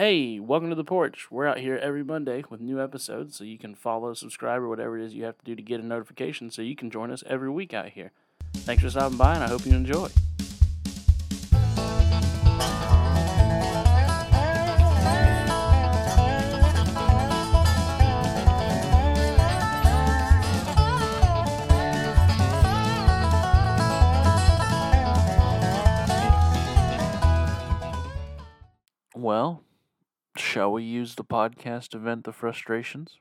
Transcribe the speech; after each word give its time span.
Hey, 0.00 0.38
welcome 0.38 0.68
to 0.68 0.76
the 0.76 0.84
porch. 0.84 1.28
We're 1.28 1.48
out 1.48 1.58
here 1.58 1.74
every 1.74 2.04
Monday 2.04 2.44
with 2.48 2.60
new 2.60 2.80
episodes, 2.80 3.34
so 3.34 3.42
you 3.42 3.58
can 3.58 3.74
follow, 3.74 4.14
subscribe, 4.14 4.62
or 4.62 4.68
whatever 4.68 4.96
it 4.96 5.04
is 5.04 5.12
you 5.12 5.24
have 5.24 5.36
to 5.38 5.44
do 5.44 5.56
to 5.56 5.60
get 5.60 5.80
a 5.80 5.84
notification 5.84 6.52
so 6.52 6.62
you 6.62 6.76
can 6.76 6.88
join 6.88 7.10
us 7.10 7.24
every 7.26 7.50
week 7.50 7.74
out 7.74 7.88
here. 7.88 8.12
Thanks 8.58 8.84
for 8.84 8.90
stopping 8.90 9.18
by, 9.18 9.34
and 9.34 9.42
I 9.42 9.48
hope 9.48 9.66
you 9.66 9.72
enjoy. 9.72 10.08
Well, 29.16 29.64
shall 30.48 30.72
we 30.72 30.82
use 30.82 31.14
the 31.14 31.24
podcast 31.24 31.90
to 31.90 31.98
vent 31.98 32.24
the 32.24 32.32
frustrations? 32.32 33.18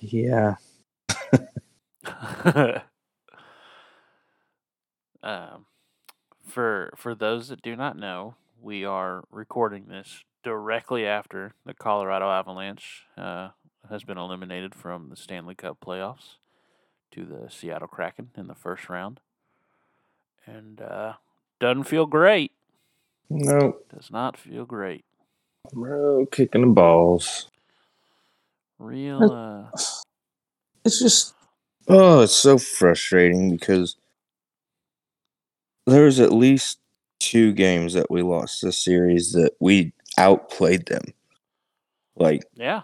Yeah. 0.00 0.56
um, 5.22 5.66
for 6.44 6.92
for 6.96 7.14
those 7.14 7.48
that 7.48 7.62
do 7.62 7.76
not 7.76 7.96
know, 7.96 8.34
we 8.60 8.84
are 8.84 9.24
recording 9.30 9.86
this 9.88 10.24
directly 10.42 11.06
after 11.06 11.54
the 11.64 11.74
Colorado 11.74 12.30
Avalanche 12.30 13.04
uh, 13.16 13.50
has 13.88 14.02
been 14.04 14.18
eliminated 14.18 14.74
from 14.74 15.10
the 15.10 15.16
Stanley 15.16 15.54
Cup 15.54 15.78
playoffs 15.84 16.36
to 17.12 17.24
the 17.24 17.48
Seattle 17.50 17.88
Kraken 17.88 18.30
in 18.36 18.46
the 18.48 18.54
first 18.54 18.88
round, 18.88 19.20
and 20.46 20.80
uh, 20.80 21.14
doesn't 21.60 21.84
feel 21.84 22.06
great. 22.06 22.52
No. 23.28 23.76
Does 23.94 24.10
not 24.10 24.36
feel 24.36 24.64
great. 24.64 25.04
Bro, 25.72 26.26
kicking 26.26 26.62
the 26.62 26.66
balls. 26.68 27.48
Real. 28.78 29.32
Uh, 29.72 29.76
It's 30.82 30.98
just 30.98 31.34
oh, 31.88 32.22
it's 32.22 32.34
so 32.34 32.56
frustrating 32.56 33.50
because 33.50 33.96
there's 35.86 36.18
at 36.18 36.32
least 36.32 36.78
two 37.18 37.52
games 37.52 37.92
that 37.92 38.10
we 38.10 38.22
lost 38.22 38.62
this 38.62 38.78
series 38.78 39.32
that 39.32 39.52
we 39.60 39.92
outplayed 40.16 40.86
them. 40.86 41.02
Like 42.16 42.44
yeah. 42.54 42.80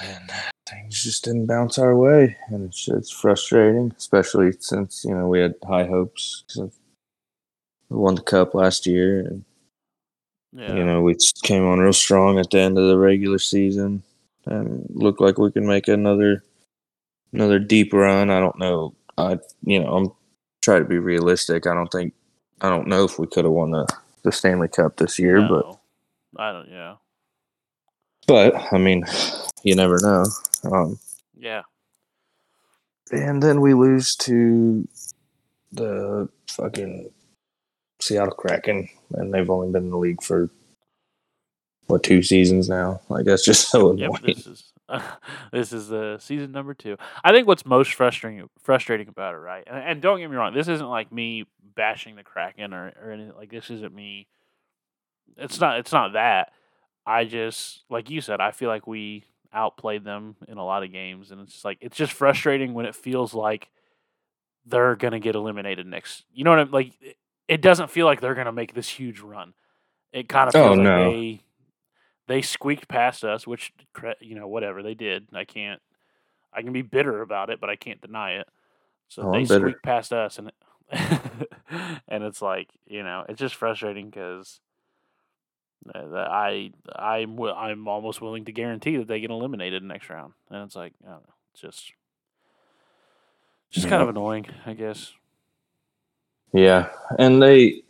and 0.00 0.30
things 0.70 1.02
just 1.04 1.24
didn't 1.24 1.46
bounce 1.46 1.78
our 1.78 1.96
way, 1.96 2.36
and 2.48 2.64
it's 2.68 2.88
it's 2.88 3.10
frustrating, 3.10 3.92
especially 3.96 4.52
since 4.60 5.04
you 5.04 5.14
know 5.14 5.26
we 5.28 5.40
had 5.40 5.54
high 5.66 5.86
hopes. 5.86 6.44
'cause 6.54 6.70
We 7.90 7.96
won 7.96 8.16
the 8.16 8.22
cup 8.22 8.54
last 8.54 8.86
year, 8.86 9.20
and 9.20 9.44
Yeah. 10.52 10.74
you 10.76 10.84
know 10.84 11.00
we 11.02 11.16
came 11.42 11.64
on 11.64 11.78
real 11.78 11.92
strong 11.92 12.38
at 12.38 12.50
the 12.50 12.58
end 12.58 12.76
of 12.78 12.86
the 12.88 12.98
regular 12.98 13.38
season, 13.38 14.02
and 14.44 14.86
looked 14.90 15.20
like 15.20 15.38
we 15.38 15.50
could 15.50 15.62
make 15.64 15.88
another 15.88 16.42
another 17.32 17.58
deep 17.58 17.92
run. 17.92 18.30
I 18.30 18.40
don't 18.40 18.58
know. 18.58 18.94
I 19.16 19.38
you 19.62 19.80
know 19.80 19.96
I'm 19.96 20.12
trying 20.62 20.82
to 20.82 20.88
be 20.88 20.98
realistic. 20.98 21.66
I 21.66 21.74
don't 21.74 21.90
think 21.90 22.12
I 22.60 22.68
don't 22.68 22.88
know 22.88 23.04
if 23.04 23.18
we 23.18 23.26
could 23.26 23.44
have 23.44 23.52
won 23.54 23.70
the 23.70 23.86
the 24.22 24.32
Stanley 24.32 24.68
Cup 24.68 24.96
this 24.96 25.18
year, 25.18 25.40
but 25.48 25.78
I 26.36 26.52
don't. 26.52 26.68
Yeah. 26.68 26.96
But 28.28 28.54
I 28.72 28.78
mean, 28.78 29.04
you 29.64 29.76
never 29.76 29.98
know. 30.02 30.26
Um, 30.72 31.00
Yeah. 31.38 31.62
and 33.12 33.42
then 33.42 33.60
we 33.62 33.74
lose 33.74 34.16
to 34.16 34.86
the 35.72 36.28
fucking 36.48 37.10
Seattle 38.00 38.34
Kraken, 38.34 38.88
and 39.14 39.34
they've 39.34 39.50
only 39.50 39.70
been 39.72 39.84
in 39.86 39.90
the 39.90 39.98
league 39.98 40.22
for 40.22 40.50
what 41.88 42.02
two 42.04 42.22
seasons 42.22 42.68
now. 42.68 43.00
Like 43.08 43.24
that's 43.26 43.44
just 43.44 43.68
so 43.72 43.94
Yep, 43.94 44.12
this 44.22 44.46
is 44.46 44.72
this 45.52 45.72
is 45.72 45.92
uh, 45.92 46.18
season 46.18 46.52
number 46.52 46.74
two. 46.74 46.96
I 47.24 47.32
think 47.32 47.48
what's 47.48 47.66
most 47.66 47.94
frustrating 47.94 48.48
frustrating 48.60 49.08
about 49.08 49.34
it, 49.34 49.38
right? 49.38 49.64
And, 49.66 49.78
and 49.78 50.02
don't 50.02 50.18
get 50.20 50.30
me 50.30 50.36
wrong, 50.36 50.54
this 50.54 50.68
isn't 50.68 50.88
like 50.88 51.12
me 51.12 51.46
bashing 51.74 52.16
the 52.16 52.24
Kraken 52.24 52.74
or, 52.74 52.92
or 53.02 53.12
anything. 53.12 53.34
Like 53.36 53.50
this 53.50 53.70
isn't 53.70 53.94
me. 53.94 54.28
It's 55.36 55.60
not. 55.60 55.78
It's 55.78 55.92
not 55.92 56.14
that. 56.14 56.52
I 57.08 57.24
just 57.24 57.84
like 57.88 58.10
you 58.10 58.20
said. 58.20 58.42
I 58.42 58.50
feel 58.50 58.68
like 58.68 58.86
we 58.86 59.24
outplayed 59.50 60.04
them 60.04 60.36
in 60.46 60.58
a 60.58 60.64
lot 60.64 60.82
of 60.82 60.92
games, 60.92 61.30
and 61.30 61.40
it's 61.40 61.52
just 61.54 61.64
like 61.64 61.78
it's 61.80 61.96
just 61.96 62.12
frustrating 62.12 62.74
when 62.74 62.84
it 62.84 62.94
feels 62.94 63.32
like 63.32 63.70
they're 64.66 64.94
gonna 64.94 65.18
get 65.18 65.34
eliminated 65.34 65.86
next. 65.86 66.24
You 66.34 66.44
know 66.44 66.50
what 66.50 66.58
I'm 66.58 66.70
like? 66.70 66.92
It, 67.48 67.62
doesn't 67.62 67.90
feel 67.90 68.04
like 68.04 68.20
they're 68.20 68.34
gonna 68.34 68.52
make 68.52 68.74
this 68.74 68.90
huge 68.90 69.20
run. 69.20 69.54
It 70.12 70.28
kind 70.28 70.48
of 70.48 70.54
Oh, 70.54 70.64
feels 70.64 70.76
like 70.76 70.84
no. 70.84 71.10
they 71.10 71.40
they 72.26 72.42
squeaked 72.42 72.88
past 72.88 73.24
us, 73.24 73.46
which 73.46 73.72
you 74.20 74.34
know 74.34 74.46
whatever 74.46 74.82
they 74.82 74.94
did. 74.94 75.28
I 75.32 75.46
can't. 75.46 75.80
I 76.52 76.60
can 76.60 76.74
be 76.74 76.82
bitter 76.82 77.22
about 77.22 77.48
it, 77.48 77.58
but 77.58 77.70
I 77.70 77.76
can't 77.76 78.02
deny 78.02 78.32
it. 78.32 78.48
So 79.08 79.22
Oh, 79.22 79.32
they 79.32 79.46
squeaked 79.46 79.82
past 79.82 80.12
us, 80.12 80.38
and 80.38 80.52
and 82.06 82.22
it's 82.22 82.42
like 82.42 82.68
you 82.86 83.02
know 83.02 83.24
it's 83.30 83.40
just 83.40 83.54
frustrating 83.54 84.10
because 84.10 84.60
I 85.94 86.72
I'm 86.94 87.40
I'm 87.40 87.88
almost 87.88 88.20
willing 88.20 88.44
to 88.46 88.52
guarantee 88.52 88.96
that 88.96 89.08
they 89.08 89.20
get 89.20 89.30
eliminated 89.30 89.82
next 89.82 90.10
round, 90.10 90.32
and 90.50 90.64
it's 90.64 90.76
like 90.76 90.92
I 91.06 91.10
don't 91.10 91.22
know, 91.22 91.34
it's 91.52 91.62
just 91.62 91.92
just 93.70 93.88
kind 93.88 94.02
of 94.02 94.08
annoying, 94.08 94.46
I 94.66 94.74
guess. 94.74 95.12
Yeah, 96.52 96.88
and 97.18 97.42
they. 97.42 97.82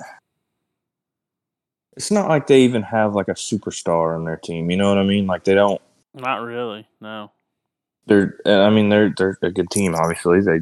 It's 1.97 2.11
not 2.11 2.29
like 2.29 2.47
they 2.47 2.63
even 2.63 2.83
have 2.83 3.15
like 3.15 3.29
a 3.29 3.35
superstar 3.35 4.15
on 4.15 4.25
their 4.25 4.37
team. 4.37 4.71
You 4.71 4.77
know 4.77 4.89
what 4.89 4.99
I 4.99 5.05
mean? 5.05 5.27
Like 5.27 5.45
they 5.45 5.55
don't. 5.55 5.81
Not 6.15 6.43
really, 6.43 6.87
no. 7.01 7.33
They're. 8.07 8.39
I 8.47 8.71
mean, 8.71 8.89
they're 8.89 9.15
they're 9.17 9.39
a 9.43 9.51
good 9.51 9.71
team. 9.71 9.95
Obviously, 9.95 10.41
they. 10.41 10.61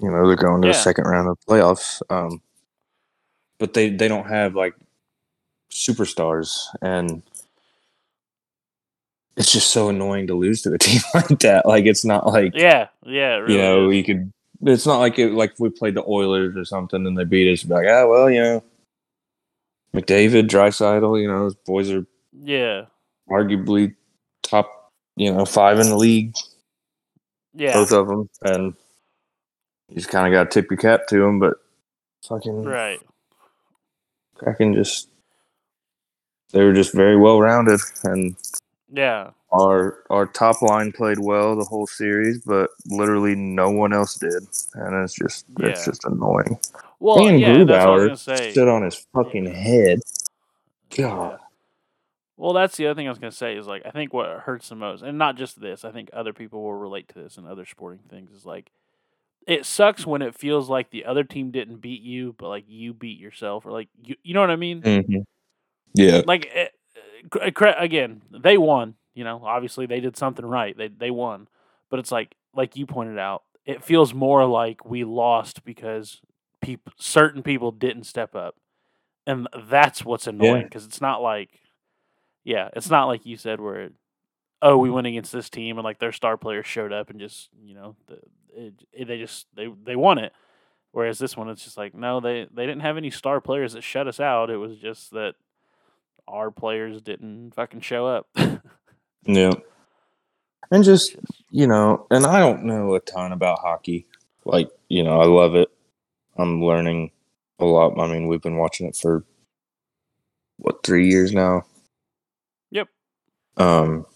You 0.00 0.12
know, 0.12 0.26
they're 0.28 0.36
going 0.36 0.62
to 0.62 0.68
the 0.68 0.74
second 0.74 1.04
round 1.04 1.28
of 1.28 1.38
playoffs. 1.48 2.00
Um, 2.08 2.40
but 3.58 3.74
they 3.74 3.90
they 3.90 4.06
don't 4.06 4.28
have 4.28 4.54
like 4.54 4.74
superstars, 5.70 6.66
and 6.82 7.22
it's 9.36 9.52
just 9.52 9.70
so 9.70 9.88
annoying 9.88 10.26
to 10.28 10.34
lose 10.34 10.62
to 10.62 10.72
a 10.74 10.78
team 10.80 11.00
like 11.14 11.40
that. 11.40 11.66
Like 11.66 11.86
it's 11.86 12.04
not 12.04 12.26
like 12.26 12.54
Yeah, 12.54 12.88
yeah, 13.06 13.36
really 13.36 13.54
you 13.54 13.58
know 13.58 13.90
is. 13.90 13.90
you 13.90 14.04
could. 14.04 14.32
It's 14.62 14.86
not 14.86 14.98
like 14.98 15.18
it 15.18 15.32
like 15.32 15.52
if 15.52 15.60
we 15.60 15.70
played 15.70 15.94
the 15.94 16.04
Oilers 16.04 16.56
or 16.56 16.64
something 16.64 17.06
and 17.06 17.16
they 17.18 17.24
beat 17.24 17.52
us. 17.52 17.64
Like, 17.66 17.86
ah, 17.88 18.06
well, 18.08 18.30
you 18.30 18.40
know, 18.42 18.64
McDavid, 19.94 20.48
Draisaitl, 20.48 21.20
you 21.20 21.28
know, 21.28 21.40
those 21.40 21.54
boys 21.54 21.90
are 21.90 22.06
yeah, 22.32 22.86
arguably 23.30 23.94
top, 24.42 24.92
you 25.16 25.32
know, 25.32 25.44
five 25.44 25.78
in 25.80 25.88
the 25.90 25.96
league, 25.96 26.34
yeah, 27.54 27.74
both 27.74 27.92
of 27.92 28.08
them, 28.08 28.28
and 28.42 28.74
you 29.88 29.96
just 29.96 30.08
kind 30.08 30.26
of 30.26 30.32
got 30.32 30.50
to 30.50 30.62
tip 30.62 30.70
your 30.70 30.78
cap 30.78 31.06
to 31.08 31.18
them. 31.20 31.38
But 31.40 31.54
fucking 32.28 32.64
right. 32.64 33.00
Kraken 34.36 34.74
just 34.74 35.08
they 36.52 36.64
were 36.64 36.72
just 36.72 36.94
very 36.94 37.16
well 37.16 37.40
rounded, 37.40 37.80
and 38.04 38.36
Yeah, 38.92 39.30
our 39.52 40.04
our 40.10 40.26
top 40.26 40.62
line 40.62 40.92
played 40.92 41.18
well 41.18 41.56
the 41.56 41.64
whole 41.64 41.86
series, 41.86 42.40
but 42.42 42.70
literally 42.86 43.34
no 43.34 43.70
one 43.70 43.92
else 43.92 44.14
did, 44.16 44.46
and 44.74 45.04
it's 45.04 45.14
just 45.14 45.46
it's 45.60 45.84
just 45.84 46.04
annoying. 46.04 46.58
well, 47.00 47.28
and 47.28 47.40
yeah, 47.40 47.64
that's 47.64 47.68
what 47.68 47.74
I 47.74 47.86
was 47.86 48.02
Grubauer 48.02 48.06
gonna 48.06 48.16
say. 48.16 48.52
stood 48.52 48.68
on 48.68 48.82
his 48.82 49.06
fucking 49.14 49.46
head. 49.46 50.00
God. 50.96 51.32
Yeah. 51.32 51.36
Well, 52.36 52.52
that's 52.52 52.76
the 52.76 52.86
other 52.86 52.94
thing 52.94 53.08
I 53.08 53.10
was 53.10 53.18
going 53.18 53.32
to 53.32 53.36
say 53.36 53.56
is 53.56 53.66
like 53.66 53.82
I 53.84 53.90
think 53.90 54.14
what 54.14 54.28
hurts 54.40 54.68
the 54.68 54.76
most, 54.76 55.02
and 55.02 55.18
not 55.18 55.36
just 55.36 55.60
this. 55.60 55.84
I 55.84 55.90
think 55.90 56.08
other 56.12 56.32
people 56.32 56.62
will 56.62 56.74
relate 56.74 57.08
to 57.08 57.14
this 57.20 57.36
and 57.36 57.46
other 57.48 57.66
sporting 57.66 58.00
things. 58.08 58.30
Is 58.30 58.46
like 58.46 58.70
it 59.46 59.66
sucks 59.66 60.06
when 60.06 60.22
it 60.22 60.36
feels 60.38 60.68
like 60.70 60.90
the 60.90 61.04
other 61.04 61.24
team 61.24 61.50
didn't 61.50 61.78
beat 61.80 62.00
you, 62.02 62.34
but 62.38 62.48
like 62.48 62.64
you 62.68 62.94
beat 62.94 63.18
yourself, 63.18 63.66
or 63.66 63.72
like 63.72 63.88
you, 64.04 64.14
you 64.22 64.34
know 64.34 64.40
what 64.40 64.50
I 64.50 64.56
mean? 64.56 64.82
Mhm. 64.82 65.24
Yeah. 65.94 66.22
Like 66.26 66.46
it, 66.46 66.72
uh, 67.40 67.50
cre- 67.50 67.68
again, 67.78 68.22
they 68.30 68.58
won. 68.58 68.94
You 69.14 69.24
know, 69.24 69.42
obviously 69.44 69.86
they 69.86 70.00
did 70.00 70.16
something 70.16 70.46
right. 70.46 70.76
They 70.76 70.88
they 70.88 71.10
won, 71.10 71.48
but 71.90 71.98
it's 71.98 72.12
like 72.12 72.34
like 72.54 72.76
you 72.76 72.86
pointed 72.86 73.18
out, 73.18 73.42
it 73.64 73.84
feels 73.84 74.14
more 74.14 74.46
like 74.46 74.84
we 74.84 75.04
lost 75.04 75.64
because 75.64 76.20
peop- 76.60 76.90
certain 76.98 77.42
people 77.42 77.72
didn't 77.72 78.04
step 78.04 78.34
up, 78.36 78.54
and 79.26 79.48
that's 79.66 80.04
what's 80.04 80.26
annoying 80.26 80.62
because 80.64 80.84
it's 80.84 81.00
not 81.00 81.20
like, 81.20 81.50
yeah, 82.44 82.68
it's 82.74 82.90
not 82.90 83.06
like 83.06 83.26
you 83.26 83.36
said 83.36 83.60
where, 83.60 83.82
it, 83.82 83.92
oh, 84.62 84.78
we 84.78 84.90
went 84.90 85.06
against 85.06 85.32
this 85.32 85.50
team 85.50 85.78
and 85.78 85.84
like 85.84 85.98
their 85.98 86.12
star 86.12 86.36
players 86.36 86.66
showed 86.66 86.92
up 86.92 87.10
and 87.10 87.18
just 87.18 87.48
you 87.60 87.74
know 87.74 87.96
the, 88.06 88.14
it, 88.56 88.74
it, 88.92 89.04
they 89.08 89.18
just 89.18 89.46
they 89.56 89.68
they 89.84 89.96
won 89.96 90.18
it. 90.18 90.32
Whereas 90.92 91.18
this 91.18 91.36
one, 91.36 91.48
it's 91.48 91.64
just 91.64 91.76
like 91.76 91.94
no, 91.94 92.20
they 92.20 92.46
they 92.52 92.66
didn't 92.66 92.82
have 92.82 92.96
any 92.96 93.10
star 93.10 93.40
players 93.40 93.72
that 93.72 93.82
shut 93.82 94.06
us 94.08 94.20
out. 94.20 94.48
It 94.50 94.56
was 94.56 94.78
just 94.78 95.10
that 95.10 95.34
our 96.30 96.50
players 96.50 97.00
didn't 97.00 97.52
fucking 97.54 97.80
show 97.80 98.06
up. 98.06 98.28
Yeah. 99.28 99.52
And 100.70 100.84
just, 100.84 101.16
you 101.50 101.66
know, 101.66 102.06
and 102.10 102.24
I 102.24 102.40
don't 102.40 102.64
know 102.64 102.94
a 102.94 103.00
ton 103.00 103.32
about 103.32 103.58
hockey. 103.58 104.06
like 104.44 104.70
you 104.88 105.02
know, 105.02 105.20
I 105.20 105.26
love 105.26 105.54
it. 105.54 105.68
I'm 106.38 106.64
learning 106.64 107.10
a 107.58 107.66
lot. 107.66 107.98
I 108.00 108.06
mean, 108.06 108.26
we've 108.26 108.40
been 108.40 108.56
watching 108.56 108.86
it 108.86 108.96
for 108.96 109.24
what 110.56 110.82
three 110.82 111.08
years 111.10 111.32
now. 111.32 111.64
Yep. 112.70 112.88
Um. 113.58 114.06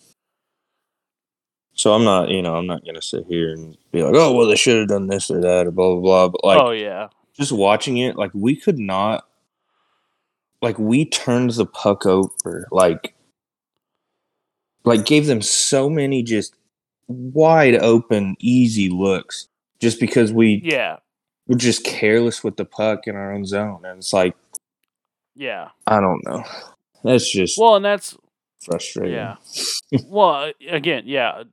So 1.74 1.92
I'm 1.92 2.04
not, 2.04 2.28
you 2.30 2.40
know, 2.42 2.56
I'm 2.56 2.66
not 2.66 2.84
gonna 2.84 3.02
sit 3.02 3.26
here 3.26 3.52
and 3.52 3.76
be 3.90 4.02
like, 4.02 4.14
oh, 4.14 4.34
well, 4.34 4.46
they 4.46 4.56
should 4.56 4.78
have 4.78 4.88
done 4.88 5.08
this 5.08 5.30
or 5.30 5.40
that 5.40 5.66
or 5.66 5.70
blah 5.70 5.90
blah 5.94 6.00
blah. 6.00 6.28
But 6.28 6.44
like, 6.44 6.58
oh 6.60 6.70
yeah, 6.70 7.08
just 7.36 7.52
watching 7.52 7.98
it, 7.98 8.16
like 8.16 8.30
we 8.34 8.56
could 8.56 8.78
not, 8.78 9.26
like 10.62 10.78
we 10.78 11.04
turned 11.04 11.50
the 11.50 11.66
puck 11.66 12.06
over, 12.06 12.66
like, 12.70 13.14
like 14.84 15.04
gave 15.04 15.26
them 15.26 15.42
so 15.42 15.90
many 15.90 16.22
just 16.22 16.54
wide 17.08 17.74
open, 17.76 18.36
easy 18.38 18.88
looks, 18.88 19.48
just 19.80 20.00
because 20.00 20.32
we 20.32 20.62
yeah, 20.64 20.96
we're 21.46 21.58
just 21.58 21.84
careless 21.84 22.42
with 22.42 22.56
the 22.56 22.64
puck 22.64 23.06
in 23.06 23.16
our 23.16 23.32
own 23.32 23.44
zone, 23.44 23.82
and 23.84 23.98
it's 23.98 24.12
like 24.12 24.34
yeah. 25.34 25.68
I 25.86 26.00
don't 26.00 26.24
know, 26.24 26.44
that's 27.02 27.30
just 27.30 27.58
Well, 27.58 27.76
and 27.76 27.84
that's 27.84 28.16
frustrating. 28.64 29.14
yeah. 29.14 29.36
well, 30.06 30.52
again, 30.68 31.04
yeah. 31.06 31.44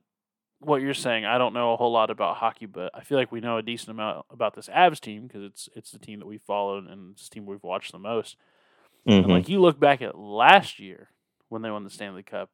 What 0.62 0.82
you're 0.82 0.92
saying, 0.92 1.24
I 1.24 1.38
don't 1.38 1.54
know 1.54 1.72
a 1.72 1.76
whole 1.78 1.90
lot 1.90 2.10
about 2.10 2.36
hockey, 2.36 2.66
but 2.66 2.90
I 2.94 3.00
feel 3.00 3.16
like 3.16 3.32
we 3.32 3.40
know 3.40 3.56
a 3.56 3.62
decent 3.62 3.88
amount 3.90 4.26
about 4.30 4.54
this 4.54 4.68
Avs 4.68 5.00
team 5.00 5.26
because 5.26 5.42
it's 5.42 5.68
it's 5.74 5.90
the 5.90 5.98
team 5.98 6.18
that 6.18 6.26
we 6.26 6.36
followed 6.36 6.86
and 6.86 7.12
it's 7.12 7.30
the 7.30 7.34
team 7.34 7.46
we've 7.46 7.62
watched 7.62 7.92
the 7.92 7.98
most. 7.98 8.36
Mhm. 9.08 9.28
like 9.28 9.48
you 9.48 9.60
look 9.60 9.78
back 9.80 10.02
at 10.02 10.18
last 10.18 10.78
year 10.78 11.10
when 11.48 11.62
they 11.62 11.70
won 11.70 11.84
the 11.84 11.90
Stanley 11.90 12.22
Cup, 12.22 12.50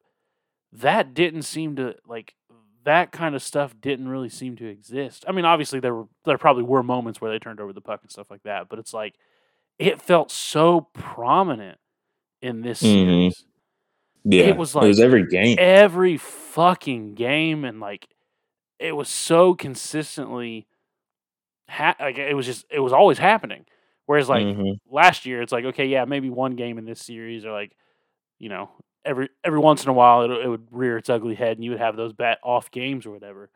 that 0.71 1.13
didn't 1.13 1.43
seem 1.43 1.75
to 1.77 1.95
like 2.07 2.33
that 2.83 3.11
kind 3.11 3.35
of 3.35 3.43
stuff 3.43 3.75
didn't 3.81 4.07
really 4.07 4.29
seem 4.29 4.55
to 4.55 4.65
exist. 4.65 5.25
I 5.27 5.33
mean, 5.33 5.43
obviously 5.45 5.79
there 5.79 5.93
were 5.93 6.07
there 6.25 6.37
probably 6.37 6.63
were 6.63 6.83
moments 6.83 7.19
where 7.19 7.31
they 7.31 7.39
turned 7.39 7.59
over 7.59 7.73
the 7.73 7.81
puck 7.81 8.01
and 8.01 8.11
stuff 8.11 8.31
like 8.31 8.43
that, 8.43 8.69
but 8.69 8.79
it's 8.79 8.93
like 8.93 9.15
it 9.77 10.01
felt 10.01 10.31
so 10.31 10.81
prominent 10.93 11.77
in 12.41 12.61
this 12.61 12.81
Mhm. 12.81 12.85
series. 13.31 13.45
yeah, 14.23 14.43
it 14.45 14.57
was 14.57 14.73
like 14.75 14.85
it 14.85 14.87
was 14.87 14.99
every 14.99 15.25
game. 15.27 15.57
Every 15.59 16.17
fucking 16.17 17.15
game 17.15 17.63
and 17.65 17.79
like 17.79 18.07
it 18.79 18.95
was 18.95 19.09
so 19.09 19.53
consistently 19.55 20.67
ha- 21.69 21.95
like 21.99 22.17
it 22.17 22.35
was 22.35 22.45
just 22.45 22.65
it 22.69 22.79
was 22.79 22.93
always 22.93 23.17
happening. 23.17 23.65
Whereas 24.07 24.27
like 24.27 24.45
Mhm. 24.47 24.79
last 24.89 25.25
year 25.27 25.41
it's 25.43 25.51
like 25.51 25.65
okay 25.65 25.85
yeah 25.85 26.05
maybe 26.05 26.29
one 26.31 26.55
game 26.55 26.77
in 26.79 26.85
this 26.85 27.01
series 27.01 27.45
or 27.45 27.51
like 27.51 27.75
you 28.39 28.49
know 28.49 28.71
every 29.05 29.29
every 29.43 29.59
once 29.59 29.83
in 29.83 29.89
a 29.89 29.93
while 29.93 30.23
it, 30.23 30.31
it 30.31 30.47
would 30.49 30.67
rear 30.71 30.97
its 30.97 31.09
ugly 31.09 31.35
head 31.35 31.57
and 31.57 31.63
you 31.63 31.71
would 31.71 31.79
have 31.79 31.95
those 31.95 32.13
bat 32.13 32.39
off 32.43 32.71
games 32.71 33.05
or 33.05 33.11
whatever 33.11 33.49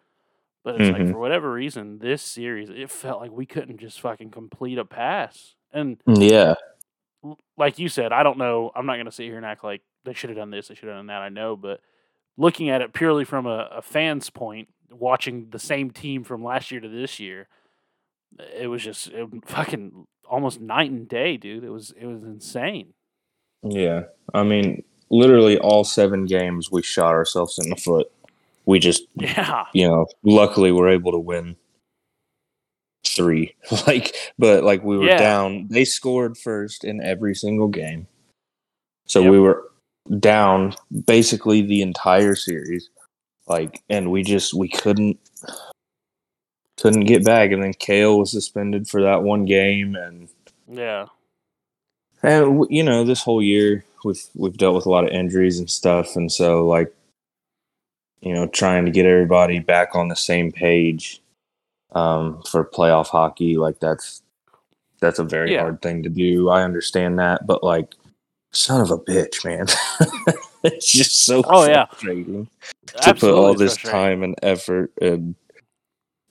but 0.63 0.80
it's 0.80 0.92
like 0.92 1.01
Mhm. 1.03 1.12
for 1.12 1.19
whatever 1.19 1.51
reason 1.51 1.98
this 2.00 2.21
series 2.21 2.69
it 2.69 2.89
felt 2.92 3.19
like 3.21 3.31
we 3.31 3.45
couldn't 3.48 3.80
just 3.80 4.00
fucking 4.00 4.30
complete 4.31 4.77
a 4.77 4.86
pass 4.86 5.56
and 5.74 5.98
yeah, 6.06 6.54
like 7.57 7.80
you 7.80 7.88
said 7.89 8.12
i 8.12 8.24
don't 8.24 8.38
know 8.38 8.71
i'm 8.75 8.86
not 8.86 8.95
going 8.95 9.06
to 9.06 9.12
sit 9.12 9.25
here 9.25 9.38
and 9.38 9.45
act 9.45 9.63
like 9.63 9.81
they 10.04 10.13
should 10.13 10.30
have 10.30 10.38
done 10.38 10.50
this 10.51 10.68
they 10.68 10.75
should 10.75 10.88
have 10.89 10.97
done 10.97 11.07
that 11.07 11.21
i 11.21 11.30
know 11.30 11.56
but 11.56 11.80
looking 12.38 12.69
at 12.69 12.81
it 12.81 12.94
purely 12.94 13.24
from 13.24 13.45
a, 13.45 13.69
a 13.71 13.81
fan's 13.81 14.30
point 14.30 14.68
watching 14.89 15.50
the 15.51 15.59
same 15.59 15.92
team 15.92 16.24
from 16.24 16.44
last 16.44 16.71
year 16.71 16.81
to 16.81 16.89
this 16.89 17.19
year 17.19 17.47
it 18.57 18.68
was 18.68 18.81
just 18.83 19.07
it, 19.09 19.27
fucking 19.45 20.07
almost 20.31 20.60
night 20.62 20.89
and 20.89 21.07
day 21.07 21.38
dude 21.38 21.63
it 21.63 21.69
was 21.69 21.94
it 22.00 22.07
was 22.07 22.24
insane 22.24 22.92
yeah. 23.63 24.06
I 24.33 24.42
mean, 24.44 24.83
literally 25.12 25.60
all 25.60 25.83
seven 25.83 26.25
games 26.25 26.72
we 26.72 26.81
shot 26.81 27.13
ourselves 27.13 27.60
in 27.60 27.69
the 27.69 27.75
foot. 27.75 28.12
We 28.66 28.80
just 28.80 29.04
yeah 29.16 29.66
you 29.74 29.88
know, 29.88 30.07
luckily 30.24 30.72
we're 30.72 30.89
able 30.89 31.12
to 31.12 31.19
win 31.19 31.56
three. 33.06 33.56
Like, 33.88 34.16
but 34.39 34.63
like 34.63 34.83
we 34.83 34.98
were 34.98 35.06
Yeah. 35.06 35.18
down. 35.18 35.68
They 35.69 35.86
scored 35.86 36.38
first 36.38 36.83
in 36.83 37.04
every 37.04 37.36
single 37.36 37.68
game, 37.68 38.07
so 39.06 39.22
Yep. 39.22 39.31
we 39.31 39.39
were 39.39 39.72
down 40.19 40.74
basically 41.06 41.62
the 41.62 41.83
entire 41.83 42.33
series. 42.36 42.89
Like, 43.48 43.83
and 43.89 44.10
we 44.12 44.24
just 44.24 44.54
we 44.56 44.69
couldn't 44.69 45.19
couldn't 46.81 47.06
get 47.06 47.24
back. 47.25 47.51
And 47.51 47.63
then 47.63 47.74
Cale 47.74 48.19
was 48.19 48.31
suspended 48.31 48.88
for 48.88 49.01
that 49.04 49.24
one 49.24 49.45
game, 49.45 49.95
and 49.95 50.30
yeah 50.68 51.07
and 52.24 52.66
you 52.69 52.83
know 52.83 53.04
this 53.04 53.22
whole 53.24 53.42
year 53.42 53.83
we've 54.04 54.24
we've 54.36 54.57
dealt 54.57 54.75
with 54.75 54.86
a 54.86 54.89
lot 54.89 55.04
of 55.04 55.10
injuries 55.12 55.60
and 55.60 55.69
stuff, 55.69 56.16
and 56.16 56.31
so 56.31 56.68
like 56.68 56.94
you 58.22 58.33
know 58.33 58.48
trying 58.48 58.86
to 58.86 58.92
get 58.92 59.06
everybody 59.06 59.60
back 59.60 59.95
on 59.95 60.07
the 60.07 60.16
same 60.16 60.51
page 60.51 61.22
um, 61.94 62.42
for 62.50 62.63
playoff 62.63 63.07
hockey, 63.07 63.57
like 63.57 63.80
that's 63.80 64.22
that's 65.00 65.19
a 65.19 65.24
very 65.24 65.54
Yeah. 65.54 65.62
hard 65.62 65.81
thing 65.81 66.04
to 66.04 66.10
do. 66.10 66.50
I 66.50 66.63
understand 66.63 67.18
that, 67.19 67.48
but 67.48 67.63
like 67.63 67.95
son 68.54 68.81
of 68.81 68.92
a 68.92 68.98
bitch, 69.00 69.44
man, 69.44 69.66
it's 70.63 70.92
just 70.92 71.25
so 71.25 71.42
Oh, 71.48 71.66
yeah. 71.68 71.86
frustrating 71.88 72.48
to 73.01 73.13
put 73.16 73.33
all 73.33 73.56
this 73.56 73.78
time 73.78 74.22
and 74.24 74.36
effort 74.44 74.92
and 75.01 75.33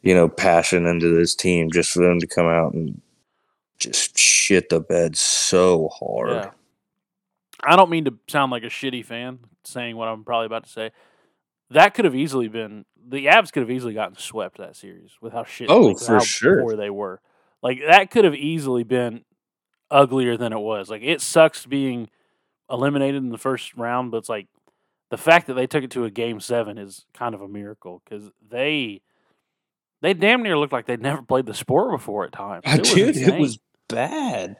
you 0.03 0.15
know 0.15 0.29
passion 0.29 0.87
into 0.87 1.15
this 1.15 1.35
team 1.35 1.71
just 1.71 1.91
for 1.93 2.01
them 2.03 2.19
to 2.21 2.27
come 2.27 2.47
out 2.47 2.73
and 2.75 3.01
just 3.79 4.19
shit 4.19 4.69
the 4.69 4.81
bed 4.81 5.17
so 5.17 5.89
hard. 5.89 6.31
Yeah. 6.31 6.51
I 7.63 7.77
don't 7.77 7.91
mean 7.91 8.07
to 8.07 8.15
sound 8.29 8.53
like 8.53 8.63
a 8.63 8.67
shitty 8.69 9.05
fan 9.05 9.41
saying 9.65 9.97
what 9.97 10.09
I'm 10.09 10.25
probably 10.25 10.47
about 10.47 10.65
to 10.65 10.71
say. 10.71 10.91
That 11.71 11.95
could 11.95 12.05
have 12.05 12.15
easily 12.17 12.49
been 12.49 12.85
the 13.09 13.27
Avs 13.27 13.53
could 13.53 13.61
have 13.61 13.71
easily 13.71 13.95
gotten 13.95 14.17
swept 14.17 14.59
that 14.59 14.77
series 14.77 15.13
with 15.21 15.33
how 15.33 15.45
shit 15.45 15.71
Oh, 15.71 15.81
like, 15.89 15.99
for 15.99 16.15
how 16.15 16.19
sure. 16.21 16.63
poor 16.63 16.77
they 16.77 16.91
were. 16.91 17.21
Like 17.63 17.81
that 17.87 18.11
could 18.11 18.25
have 18.25 18.35
easily 18.35 18.85
been 18.85 19.25
uglier 19.91 20.37
than 20.37 20.53
it 20.53 20.59
was. 20.59 20.91
Like 20.91 21.03
it 21.03 21.21
sucks 21.21 21.67
being 21.67 22.09
eliminated 22.71 23.23
in 23.23 23.31
the 23.31 23.39
first 23.39 23.75
round, 23.77 24.11
but 24.11 24.19
it's 24.19 24.29
like 24.29 24.47
the 25.11 25.19
fact 25.19 25.47
that 25.49 25.55
they 25.55 25.67
took 25.67 25.85
it 25.85 25.91
to 25.93 26.05
a 26.05 26.11
game 26.11 26.41
seven 26.41 26.79
is 26.79 27.05
kind 27.15 27.35
of 27.35 27.41
a 27.43 27.49
miracle 27.49 28.03
because 28.05 28.31
they 28.49 29.03
they 30.01 30.15
damn 30.15 30.43
near 30.43 30.59
looked 30.59 30.73
like 30.73 30.87
they'd 30.87 31.01
never 31.01 31.23
played 31.23 31.47
the 31.47 31.55
sport 31.55 31.91
before 31.93 32.25
at 32.25 32.33
times. 32.33 32.65
It 32.67 32.81
was 32.81 32.93
dude, 32.93 33.17
it 33.17 33.41
was 33.41 33.59
bad. 33.89 34.57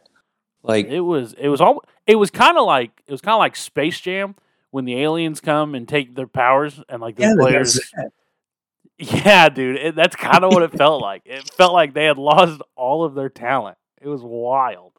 Like, 0.63 0.87
It 0.87 1.01
was 1.01 1.35
it 1.39 1.49
was 1.49 1.61
all 1.61 1.83
it 2.07 2.17
was 2.17 2.31
kind 2.31 2.59
of 2.59 2.67
like 2.67 2.91
it 3.07 3.13
was 3.13 3.21
kind 3.21 3.35
of 3.35 3.39
like 3.39 3.57
Space 3.57 4.01
Jam 4.01 4.35
when 4.71 4.85
the 4.85 5.01
aliens 5.01 5.41
come 5.41 5.75
and 5.75 5.89
take 5.89 6.15
their 6.15 6.27
powers 6.27 6.81
and 6.89 7.01
like 7.01 7.17
the 7.17 7.23
yeah, 7.23 7.35
players. 7.39 7.81
Yeah, 9.03 9.49
dude, 9.49 9.77
it, 9.77 9.95
that's 9.95 10.15
kind 10.15 10.45
of 10.45 10.53
what 10.53 10.63
it 10.63 10.77
felt 10.77 11.01
like. 11.01 11.23
It 11.25 11.51
felt 11.55 11.73
like 11.73 11.95
they 11.95 12.05
had 12.05 12.19
lost 12.19 12.61
all 12.77 13.03
of 13.03 13.15
their 13.15 13.31
talent. 13.31 13.79
It 13.99 14.09
was 14.09 14.21
wild. 14.23 14.93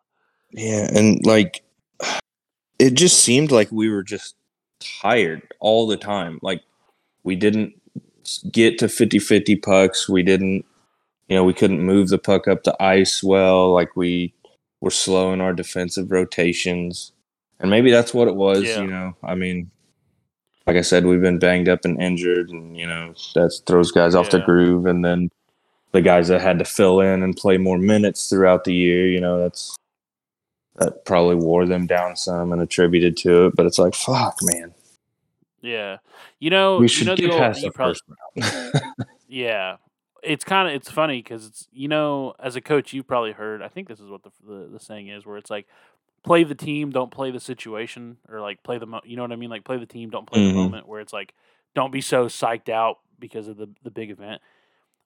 yeah, 0.52 0.90
and 0.92 1.24
like, 1.24 1.64
it 2.80 2.96
just 2.96 3.20
seemed 3.24 3.52
like 3.52 3.72
we 3.72 3.90
were 3.90 4.02
just 4.02 4.36
tired 4.80 5.44
all 5.60 5.86
the 5.86 5.98
time. 5.98 6.40
Like, 6.42 6.64
we 7.24 7.36
didn't 7.36 7.80
get 8.52 8.78
to 8.80 8.88
50 8.88 9.20
50 9.20 9.56
pucks. 9.58 10.10
We 10.10 10.24
didn't, 10.24 10.66
you 11.28 11.36
know, 11.36 11.44
we 11.44 11.54
couldn't 11.54 11.82
move 11.82 12.10
the 12.10 12.18
puck 12.18 12.48
up 12.48 12.64
the 12.64 12.82
ice 12.82 13.24
well. 13.24 13.74
Like, 13.74 13.96
we 13.96 14.34
were 14.82 14.92
slow 14.92 15.32
in 15.34 15.42
our 15.42 15.54
defensive 15.54 16.12
rotations. 16.12 17.12
And 17.60 17.70
maybe 17.70 17.92
that's 17.92 18.14
what 18.14 18.28
it 18.28 18.36
was, 18.36 18.64
Yeah. 18.64 18.82
you 18.82 18.88
know. 18.88 19.16
I 19.24 19.36
mean, 19.36 19.70
like 20.66 20.76
I 20.78 20.82
said, 20.82 21.06
we've 21.06 21.22
been 21.22 21.40
banged 21.40 21.70
up 21.70 21.86
and 21.86 22.02
injured, 22.02 22.50
and, 22.50 22.78
you 22.78 22.88
know, 22.88 23.14
that 23.36 23.60
throws 23.66 23.92
guys 23.92 24.16
off 24.16 24.30
the 24.32 24.40
groove. 24.40 24.86
And 24.86 25.06
then 25.06 25.30
the 25.92 26.02
guys 26.02 26.28
that 26.30 26.42
had 26.42 26.60
to 26.60 26.66
fill 26.66 27.00
in 27.02 27.22
and 27.22 27.36
play 27.36 27.58
more 27.58 27.78
minutes 27.78 28.30
throughout 28.30 28.64
the 28.64 28.74
year, 28.74 29.08
you 29.08 29.20
know, 29.20 29.40
that's 29.40 29.76
that 30.78 31.06
probably 31.06 31.36
wore 31.36 31.66
them 31.66 31.86
down 31.86 32.16
some 32.16 32.52
and 32.52 32.62
attributed 32.62 33.18
to 33.18 33.48
it. 33.48 33.56
But 33.56 33.66
it's 33.66 33.78
like, 33.78 33.94
fuck, 33.94 34.38
man. 34.42 34.74
Yeah, 35.62 35.98
you 36.40 36.50
know, 36.50 36.78
we 36.78 36.86
you 36.86 36.88
should 36.88 37.08
know 37.08 37.16
get 37.16 37.32
the 37.32 37.38
past 37.38 37.62
You 37.62 37.70
the 37.70 37.72
probably, 37.74 37.94
first 37.94 38.04
round. 38.84 38.96
yeah, 39.28 39.78
it's 40.24 40.44
kind 40.44 40.68
of 40.68 40.74
it's 40.74 40.90
funny 40.90 41.22
because 41.22 41.46
it's 41.46 41.68
you 41.72 41.88
know 41.88 42.34
as 42.40 42.56
a 42.56 42.62
coach 42.62 42.94
you've 42.94 43.08
probably 43.08 43.32
heard. 43.32 43.62
I 43.62 43.68
think 43.68 43.88
this 43.88 44.00
is 44.00 44.10
what 44.10 44.24
the, 44.24 44.32
the 44.46 44.70
the 44.74 44.80
saying 44.80 45.08
is, 45.10 45.26
where 45.26 45.38
it's 45.38 45.50
like 45.52 45.68
play 46.24 46.44
the 46.44 46.56
team, 46.56 46.90
don't 46.92 47.12
play 47.12 47.32
the 47.32 47.40
situation, 47.40 48.18
or 48.30 48.42
like 48.42 48.64
play 48.64 48.78
the 48.80 48.86
mo- 48.88 49.02
you 49.06 49.16
know 49.16 49.22
what 49.24 49.32
I 49.32 49.36
mean, 49.36 49.50
like 49.50 49.64
play 49.64 49.78
the 49.78 49.86
team, 49.86 50.10
don't 50.10 50.26
play 50.26 50.42
Mhm. 50.42 50.48
the 50.50 50.54
moment. 50.56 50.88
Where 50.88 51.00
it's 51.02 51.14
like 51.14 51.34
don't 51.76 51.92
be 51.92 52.02
so 52.02 52.26
psyched 52.26 52.70
out 52.70 52.98
because 53.20 53.48
of 53.48 53.58
the 53.58 53.70
the 53.84 53.92
big 53.92 54.10
event. 54.10 54.42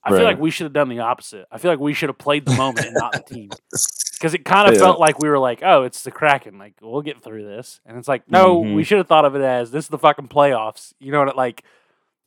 I 0.04 0.12
feel 0.12 0.24
like 0.24 0.40
we 0.40 0.52
should 0.52 0.66
have 0.66 0.74
done 0.74 0.88
the 0.88 1.00
opposite. 1.00 1.48
I 1.52 1.58
feel 1.58 1.72
like 1.72 1.80
we 1.80 1.94
should 1.96 2.10
have 2.10 2.18
played 2.20 2.46
the 2.46 2.56
moment 2.56 2.86
and 2.86 2.96
not 2.96 3.14
the 3.14 3.22
team. 3.34 3.50
Because 4.16 4.34
it 4.34 4.46
kind 4.46 4.68
of 4.68 4.74
Yeah. 4.76 4.80
felt 4.82 5.00
like 5.00 5.20
we 5.20 5.30
were 5.30 5.40
like, 5.40 5.60
oh, 5.64 5.84
it's 5.84 6.04
the 6.04 6.12
Kraken. 6.12 6.58
Like, 6.58 6.74
we'll 6.82 7.02
get 7.02 7.22
through 7.22 7.44
this. 7.46 7.80
And 7.86 7.98
it's 7.98 8.08
like, 8.08 8.30
no, 8.30 8.62
Mhm. 8.64 8.76
we 8.76 8.84
should 8.84 8.98
have 8.98 9.08
thought 9.08 9.26
of 9.26 9.36
it 9.36 9.42
as 9.42 9.72
this 9.72 9.86
is 9.86 9.90
the 9.90 9.98
fucking 10.00 10.30
playoffs. 10.30 10.94
You 11.00 11.12
know 11.12 11.20
what? 11.20 11.28
it 11.30 11.36
Like, 11.36 11.64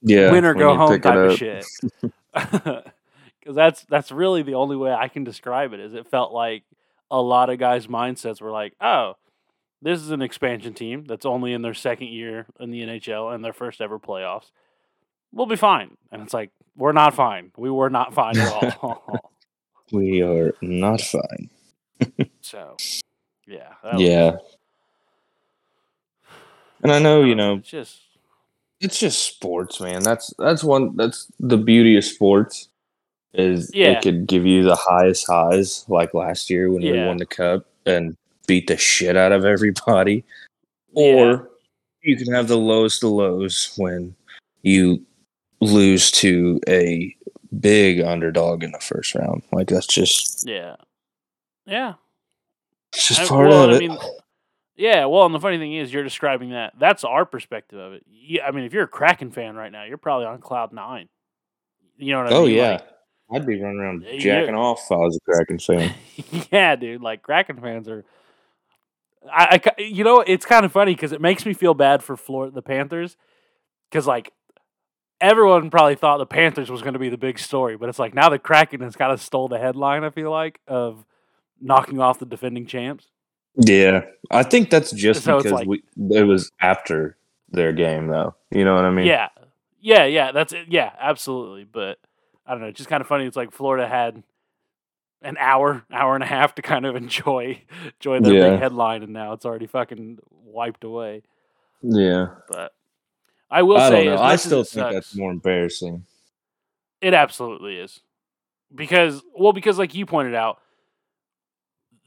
yeah, 0.02 0.30
win 0.30 0.44
or 0.44 0.54
go 0.54 0.76
home 0.76 1.00
type 1.00 1.14
of 1.16 1.36
shit. 1.36 1.64
Because 3.40 3.56
that's 3.56 3.84
that's 3.84 4.12
really 4.12 4.42
the 4.42 4.54
only 4.56 4.76
way 4.76 4.92
I 4.92 5.08
can 5.08 5.24
describe 5.24 5.72
it. 5.72 5.80
Is 5.80 5.94
it 5.94 6.06
felt 6.06 6.32
like 6.32 6.64
a 7.10 7.20
lot 7.22 7.48
of 7.48 7.58
guys' 7.58 7.86
mindsets 7.86 8.42
were 8.42 8.50
like, 8.50 8.74
oh, 8.80 9.16
this 9.80 10.00
is 10.02 10.10
an 10.10 10.20
expansion 10.20 10.74
team 10.74 11.04
that's 11.06 11.24
only 11.24 11.54
in 11.54 11.62
their 11.62 11.72
second 11.72 12.08
year 12.08 12.44
in 12.60 12.70
the 12.70 12.82
NHL 12.82 13.34
and 13.34 13.42
their 13.42 13.54
first 13.54 13.80
ever 13.80 13.98
playoffs. 13.98 14.50
We'll 15.32 15.46
be 15.46 15.56
fine. 15.56 15.96
And 16.12 16.20
it's 16.20 16.34
like 16.34 16.50
we're 16.76 16.92
not 16.92 17.14
fine. 17.14 17.52
We 17.56 17.70
were 17.70 17.88
not 17.88 18.12
fine 18.12 18.36
at 18.38 18.52
all. 18.82 19.32
We 19.92 20.20
are 20.22 20.52
not 20.60 21.00
fine. 21.00 21.48
So, 22.40 22.76
yeah, 23.46 23.74
that 23.82 23.94
was- 23.94 24.02
Yeah. 24.02 24.36
And 26.82 26.92
I 26.92 26.98
know, 27.06 27.22
you 27.24 27.34
know, 27.34 27.56
it's 27.56 27.68
just 27.70 28.00
it's 28.80 28.98
just 28.98 29.24
sports, 29.26 29.80
man. 29.80 30.02
That's 30.02 30.32
that's 30.38 30.62
one 30.62 30.96
that's 30.96 31.30
the 31.40 31.56
beauty 31.58 31.96
of 31.96 32.04
sports 32.04 32.68
is 33.34 33.70
Yeah. 33.74 33.90
it 33.92 34.02
could 34.02 34.26
give 34.26 34.46
you 34.46 34.62
the 34.64 34.76
highest 34.76 35.26
highs 35.26 35.84
like 35.88 36.14
last 36.14 36.48
year 36.50 36.70
when 36.70 36.82
we 36.82 36.92
won 37.06 37.16
the 37.18 37.26
cup 37.26 37.66
and 37.86 38.16
beat 38.46 38.66
the 38.68 38.76
shit 38.76 39.16
out 39.16 39.32
of 39.32 39.44
everybody. 39.44 40.24
Yeah. 40.94 41.02
Or 41.04 41.50
you 42.02 42.16
can 42.16 42.32
have 42.32 42.48
the 42.48 42.56
lowest 42.56 43.02
of 43.04 43.10
lows 43.10 43.72
when 43.76 44.14
you 44.62 45.04
lose 45.60 46.10
to 46.12 46.60
a 46.68 47.14
big 47.60 48.00
underdog 48.00 48.62
in 48.62 48.70
the 48.72 48.78
first 48.80 49.14
round. 49.14 49.42
Like 49.52 49.68
that's 49.68 49.86
just 49.86 50.48
yeah, 50.48 50.76
yeah. 51.68 51.94
it's 52.92 53.08
just 53.08 53.20
I- 53.20 53.26
part 53.28 53.48
well, 53.48 53.64
of 53.64 53.70
I 53.70 53.74
it. 53.74 53.80
mean, 53.80 53.98
yeah. 54.76 55.04
Well, 55.06 55.26
and 55.26 55.34
the 55.34 55.40
funny 55.40 55.58
thing 55.58 55.74
is, 55.74 55.92
you're 55.92 56.04
describing 56.04 56.50
that. 56.50 56.74
That's 56.78 57.04
our 57.04 57.24
perspective 57.26 57.78
of 57.78 57.92
it. 57.94 58.04
Yeah, 58.08 58.46
I 58.46 58.50
mean, 58.50 58.64
if 58.64 58.72
you're 58.72 58.84
a 58.84 58.88
Kraken 58.88 59.30
fan 59.30 59.56
right 59.56 59.72
now, 59.72 59.84
you're 59.84 59.98
probably 59.98 60.26
on 60.26 60.40
cloud 60.40 60.72
nine. 60.72 61.08
You 61.96 62.12
know 62.12 62.22
what 62.24 62.32
I 62.32 62.36
oh 62.36 62.46
mean? 62.46 62.58
Oh 62.58 62.62
yeah. 62.62 62.70
Like, 62.72 62.88
I'd 63.30 63.46
be 63.46 63.60
running 63.60 63.78
around 63.78 64.04
eh, 64.06 64.18
jacking 64.18 64.54
off 64.54 64.80
if 64.84 64.92
I 64.92 64.96
was 64.96 65.16
a 65.16 65.20
Kraken 65.20 65.58
fan. 65.58 65.94
yeah, 66.52 66.76
dude. 66.76 67.02
Like 67.02 67.22
Kraken 67.22 67.60
fans 67.60 67.88
are. 67.88 68.04
I, 69.30 69.60
I 69.62 69.82
you 69.82 70.04
know, 70.04 70.20
it's 70.20 70.46
kind 70.46 70.64
of 70.64 70.72
funny 70.72 70.94
because 70.94 71.12
it 71.12 71.20
makes 71.20 71.44
me 71.44 71.52
feel 71.52 71.74
bad 71.74 72.02
for 72.02 72.16
Florida, 72.16 72.54
the 72.54 72.62
Panthers, 72.62 73.16
because 73.90 74.06
like 74.06 74.32
everyone 75.20 75.70
probably 75.70 75.96
thought 75.96 76.18
the 76.18 76.26
Panthers 76.26 76.70
was 76.70 76.80
going 76.80 76.94
to 76.94 76.98
be 76.98 77.08
the 77.08 77.18
big 77.18 77.38
story, 77.38 77.76
but 77.76 77.88
it's 77.88 77.98
like 77.98 78.14
now 78.14 78.28
the 78.28 78.38
Kraken 78.38 78.80
has 78.80 78.96
kind 78.96 79.12
of 79.12 79.20
stole 79.20 79.48
the 79.48 79.58
headline. 79.58 80.04
I 80.04 80.10
feel 80.10 80.30
like 80.30 80.60
of 80.66 81.04
knocking 81.60 82.00
off 82.00 82.18
the 82.18 82.26
defending 82.26 82.66
champs. 82.66 83.06
Yeah, 83.56 84.02
I 84.30 84.42
think 84.44 84.70
that's 84.70 84.90
just 84.92 85.24
So 85.24 85.38
because 85.38 85.52
like- 85.52 85.66
we 85.68 85.82
it 86.10 86.22
was 86.24 86.50
after 86.60 87.16
their 87.50 87.72
game, 87.72 88.06
though. 88.08 88.34
You 88.50 88.64
know 88.64 88.74
what 88.74 88.84
I 88.84 88.90
mean? 88.90 89.06
yeah, 89.06 89.28
yeah, 89.80 90.04
yeah. 90.04 90.32
That's 90.32 90.52
it. 90.52 90.66
Yeah, 90.68 90.92
absolutely. 90.98 91.64
But 91.64 91.98
I 92.46 92.52
don't 92.52 92.60
know. 92.60 92.68
It's 92.68 92.78
just 92.78 92.88
kind 92.90 93.00
of 93.00 93.06
funny. 93.06 93.24
It's 93.26 93.36
like 93.36 93.52
Florida 93.52 93.88
had 93.88 94.22
an 95.22 95.36
hour, 95.40 95.84
hour 95.92 96.14
and 96.14 96.22
a 96.22 96.26
half 96.26 96.54
to 96.56 96.62
kind 96.62 96.86
of 96.86 96.94
enjoy 96.96 97.60
enjoy 98.00 98.20
their 98.20 98.34
Yeah. 98.34 98.50
big 98.50 98.60
headline, 98.60 99.02
and 99.02 99.12
now 99.12 99.32
it's 99.32 99.44
already 99.44 99.66
fucking 99.66 100.18
wiped 100.30 100.84
away. 100.84 101.22
yeah. 101.82 102.26
But 102.48 102.72
I 103.50 103.62
will 103.62 103.78
I 103.78 103.88
say. 103.88 104.08
I 104.08 104.36
still 104.36 104.62
think 104.62 104.92
that's 104.92 105.16
more 105.16 105.30
embarrassing. 105.32 106.04
It 107.00 107.14
absolutely 107.14 107.76
is, 107.78 108.00
because 108.74 109.22
well, 109.34 109.52
because 109.52 109.78
like 109.78 109.94
you 109.94 110.04
pointed 110.06 110.34
out, 110.34 110.60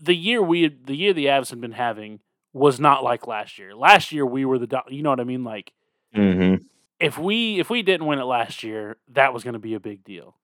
the 0.01 0.15
year 0.15 0.41
we 0.41 0.63
had, 0.63 0.85
the 0.87 0.95
year 0.95 1.13
the 1.13 1.25
Avs 1.27 1.49
had 1.51 1.61
been 1.61 1.71
having 1.73 2.19
was 2.53 2.79
not 2.79 3.03
like 3.03 3.27
last 3.27 3.57
year. 3.59 3.75
Last 3.75 4.11
year 4.11 4.25
we 4.25 4.43
were 4.45 4.59
the 4.59 4.67
do- 4.67 4.79
you 4.89 5.03
know 5.03 5.09
what 5.11 5.19
I 5.19 5.23
mean. 5.25 5.43
Like 5.43 5.71
Mm-hmm. 6.15 6.63
if 6.99 7.17
we 7.17 7.59
if 7.59 7.69
we 7.69 7.81
didn't 7.83 8.05
win 8.05 8.19
it 8.19 8.23
last 8.25 8.63
year, 8.63 8.97
that 9.13 9.33
was 9.33 9.43
going 9.45 9.53
to 9.53 9.59
be 9.59 9.75
a 9.75 9.79
big 9.79 10.03
deal. 10.03 10.35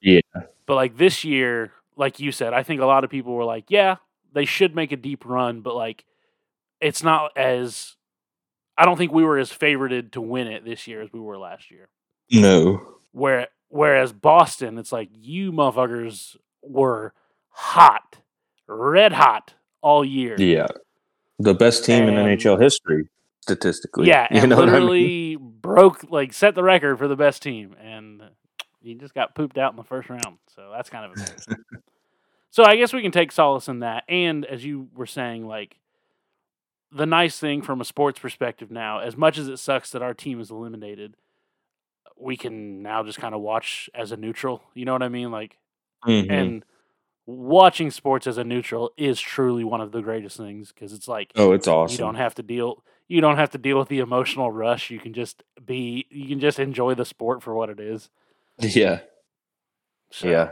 Yeah. 0.00 0.20
But 0.66 0.74
like 0.74 0.96
this 0.96 1.22
year, 1.22 1.70
like 1.96 2.18
you 2.18 2.32
said, 2.32 2.52
I 2.52 2.64
think 2.64 2.80
a 2.80 2.86
lot 2.86 3.04
of 3.04 3.10
people 3.10 3.32
were 3.34 3.44
like, 3.44 3.66
yeah, 3.68 3.96
they 4.32 4.44
should 4.44 4.74
make 4.74 4.90
a 4.90 4.96
deep 4.96 5.24
run, 5.24 5.60
but 5.60 5.76
like 5.76 6.04
it's 6.80 7.04
not 7.04 7.36
as 7.36 7.94
I 8.76 8.84
don't 8.84 8.96
think 8.96 9.12
we 9.12 9.22
were 9.22 9.38
as 9.38 9.52
favorited 9.52 10.10
to 10.12 10.20
win 10.20 10.48
it 10.48 10.64
this 10.64 10.88
year 10.88 11.02
as 11.02 11.12
we 11.12 11.20
were 11.20 11.38
last 11.38 11.70
year. 11.70 11.88
No. 12.32 12.82
Where 13.12 13.46
whereas 13.68 14.12
Boston, 14.12 14.78
it's 14.78 14.90
like 14.90 15.08
you 15.12 15.52
motherfuckers 15.52 16.36
were 16.62 17.12
hot, 17.50 18.16
red 18.74 19.12
hot 19.12 19.54
all 19.80 20.04
year. 20.04 20.36
Yeah. 20.38 20.66
The 21.38 21.54
best 21.54 21.84
team 21.84 22.04
in 22.08 22.14
NHL 22.14 22.60
history, 22.60 23.08
statistically. 23.40 24.06
Yeah, 24.08 24.28
you 24.30 24.40
and 24.40 24.50
know 24.50 24.56
what 24.56 24.68
I 24.68 24.72
literally 24.72 25.36
mean? 25.36 25.54
broke 25.60 26.04
like 26.10 26.32
set 26.32 26.54
the 26.54 26.62
record 26.62 26.98
for 26.98 27.08
the 27.08 27.16
best 27.16 27.42
team, 27.42 27.74
and 27.82 28.22
he 28.80 28.94
just 28.94 29.14
got 29.14 29.34
pooped 29.34 29.58
out 29.58 29.72
in 29.72 29.76
the 29.76 29.82
first 29.84 30.08
round. 30.08 30.38
So 30.54 30.70
that's 30.72 30.88
kind 30.90 31.04
of 31.06 31.12
amazing. 31.16 31.64
so 32.50 32.64
I 32.64 32.76
guess 32.76 32.92
we 32.92 33.02
can 33.02 33.10
take 33.12 33.32
solace 33.32 33.68
in 33.68 33.80
that, 33.80 34.04
and 34.08 34.44
as 34.44 34.64
you 34.64 34.88
were 34.94 35.06
saying, 35.06 35.46
like 35.46 35.78
the 36.94 37.06
nice 37.06 37.38
thing 37.38 37.62
from 37.62 37.80
a 37.80 37.84
sports 37.84 38.18
perspective 38.20 38.70
now, 38.70 38.98
as 39.00 39.16
much 39.16 39.38
as 39.38 39.48
it 39.48 39.56
sucks 39.58 39.90
that 39.90 40.02
our 40.02 40.12
team 40.14 40.40
is 40.40 40.50
eliminated, 40.50 41.16
we 42.20 42.36
can 42.36 42.82
now 42.82 43.02
just 43.02 43.18
kind 43.18 43.34
of 43.34 43.40
watch 43.40 43.88
as 43.94 44.12
a 44.12 44.16
neutral. 44.16 44.62
You 44.74 44.84
know 44.84 44.92
what 44.92 45.02
I 45.02 45.08
mean? 45.08 45.30
Like, 45.30 45.56
Mhm. 46.06 46.30
and 46.30 46.64
watching 47.26 47.90
sports 47.90 48.26
as 48.26 48.36
a 48.38 48.44
neutral 48.44 48.90
is 48.96 49.20
truly 49.20 49.64
one 49.64 49.80
of 49.80 49.92
the 49.92 50.02
greatest 50.02 50.36
things 50.36 50.72
because 50.72 50.92
it's 50.92 51.06
like 51.06 51.30
oh, 51.36 51.52
it's 51.52 51.68
awesome. 51.68 51.92
you 51.92 51.98
don't 51.98 52.16
have 52.16 52.34
to 52.34 52.42
deal 52.42 52.82
you 53.08 53.20
don't 53.20 53.36
have 53.36 53.50
to 53.50 53.58
deal 53.58 53.78
with 53.78 53.88
the 53.88 54.00
emotional 54.00 54.50
rush 54.50 54.90
you 54.90 54.98
can 54.98 55.12
just 55.12 55.42
be 55.64 56.06
you 56.10 56.26
can 56.26 56.40
just 56.40 56.58
enjoy 56.58 56.94
the 56.94 57.04
sport 57.04 57.42
for 57.42 57.54
what 57.54 57.70
it 57.70 57.78
is 57.78 58.08
yeah. 58.58 59.00
So, 60.10 60.28
Yeah. 60.28 60.50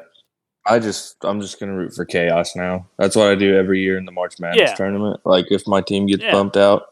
I 0.67 0.79
just 0.79 1.17
I'm 1.25 1.41
just 1.41 1.59
gonna 1.59 1.75
root 1.75 1.95
for 1.95 2.05
chaos 2.05 2.55
now. 2.55 2.87
That's 2.99 3.17
what 3.17 3.29
I 3.29 3.35
do 3.35 3.57
every 3.57 3.81
year 3.81 3.97
in 3.97 4.05
the 4.05 4.13
March 4.13 4.39
Madness 4.39 4.71
Yeah. 4.71 4.75
tournament. 4.75 5.21
Like 5.25 5.47
if 5.51 5.67
my 5.67 5.81
team 5.81 6.07
gets 6.07 6.23
Yeah. 6.23 6.33
bumped 6.33 6.57
out, 6.57 6.85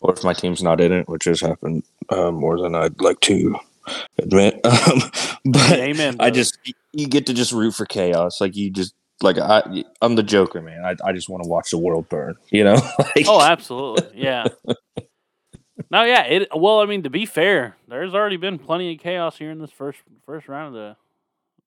or 0.00 0.12
if 0.12 0.24
my 0.24 0.32
team's 0.32 0.62
not 0.62 0.80
in 0.80 0.92
it, 0.92 1.08
which 1.08 1.24
has 1.24 1.40
happened 1.40 1.84
uh, 2.08 2.32
more 2.32 2.60
than 2.60 2.74
I'd 2.74 3.00
like 3.00 3.20
to. 3.20 3.56
Um, 4.64 5.00
but 5.44 5.72
amen 5.72 6.16
I 6.20 6.30
just 6.30 6.58
you 6.92 7.06
get 7.08 7.26
to 7.26 7.34
just 7.34 7.52
root 7.52 7.72
for 7.74 7.84
chaos. 7.86 8.40
Like 8.40 8.54
you 8.56 8.70
just 8.70 8.94
like 9.22 9.38
I 9.38 9.84
I'm 10.00 10.14
the 10.14 10.22
Joker, 10.22 10.60
man. 10.62 10.84
I 10.84 10.94
I 11.04 11.12
just 11.12 11.28
want 11.28 11.42
to 11.42 11.48
watch 11.48 11.70
the 11.70 11.78
world 11.78 12.08
burn. 12.08 12.36
You 12.50 12.64
know? 12.64 12.74
like, 12.98 13.26
oh 13.28 13.40
absolutely 13.42 14.20
yeah 14.22 14.46
no 15.90 16.04
yeah 16.04 16.24
it 16.24 16.48
well 16.54 16.80
i 16.80 16.86
mean 16.86 17.02
to 17.02 17.10
be 17.10 17.26
fair 17.26 17.76
there's 17.88 18.14
already 18.14 18.36
been 18.36 18.58
plenty 18.58 18.94
of 18.94 19.00
chaos 19.00 19.36
here 19.36 19.50
in 19.50 19.58
this 19.58 19.70
first 19.70 19.98
first 20.24 20.48
round 20.48 20.68
of 20.68 20.96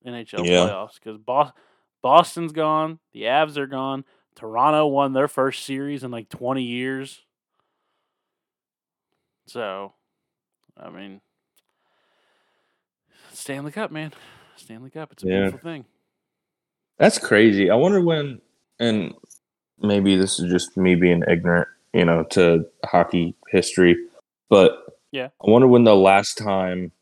the 0.04 0.10
nhl 0.10 0.46
Yeah. 0.46 0.68
playoffs 0.68 0.96
because 0.96 1.18
Bos- 1.18 1.52
boston's 2.02 2.52
gone 2.52 3.00
the 3.14 3.24
avs 3.24 3.58
are 3.58 3.68
gone 3.68 4.06
toronto 4.36 4.88
won 4.88 5.14
their 5.14 5.28
first 5.28 5.66
series 5.66 6.04
in 6.04 6.12
like 6.12 6.30
20 6.30 6.64
years 6.64 7.22
so 9.48 9.94
i 10.78 10.90
mean 10.90 11.22
stanley 13.36 13.72
cup 13.72 13.92
man 13.92 14.12
stanley 14.56 14.90
cup 14.90 15.12
it's 15.12 15.24
a 15.24 15.28
Yeah. 15.28 15.34
beautiful 15.42 15.60
thing 15.60 15.86
That's 16.98 17.18
crazy. 17.20 17.70
I 17.70 17.76
wonder 17.76 18.00
when, 18.00 18.40
and 18.80 19.14
maybe 19.82 20.16
this 20.16 20.40
is 20.40 20.50
just 20.50 20.78
me 20.78 20.96
being 20.96 21.24
ignorant, 21.28 21.68
you 21.94 22.06
know, 22.06 22.24
to 22.32 22.66
hockey 22.86 23.36
history, 23.52 23.98
but 24.50 24.98
Yeah. 25.12 25.28
I 25.46 25.50
wonder 25.52 25.68
when 25.68 25.84
the 25.84 25.94
last 25.96 26.38
time 26.38 26.94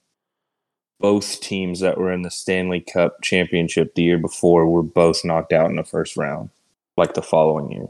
both 1.00 1.40
teams 1.42 1.80
that 1.82 1.98
were 2.00 2.12
in 2.12 2.24
the 2.24 2.32
Stanley 2.32 2.80
Cup 2.82 3.22
championship 3.22 3.94
the 3.94 4.02
year 4.04 4.18
before 4.18 4.68
were 4.68 4.82
both 4.82 5.24
knocked 5.24 5.54
out 5.54 5.70
in 5.70 5.76
the 5.76 5.84
first 5.84 6.18
round, 6.18 6.50
like 6.98 7.14
the 7.14 7.22
following 7.22 7.72
year. 7.72 7.88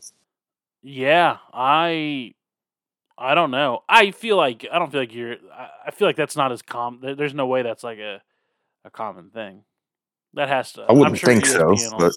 Yeah, 0.81 1.37
I 1.53 2.33
I 3.17 3.33
don't 3.35 3.51
know. 3.51 3.83
I 3.87 4.11
feel 4.11 4.35
like 4.35 4.65
I 4.69 4.77
don't 4.79 4.91
feel 4.91 4.99
like 5.01 5.13
you're 5.13 5.37
I 5.53 5.69
I 5.87 5.91
feel 5.91 6.07
like 6.07 6.17
that's 6.17 6.35
not 6.35 6.51
as 6.51 6.61
common. 6.61 7.15
There's 7.15 7.33
no 7.33 7.47
way 7.47 7.61
that's 7.61 7.83
like 7.83 7.99
a 7.99 8.21
a 8.85 8.89
common 8.89 9.29
thing. 9.29 9.63
That 10.33 10.49
has 10.49 10.71
to. 10.73 10.83
I 10.83 10.93
wouldn't 10.93 11.17
sure 11.17 11.27
think 11.27 11.45
so, 11.45 11.67
ESPN 11.75 11.91
will- 11.91 11.99
but 11.99 12.13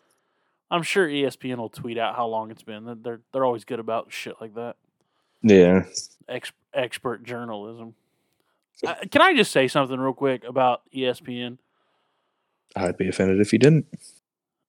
I'm 0.71 0.83
sure 0.83 1.07
ESPN 1.07 1.59
will 1.59 1.69
tweet 1.69 1.99
out 1.99 2.17
how 2.17 2.27
long 2.27 2.51
it's 2.51 2.63
been. 2.63 3.01
They're- 3.03 3.21
They're 3.33 3.45
always 3.45 3.65
good 3.65 3.79
about 3.81 4.13
shit 4.13 4.35
like 4.41 4.55
that. 4.55 4.77
yeah. 5.43 5.85
Ex, 6.29 6.51
expert 6.75 7.23
journalism. 7.25 7.95
Uh, 8.87 8.95
can 9.11 9.23
I 9.23 9.35
just 9.35 9.53
say 9.53 9.69
something 9.69 9.99
real 9.99 10.13
quick 10.13 10.45
about 10.45 10.83
ESPN? 10.95 11.59
I'd 12.75 12.97
be 12.99 13.09
offended 13.09 13.41
if 13.41 13.53
you 13.53 13.59
didn't. 13.59 13.87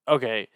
okay, 0.08 0.48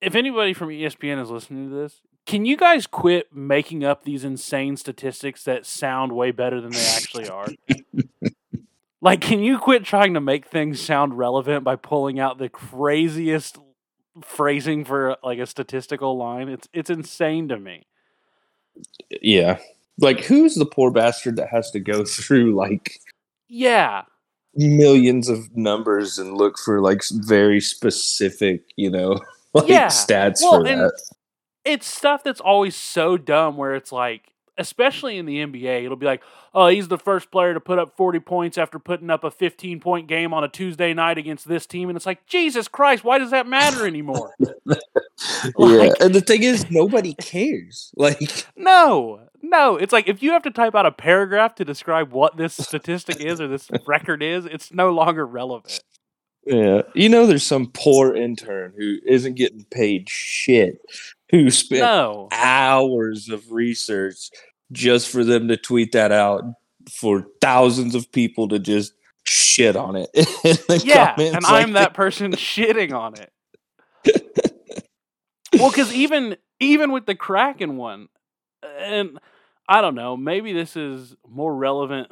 if 0.00 0.14
anybody 0.14 0.54
from 0.54 0.68
ESPN 0.68 1.20
is 1.20 1.28
listening 1.30 1.68
to 1.68 1.74
this, 1.74 2.00
can 2.26 2.44
you 2.46 2.56
guys 2.56 2.86
quit 2.86 3.34
making 3.34 3.84
up 3.84 4.04
these 4.04 4.24
insane 4.24 4.76
statistics 4.76 5.44
that 5.44 5.66
sound 5.66 6.12
way 6.12 6.30
better 6.30 6.60
than 6.60 6.70
they 6.70 6.86
actually 6.96 7.28
are? 7.28 7.48
like, 9.00 9.20
can 9.20 9.40
you 9.40 9.58
quit 9.58 9.84
trying 9.84 10.14
to 10.14 10.20
make 10.20 10.46
things 10.46 10.80
sound 10.80 11.16
relevant 11.18 11.64
by 11.64 11.76
pulling 11.76 12.18
out 12.20 12.38
the 12.38 12.48
craziest 12.48 13.58
phrasing 14.22 14.84
for 14.84 15.16
like 15.22 15.38
a 15.38 15.46
statistical 15.46 16.16
line? 16.16 16.48
It's 16.48 16.68
it's 16.72 16.90
insane 16.90 17.48
to 17.48 17.58
me. 17.58 17.86
Yeah. 19.22 19.58
Like, 19.98 20.20
who's 20.24 20.54
the 20.54 20.66
poor 20.66 20.90
bastard 20.90 21.36
that 21.36 21.48
has 21.48 21.70
to 21.72 21.80
go 21.80 22.04
through 22.04 22.54
like 22.54 22.98
Yeah, 23.48 24.02
millions 24.54 25.28
of 25.28 25.54
numbers 25.56 26.18
and 26.18 26.34
look 26.36 26.58
for 26.58 26.80
like 26.80 27.02
very 27.12 27.60
specific, 27.60 28.64
you 28.76 28.90
know, 28.90 29.18
like 29.54 29.68
Yeah. 29.68 29.86
stats 29.88 30.40
Well, 30.42 30.60
for 30.60 30.64
that. 30.64 30.92
it's 31.64 31.86
stuff 31.86 32.22
that's 32.24 32.40
always 32.40 32.76
so 32.76 33.16
dumb 33.16 33.56
where 33.56 33.74
it's 33.74 33.92
like 33.92 34.32
especially 34.58 35.18
in 35.18 35.26
the 35.26 35.38
NBA, 35.38 35.84
it'll 35.84 35.96
be 35.96 36.06
like, 36.06 36.22
oh, 36.54 36.68
he's 36.68 36.88
the 36.88 36.98
first 36.98 37.30
player 37.30 37.54
to 37.54 37.60
put 37.60 37.78
up 37.78 37.96
40 37.96 38.20
points 38.20 38.58
after 38.58 38.78
putting 38.78 39.10
up 39.10 39.24
a 39.24 39.30
15 39.30 39.80
point 39.80 40.08
game 40.08 40.32
on 40.34 40.44
a 40.44 40.48
Tuesday 40.48 40.92
night 40.94 41.18
against 41.18 41.48
this 41.48 41.66
team. 41.66 41.88
And 41.88 41.96
it's 41.96 42.06
like, 42.06 42.26
Jesus 42.26 42.68
Christ, 42.68 43.04
why 43.04 43.18
does 43.18 43.30
that 43.30 43.46
matter 43.46 43.86
anymore? 43.86 44.34
yeah, 44.40 45.92
and 46.00 46.14
the 46.14 46.22
thing 46.24 46.42
is, 46.42 46.70
nobody 46.70 47.14
cares. 47.14 47.92
Like, 48.00 48.46
no, 48.56 49.20
no. 49.42 49.76
It's 49.76 49.92
like 49.92 50.08
if 50.08 50.22
you 50.22 50.30
have 50.32 50.42
to 50.44 50.50
type 50.50 50.74
out 50.74 50.86
a 50.86 50.92
paragraph 50.92 51.54
to 51.56 51.64
describe 51.64 52.12
what 52.12 52.36
this 52.36 52.54
statistic 52.54 53.20
is 53.20 53.40
or 53.40 53.48
this 53.48 53.68
record 53.86 54.22
is, 54.22 54.46
it's 54.46 54.72
no 54.72 54.90
longer 54.90 55.26
relevant. 55.26 55.82
yeah, 56.46 56.82
you 56.94 57.08
know, 57.08 57.26
there's 57.26 57.46
some 57.46 57.70
poor 57.72 58.14
intern 58.16 58.72
who 58.76 58.96
isn't 59.06 59.34
getting 59.34 59.64
paid 59.70 60.08
shit, 60.08 60.80
who 61.30 61.50
spent 61.50 61.80
No. 61.82 62.28
hours 62.32 63.28
of 63.28 63.50
research 63.52 64.30
just 64.72 65.08
for 65.08 65.24
them 65.24 65.48
to 65.48 65.56
tweet 65.56 65.92
that 65.92 66.12
out 66.12 66.42
for 66.90 67.26
thousands 67.40 67.94
of 67.94 68.10
people 68.12 68.48
to 68.48 68.58
just 68.58 68.92
shit 69.24 69.76
on 69.76 69.96
it. 69.96 70.08
Yeah, 70.84 71.14
and 71.18 71.42
like, 71.42 71.44
I'm 71.66 71.72
that 71.74 71.94
person 71.94 72.32
shitting 72.32 72.92
on 72.92 73.14
it. 73.14 73.32
well, 75.58 75.70
because 75.70 75.92
even 75.92 76.36
even 76.60 76.92
with 76.92 77.06
the 77.06 77.14
Kraken 77.14 77.76
one, 77.76 78.08
and 78.78 79.18
I 79.68 79.80
don't 79.80 79.94
know, 79.94 80.16
maybe 80.16 80.52
this 80.52 80.76
is 80.76 81.14
more 81.28 81.54
relevant. 81.54 82.10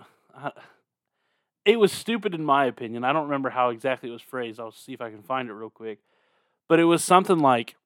It 1.64 1.78
was 1.78 1.92
stupid 1.92 2.34
in 2.34 2.44
my 2.44 2.64
opinion. 2.66 3.04
I 3.04 3.12
don't 3.12 3.24
remember 3.24 3.50
how 3.50 3.70
exactly 3.70 4.08
it 4.08 4.12
was 4.12 4.22
phrased. 4.22 4.58
I'll 4.58 4.72
see 4.72 4.92
if 4.94 5.00
I 5.00 5.10
can 5.10 5.22
find 5.22 5.48
it 5.48 5.52
real 5.52 5.68
quick. 5.70 5.98
But 6.68 6.80
it 6.80 6.84
was 6.84 7.04
something 7.04 7.38
like 7.38 7.76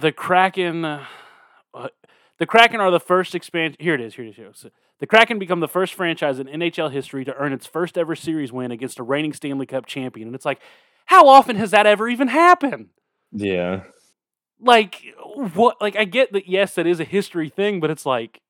the 0.00 0.12
Kraken. 0.12 0.84
Uh, 0.84 1.04
the 2.38 2.46
Kraken 2.46 2.80
are 2.80 2.90
the 2.90 3.00
first 3.00 3.34
expansion. 3.34 3.76
Here 3.80 3.94
it 3.94 4.00
is. 4.00 4.14
Here 4.14 4.24
it 4.24 4.30
is. 4.30 4.36
Here 4.36 4.46
it 4.46 4.56
is. 4.56 4.66
The 5.00 5.06
Kraken 5.06 5.38
become 5.38 5.60
the 5.60 5.68
first 5.68 5.94
franchise 5.94 6.38
in 6.38 6.46
NHL 6.46 6.90
history 6.92 7.24
to 7.24 7.34
earn 7.36 7.52
its 7.52 7.66
first 7.66 7.98
ever 7.98 8.14
series 8.14 8.52
win 8.52 8.70
against 8.70 8.98
a 8.98 9.02
reigning 9.02 9.32
Stanley 9.32 9.66
Cup 9.66 9.86
champion. 9.86 10.28
And 10.28 10.34
it's 10.34 10.44
like, 10.44 10.60
how 11.06 11.28
often 11.28 11.56
has 11.56 11.72
that 11.72 11.86
ever 11.86 12.08
even 12.08 12.28
happened? 12.28 12.88
Yeah. 13.32 13.82
Like, 14.60 15.02
what? 15.54 15.80
Like, 15.80 15.96
I 15.96 16.04
get 16.04 16.32
that, 16.32 16.48
yes, 16.48 16.74
that 16.76 16.86
is 16.86 17.00
a 17.00 17.04
history 17.04 17.48
thing, 17.48 17.80
but 17.80 17.90
it's 17.90 18.06
like, 18.06 18.40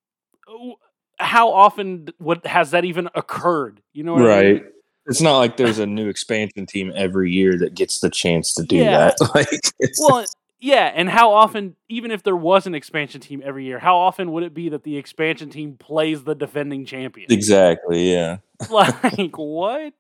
how 1.18 1.50
often 1.50 2.08
what 2.18 2.46
has 2.46 2.70
that 2.72 2.84
even 2.84 3.08
occurred? 3.14 3.80
You 3.92 4.04
know 4.04 4.14
what 4.14 4.30
I 4.30 4.42
mean? 4.42 4.52
Right. 4.54 4.62
It's 5.06 5.20
not 5.20 5.38
like 5.38 5.56
there's 5.56 5.78
a 5.78 5.86
new 5.86 6.08
expansion 6.08 6.66
team 6.66 6.92
every 6.94 7.30
year 7.30 7.58
that 7.58 7.74
gets 7.74 8.00
the 8.00 8.10
chance 8.10 8.54
to 8.54 8.62
do 8.62 8.76
Yeah. 8.76 9.12
that. 9.18 9.30
Like, 9.34 9.48
it's, 9.78 10.00
Well, 10.00 10.24
yeah, 10.64 10.90
and 10.94 11.10
how 11.10 11.34
often, 11.34 11.76
even 11.90 12.10
if 12.10 12.22
there 12.22 12.34
was 12.34 12.66
an 12.66 12.74
expansion 12.74 13.20
team 13.20 13.42
every 13.44 13.66
year, 13.66 13.78
how 13.78 13.98
often 13.98 14.32
would 14.32 14.44
it 14.44 14.54
be 14.54 14.70
that 14.70 14.82
the 14.82 14.96
expansion 14.96 15.50
team 15.50 15.76
plays 15.76 16.24
the 16.24 16.34
defending 16.34 16.86
champion? 16.86 17.30
exactly. 17.30 18.10
Yeah. 18.10 18.38
like, 18.70 19.36
what? 19.36 19.92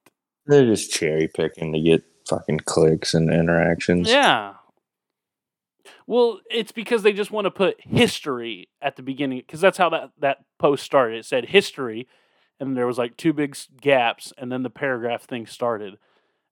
They're 0.46 0.64
just 0.64 0.90
cherry 0.90 1.28
picking 1.28 1.74
to 1.74 1.80
get 1.80 2.02
fucking 2.26 2.60
clicks 2.60 3.12
and 3.12 3.30
interactions. 3.30 4.08
Yeah. 4.08 4.54
Well, 6.06 6.40
it's 6.50 6.72
because 6.72 7.02
they 7.02 7.12
just 7.12 7.30
want 7.30 7.44
to 7.44 7.50
put 7.50 7.76
history 7.82 8.70
at 8.80 8.96
the 8.96 9.02
beginning 9.02 9.40
because 9.40 9.60
that's 9.60 9.76
how 9.76 9.90
that, 9.90 10.12
that 10.20 10.44
post 10.58 10.82
started. 10.82 11.18
It 11.18 11.26
said 11.26 11.44
history, 11.44 12.08
and 12.58 12.74
there 12.74 12.86
was 12.86 12.96
like 12.96 13.18
two 13.18 13.34
big 13.34 13.54
gaps, 13.82 14.32
and 14.38 14.50
then 14.50 14.62
the 14.62 14.70
paragraph 14.70 15.24
thing 15.24 15.44
started. 15.44 15.98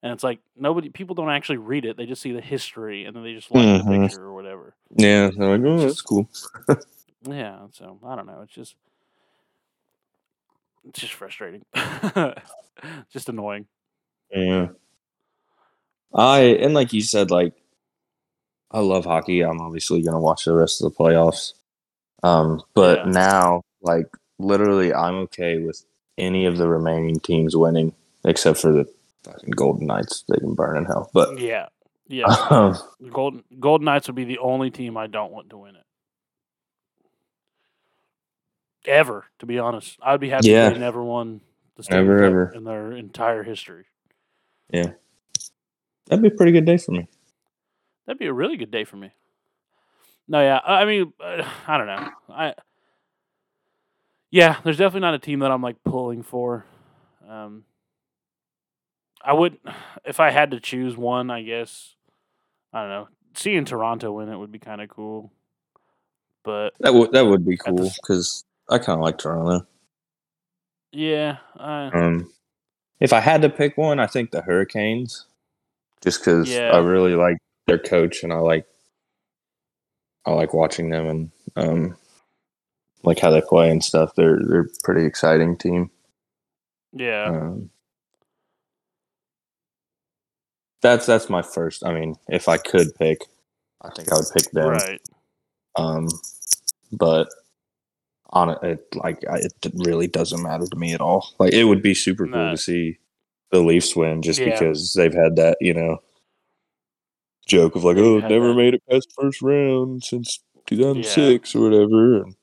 And 0.03 0.13
it's 0.13 0.25
like 0.25 0.41
nobody, 0.57 0.89
people 0.89 1.15
don't 1.15 1.31
actually 1.31 1.59
read 1.59 1.85
it. 1.85 1.97
They 1.97 2.07
just 2.07 2.23
see 2.23 2.33
the 2.33 2.41
history, 2.41 3.05
and 3.05 3.15
then 3.15 3.23
they 3.23 3.35
just 3.35 3.51
like 3.53 3.65
Mhm. 3.65 3.85
the 3.85 3.99
picture 4.01 4.23
or 4.25 4.35
whatever. 4.35 4.75
Yeah. 4.97 5.31
They're 5.37 5.57
like, 5.59 5.67
oh, 5.67 5.79
that's 5.79 6.01
cool. 6.03 6.29
Yeah. 7.25 7.69
So 7.71 8.01
I 8.05 8.17
don't 8.17 8.27
know. 8.27 8.41
It's 8.43 8.53
just, 8.53 8.75
it's 10.89 10.99
just 11.01 11.13
frustrating. 11.13 11.65
just 13.13 13.29
annoying. 13.29 13.67
Yeah. 14.33 14.71
I 16.13 16.41
and 16.61 16.75
like 16.75 16.93
you 16.93 17.01
said, 17.01 17.31
like 17.31 17.55
I 18.73 18.81
love 18.81 19.05
hockey. 19.05 19.43
I'm 19.43 19.61
obviously 19.61 20.03
gonna 20.03 20.21
watch 20.21 20.47
the 20.47 20.55
rest 20.55 20.83
of 20.83 20.91
the 20.93 20.99
playoffs. 20.99 21.53
Um, 22.25 22.61
but 22.75 22.99
Yeah. 23.07 23.13
now, 23.13 23.63
like 23.83 24.07
literally, 24.41 24.93
I'm 24.93 25.15
okay 25.27 25.59
with 25.59 25.85
any 26.19 26.47
of 26.47 26.57
the 26.59 26.69
remaining 26.69 27.21
teams 27.21 27.57
winning, 27.57 27.95
except 28.25 28.59
for 28.59 28.73
the 28.73 28.93
fucking 29.25 29.51
Golden 29.51 29.87
Knights. 29.87 30.25
They 30.29 30.39
can 30.39 30.55
burn 30.55 30.77
in 30.77 30.85
hell. 30.85 31.11
But 31.13 31.39
Yeah. 31.39 31.69
Yeah. 32.09 32.25
um, 32.51 32.77
Golden 33.11 33.45
Golden 33.61 33.85
Knights 33.87 34.07
would 34.09 34.17
be 34.17 34.25
the 34.25 34.39
only 34.39 34.71
team 34.71 34.97
I 34.97 35.07
don't 35.07 35.33
want 35.33 35.51
to 35.51 35.57
win 35.59 35.77
it. 35.77 35.85
Ever, 38.85 39.27
to 39.39 39.47
be 39.47 39.59
honest, 39.61 39.97
I'd 40.03 40.19
be 40.21 40.29
happy 40.29 40.49
Yeah. 40.49 40.67
if 40.69 40.75
they 40.75 40.81
never 40.81 41.03
won 41.05 41.41
the 41.77 41.85
Stanley 41.85 42.03
Ever, 42.15 42.25
ever. 42.25 42.53
in 42.53 42.65
their 42.65 42.93
entire 42.93 43.45
history. 43.45 43.85
Yeah, 44.71 44.93
that'd 46.09 46.23
be 46.23 46.29
a 46.29 46.37
pretty 46.37 46.51
good 46.53 46.65
day 46.65 46.79
for 46.79 46.91
me. 46.91 47.07
That'd 48.07 48.19
be 48.19 48.27
a 48.27 48.33
really 48.33 48.57
good 48.57 48.73
day 48.73 48.83
for 48.85 48.97
me. 48.97 49.13
No, 50.27 50.41
yeah, 50.41 50.59
I 50.67 50.83
I 50.83 50.85
mean, 50.85 51.13
uh, 51.21 51.49
I 51.69 51.79
don't 51.79 51.87
know. 51.87 52.09
I 52.31 52.55
yeah, 54.33 54.57
there's 54.65 54.79
definitely 54.79 55.03
not 55.07 55.15
a 55.15 55.19
team 55.21 55.39
that 55.41 55.53
I'm 55.53 55.63
like 55.63 55.77
pulling 55.85 56.23
for. 56.25 56.65
Um, 57.29 57.65
I 59.25 59.33
would, 59.33 59.59
if 60.05 60.21
I 60.21 60.31
had 60.31 60.51
to 60.53 60.61
choose 60.61 60.97
one, 60.97 61.31
I 61.31 61.43
guess. 61.43 61.95
I 62.73 62.81
don't 62.83 62.91
know. 62.91 63.09
Seeing 63.35 63.65
Toronto 63.65 64.13
win 64.13 64.29
it 64.29 64.37
would 64.37 64.53
be 64.53 64.59
kind 64.59 64.81
of 64.81 64.89
cool, 64.89 65.33
but 66.45 66.75
That 66.81 66.93
would 66.95 67.13
that 67.13 67.25
would 67.27 67.47
be 67.47 67.57
cool 67.57 67.91
because 68.03 68.45
I 68.69 68.79
kind 68.79 68.99
of 68.99 69.01
like 69.01 69.19
Toronto. 69.19 69.67
yeah, 70.93 71.39
I, 71.57 71.87
Um, 71.89 72.31
if 73.01 73.13
I 73.13 73.21
had 73.21 73.43
to 73.43 73.49
pick 73.49 73.77
one, 73.79 73.99
I 73.99 74.07
think 74.07 74.31
the 74.31 74.43
Hurricanes, 74.43 75.27
just 76.03 76.21
because 76.21 76.51
Yeah. 76.51 76.71
I 76.73 76.79
really 76.79 77.15
like 77.15 77.39
their 77.67 77.79
coach 77.79 78.23
and 78.23 78.33
I 78.33 78.39
like 78.39 78.67
I 80.27 80.33
like 80.33 80.53
watching 80.55 80.91
them 80.91 81.07
and 81.07 81.31
um, 81.57 81.97
like 83.03 83.19
how 83.19 83.31
they 83.31 83.41
play 83.41 83.71
and 83.71 83.83
stuff. 83.83 84.15
They're 84.15 84.39
they're 84.41 84.61
a 84.63 84.69
pretty 84.85 85.05
exciting 85.07 85.57
team. 85.57 85.91
yeah. 86.93 87.25
Um, 87.27 87.71
that's 90.83 91.07
that's 91.07 91.29
my 91.31 91.43
first. 91.43 91.85
I 91.87 91.93
mean, 91.95 92.17
if 92.29 92.49
I 92.49 92.57
could 92.59 92.95
pick, 92.97 93.23
I 93.81 93.91
think 93.91 94.13
I 94.13 94.17
would 94.17 94.27
pick 94.35 94.51
them. 94.51 94.69
Right. 94.69 95.01
Um, 95.77 96.09
but 96.93 97.29
on 98.31 98.51
it, 98.51 98.59
it 98.63 98.87
like 98.97 99.25
I, 99.31 99.39
it 99.39 99.53
really 99.75 100.07
doesn't 100.07 100.43
matter 100.43 100.67
to 100.67 100.77
me 100.77 100.93
at 100.95 101.01
all. 101.01 101.29
Like 101.39 101.53
it 101.53 101.65
would 101.65 101.83
be 101.83 101.95
super 101.95 102.27
cool 102.27 102.51
to 102.51 102.57
see 102.57 102.99
the 103.51 103.61
Leafs 103.61 103.95
win 103.97 104.23
just 104.23 104.41
Yeah. 104.41 104.51
because 104.51 104.93
they've 104.95 105.13
had 105.15 105.37
that 105.37 105.57
you 105.61 105.75
know 105.75 105.99
joke 107.47 107.77
of 107.77 107.85
like 107.85 107.97
They've 107.97 108.05
oh 108.05 108.19
never 108.21 108.49
that- 108.49 108.55
made 108.55 108.75
it 108.75 108.83
past 108.91 109.13
first 109.19 109.43
round 109.43 110.05
since 110.05 110.41
2006 110.67 111.55
or 111.55 111.61
whatever. 111.61 112.23
And 112.23 112.35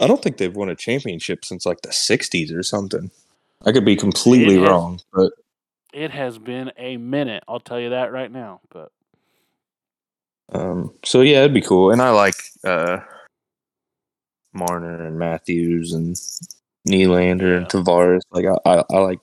I 0.00 0.06
don't 0.06 0.22
think 0.22 0.36
they've 0.36 0.54
won 0.54 0.68
a 0.68 0.74
championship 0.76 1.44
since 1.44 1.64
like 1.66 1.82
the 1.82 1.88
60s 1.90 2.54
or 2.54 2.62
something. 2.62 3.10
I 3.64 3.72
could 3.72 3.84
be 3.84 3.96
completely 3.96 4.58
has- 4.58 4.68
wrong, 4.68 5.00
but 5.12 5.32
It 5.92 6.10
has 6.10 6.38
been 6.38 6.72
a 6.76 6.96
minute. 6.96 7.44
I'll 7.46 7.60
tell 7.60 7.78
you 7.78 7.90
that 7.90 8.12
right 8.12 8.30
now. 8.30 8.60
But 8.70 8.92
Um, 10.52 10.94
so 11.04 11.20
yeah, 11.20 11.40
it'd 11.40 11.54
be 11.54 11.60
cool. 11.60 11.90
And 11.90 12.00
I 12.00 12.10
like 12.10 12.36
uh, 12.64 13.00
Marner 14.52 15.06
and 15.06 15.18
Matthews 15.18 15.92
and 15.92 16.14
Nylander 16.88 17.56
and 17.56 17.66
Tavares. 17.66 18.20
Like 18.30 18.46
I, 18.46 18.70
I, 18.70 18.84
I 18.90 18.98
like 18.98 19.20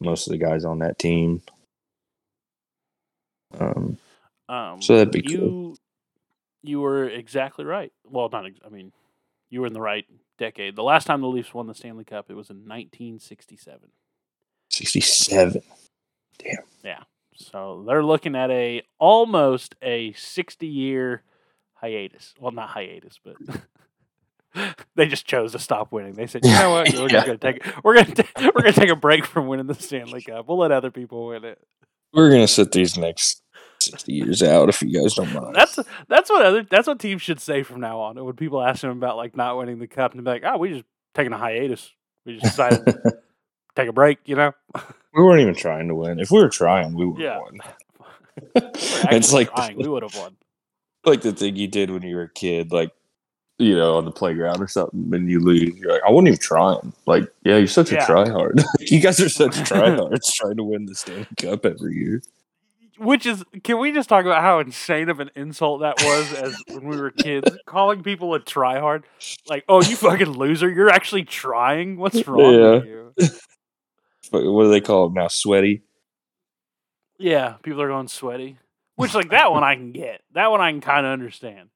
most 0.00 0.26
of 0.26 0.32
the 0.32 0.38
guys 0.38 0.64
on 0.64 0.80
that 0.80 0.98
team. 0.98 1.42
Um, 3.58 3.98
um, 4.48 4.82
So 4.82 4.96
that'd 4.96 5.12
be 5.12 5.22
you. 5.24 5.38
cool. 5.38 5.76
You 6.62 6.80
were 6.80 7.08
exactly 7.08 7.64
right. 7.64 7.92
Well, 8.04 8.28
not. 8.30 8.46
ex- 8.46 8.60
I 8.64 8.68
mean, 8.68 8.92
you 9.50 9.60
were 9.60 9.66
in 9.66 9.72
the 9.74 9.80
right 9.80 10.06
decade. 10.38 10.76
The 10.76 10.82
last 10.82 11.06
time 11.06 11.20
the 11.20 11.28
Leafs 11.28 11.52
won 11.54 11.66
the 11.66 11.74
Stanley 11.74 12.04
Cup, 12.04 12.30
it 12.30 12.34
was 12.34 12.50
in 12.50 12.56
1967. 12.66 13.90
Sixty-seven. 16.40 17.04
So 17.36 17.84
they're 17.86 18.04
looking 18.04 18.36
at 18.36 18.50
a 18.50 18.82
almost 19.00 19.74
a 19.82 20.12
60 20.12 20.66
year 20.68 21.22
hiatus. 21.74 22.32
Well, 22.38 22.52
not 22.52 22.68
hiatus, 22.68 23.18
but 23.24 23.34
they 24.94 25.06
just 25.08 25.26
chose 25.26 25.52
to 25.52 25.58
stop 25.58 25.90
winning. 25.90 26.14
They 26.14 26.26
said, 26.28 26.44
"You 26.44 26.52
know 26.52 26.70
what? 26.70 26.92
We're 26.94 27.08
Yeah. 27.10 27.26
gonna 27.26 27.38
take 27.38 27.64
we're 27.82 27.96
gonna 27.96 28.14
we're 28.40 28.52
gonna 28.62 28.72
take 28.72 28.90
a 28.90 28.96
break 28.96 29.26
from 29.26 29.48
winning 29.48 29.66
the 29.66 29.74
Stanley 29.74 30.22
Cup. 30.22 30.46
We'll 30.46 30.58
let 30.58 30.70
other 30.70 30.90
people 30.92 31.26
win 31.28 31.44
it." 31.44 31.58
We're 32.12 32.30
gonna 32.30 32.46
sit 32.46 32.70
these 32.70 32.96
next 32.96 33.42
sixty 33.80 34.12
years 34.12 34.40
out 34.42 34.68
if 34.68 34.80
you 34.80 35.00
guys 35.02 35.14
don't 35.14 35.32
mind. 35.32 35.56
That's 35.56 35.76
that's 36.08 36.30
what 36.30 36.46
other 36.46 36.62
that's 36.62 36.86
what 36.86 37.00
teams 37.00 37.22
should 37.22 37.40
say 37.40 37.64
from 37.64 37.80
now 37.80 37.98
on. 38.00 38.24
When 38.24 38.34
people 38.36 38.62
ask 38.62 38.82
them 38.82 38.90
about 38.92 39.16
like 39.16 39.36
not 39.36 39.58
winning 39.58 39.80
the 39.80 39.88
cup, 39.88 40.14
and 40.14 40.22
be 40.22 40.30
like, 40.30 40.44
"Oh, 40.46 40.58
we 40.58 40.70
just 40.70 40.84
taking 41.14 41.32
a 41.32 41.38
hiatus. 41.38 41.90
We 42.24 42.34
just 42.38 42.44
decided 42.44 42.86
to 42.86 43.18
take 43.74 43.88
a 43.88 43.92
break." 43.92 44.18
You 44.26 44.36
know, 44.36 44.52
we 45.14 45.22
weren't 45.22 45.40
even 45.40 45.54
trying 45.54 45.88
to 45.88 45.94
win. 45.94 46.18
If 46.18 46.30
we 46.30 46.38
were 46.40 46.48
trying, 46.48 46.94
we 46.94 47.06
would 47.06 47.20
have 47.20 47.24
Yeah. 47.24 47.38
won. 47.40 47.58
It's 49.12 49.32
like 49.32 49.54
trying. 49.54 49.76
we 49.76 49.88
would 49.88 50.02
have 50.02 50.14
won. 50.16 50.36
like 51.04 51.20
the 51.20 51.32
thing 51.32 51.56
you 51.56 51.68
did 51.68 51.90
when 51.90 52.02
you 52.02 52.16
were 52.16 52.22
a 52.22 52.28
kid. 52.32 52.72
Like 52.72 52.90
you 53.58 53.76
know, 53.76 53.98
on 53.98 54.04
the 54.04 54.10
playground 54.10 54.60
or 54.60 54.66
something, 54.66 55.10
and 55.14 55.30
you 55.30 55.38
lose. 55.38 55.62
You're 55.76 55.92
like, 55.92 56.02
I 56.04 56.10
wasn't 56.10 56.28
even 56.28 56.40
trying. 56.40 56.92
Like, 57.06 57.32
yeah, 57.44 57.56
you're 57.56 57.68
such 57.68 57.92
a 57.92 57.94
Yeah. 57.94 58.06
tryhard. 58.06 58.64
you 58.80 58.98
guys 58.98 59.20
are 59.20 59.28
such 59.28 59.52
tryhards 59.58 60.32
trying 60.34 60.56
to 60.56 60.64
win 60.64 60.86
the 60.86 60.94
Stanley 60.96 61.28
Cup 61.36 61.64
every 61.64 61.94
year. 61.94 62.20
Which 62.98 63.26
is, 63.26 63.44
can 63.62 63.78
we 63.78 63.92
just 63.92 64.08
talk 64.08 64.24
about 64.24 64.40
how 64.42 64.58
insane 64.58 65.08
of 65.08 65.20
an 65.20 65.30
insult 65.36 65.80
that 65.82 66.00
was 66.00 66.32
as 66.34 66.54
when 66.66 66.84
we 66.88 66.96
were 66.96 67.10
kids? 67.12 67.48
Calling 67.66 68.02
people 68.02 68.34
a 68.34 68.40
tryhard, 68.40 69.04
like, 69.48 69.64
"Oh, 69.68 69.82
you 69.82 69.94
fucking 69.96 70.30
loser! 70.30 70.68
You're 70.68 70.90
actually 70.90 71.24
trying. 71.24 71.96
What's 71.96 72.26
wrong 72.26 72.60
with 72.60 72.84
you?" 72.86 73.14
But 74.30 74.44
What 74.44 74.64
do 74.64 74.70
they 74.70 74.80
call 74.80 75.04
them 75.08 75.14
now? 75.14 75.28
Sweaty. 75.28 75.82
Yeah, 77.18 77.54
people 77.62 77.80
are 77.82 77.88
going 77.88 78.08
sweaty. 78.08 78.58
Which, 78.96 79.14
like, 79.14 79.30
that 79.30 79.50
one 79.52 79.64
I 79.64 79.74
can 79.74 79.92
get. 79.92 80.22
That 80.34 80.50
one 80.50 80.60
I 80.60 80.70
can 80.70 80.80
kind 80.80 81.04
of 81.06 81.12
understand. 81.12 81.68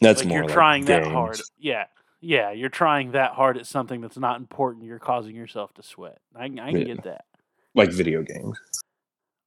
That's 0.00 0.20
like 0.20 0.28
more 0.28 0.38
you're 0.38 0.44
like 0.46 0.52
trying 0.54 0.84
that 0.86 1.06
hard. 1.06 1.40
Yeah, 1.58 1.84
yeah, 2.20 2.50
you're 2.50 2.68
trying 2.70 3.12
that 3.12 3.32
hard 3.32 3.56
at 3.56 3.66
something 3.66 4.00
that's 4.00 4.16
not 4.18 4.40
important. 4.40 4.84
You're 4.84 4.98
causing 4.98 5.36
yourself 5.36 5.72
to 5.74 5.82
sweat. 5.82 6.18
I, 6.34 6.48
can- 6.48 6.58
I 6.58 6.70
can 6.72 6.80
Yeah. 6.80 6.94
get 6.94 7.04
that. 7.04 7.24
like 7.74 7.90
video 7.90 8.22
games. 8.22 8.58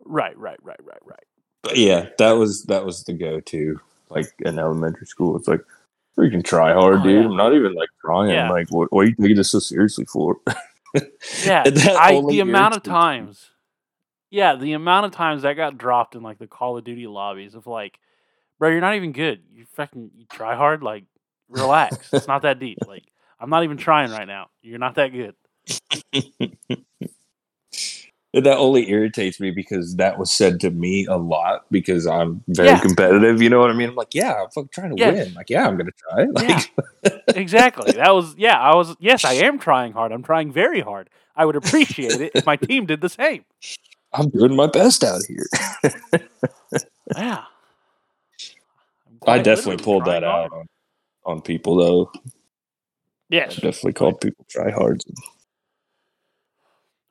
Right, 0.03 0.37
right, 0.37 0.57
right, 0.63 0.79
right, 0.83 1.01
right. 1.05 1.23
But 1.61 1.77
yeah, 1.77 2.09
that 2.19 2.31
was 2.33 2.63
that 2.65 2.85
was 2.85 3.03
the 3.03 3.13
go-to. 3.13 3.79
Like 4.09 4.27
in 4.39 4.57
elementary 4.59 5.07
school, 5.07 5.35
it's 5.35 5.47
like 5.47 5.61
freaking 6.17 6.43
try 6.43 6.73
hard, 6.73 6.99
Oh, 6.99 7.03
dude. 7.03 7.23
yeah. 7.23 7.29
I'm 7.29 7.37
not 7.37 7.53
even 7.53 7.73
like 7.73 7.89
trying. 8.01 8.29
Yeah. 8.29 8.49
Like, 8.49 8.67
what, 8.71 8.91
what 8.91 9.01
are 9.05 9.09
you 9.09 9.15
taking 9.15 9.35
this 9.35 9.51
so 9.51 9.59
seriously 9.59 10.05
for? 10.05 10.37
Yeah, 11.43 11.63
I 11.65 12.21
the 12.25 12.39
amount 12.39 12.75
of 12.77 12.81
times. 12.83 13.49
Yeah, 14.29 14.55
the 14.55 14.71
amount 14.71 15.05
of 15.05 15.11
times 15.11 15.41
that 15.41 15.55
got 15.55 15.77
dropped 15.77 16.15
in 16.15 16.23
like 16.23 16.39
the 16.39 16.47
Call 16.47 16.77
of 16.77 16.85
Duty 16.85 17.05
lobbies 17.05 17.53
of 17.53 17.67
like, 17.67 17.99
bro, 18.59 18.69
you're 18.69 18.79
not 18.79 18.95
even 18.95 19.11
good. 19.11 19.41
You 19.53 19.65
fucking 19.73 20.11
you 20.15 20.25
try 20.31 20.55
hard. 20.55 20.83
Like, 20.83 21.03
relax. 21.49 22.13
it's 22.13 22.29
not 22.29 22.43
that 22.43 22.59
deep. 22.59 22.77
Like, 22.87 23.03
I'm 23.41 23.49
not 23.49 23.65
even 23.65 23.75
trying 23.75 24.09
right 24.11 24.25
now. 24.25 24.47
You're 24.61 24.79
not 24.79 24.95
that 24.95 25.09
good. 25.09 25.35
That 28.35 28.57
only 28.57 28.89
irritates 28.89 29.39
me 29.39 29.51
because 29.51 29.95
that 29.95 30.19
was 30.19 30.31
said 30.31 30.59
to 30.61 30.69
me 30.69 31.05
a 31.05 31.15
lot 31.17 31.65
because 31.71 32.05
I'm 32.05 32.43
very 32.49 32.67
Yeah. 32.69 32.79
competitive. 32.79 33.41
You 33.41 33.49
know 33.49 33.59
what 33.61 33.71
I 33.71 33.73
mean? 33.73 33.89
I'm 33.89 33.95
like, 33.95 34.13
yeah, 34.13 34.33
I'm 34.43 34.49
fucking 34.49 34.69
trying 34.73 34.89
to 34.95 35.01
Yeah. 35.01 35.11
win. 35.11 35.33
Like, 35.33 35.49
yeah, 35.49 35.67
I'm 35.67 35.77
gonna 35.77 35.91
try. 35.97 36.25
Like, 36.33 36.71
Exactly. 37.37 37.93
That 37.93 38.13
was 38.13 38.35
yeah. 38.37 38.59
I 38.59 38.75
was 38.75 38.95
yes. 38.99 39.23
I 39.25 39.33
am 39.47 39.57
trying 39.59 39.93
hard. 39.93 40.11
I'm 40.11 40.23
trying 40.23 40.51
very 40.51 40.81
hard. 40.81 41.09
I 41.35 41.45
would 41.45 41.55
appreciate 41.55 42.19
it 42.21 42.33
if 42.35 42.45
my 42.45 42.55
team 42.57 42.85
did 42.85 43.01
the 43.01 43.09
same. 43.09 43.45
I'm 44.13 44.29
doing 44.29 44.55
my 44.55 44.67
best 44.67 45.03
out 45.03 45.21
here. 45.27 45.45
Yeah. 47.15 47.45
I 49.27 49.39
definitely 49.39 49.83
pulled 49.83 50.05
that 50.05 50.21
trying 50.21 50.45
out 50.45 50.51
on, 50.53 50.67
on 51.25 51.41
people 51.41 51.77
though. 51.77 52.11
I 53.31 53.47
definitely 53.47 53.93
called 53.93 54.19
people 54.21 54.45
tryhards. 54.53 55.01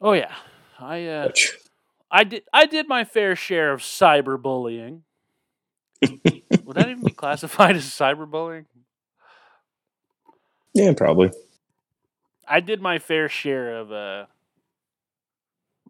Oh 0.01 0.13
yeah. 0.13 0.35
I 0.79 1.07
uh, 1.07 1.29
I 2.11 2.25
did 2.25 2.43
I 2.53 2.67
did 2.67 2.89
my 2.89 3.05
fair 3.05 3.37
share 3.37 3.73
of 3.73 3.81
cyberbullying. 3.81 5.01
Would 6.03 6.77
that 6.77 6.89
even 6.89 7.05
be 7.05 7.13
classified 7.13 7.77
as 7.77 7.85
cyberbullying? 7.85 8.67
Yeah, 10.75 10.93
probably. 10.95 11.31
I 12.47 12.61
did 12.61 12.81
my 12.81 12.99
fair 12.99 13.29
share 13.29 13.77
of 13.77 13.93
uh, 13.93 14.27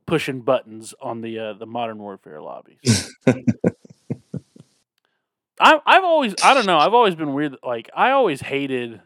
pushing 0.07 0.41
buttons 0.43 0.95
on 1.01 1.21
the 1.21 1.39
uh, 1.39 1.53
the 1.55 1.67
modern 1.67 1.99
warfare 1.99 2.41
lobbies. 2.41 3.13
I, 5.61 5.81
I've 5.87 6.05
always 6.05 6.35
I 6.43 6.55
don't 6.55 6.67
know 6.67 6.79
I've 6.79 6.95
always 6.95 7.15
been 7.15 7.33
weird 7.33 7.57
like 7.63 7.89
I 7.95 8.11
always 8.11 8.41
hated 8.41 9.01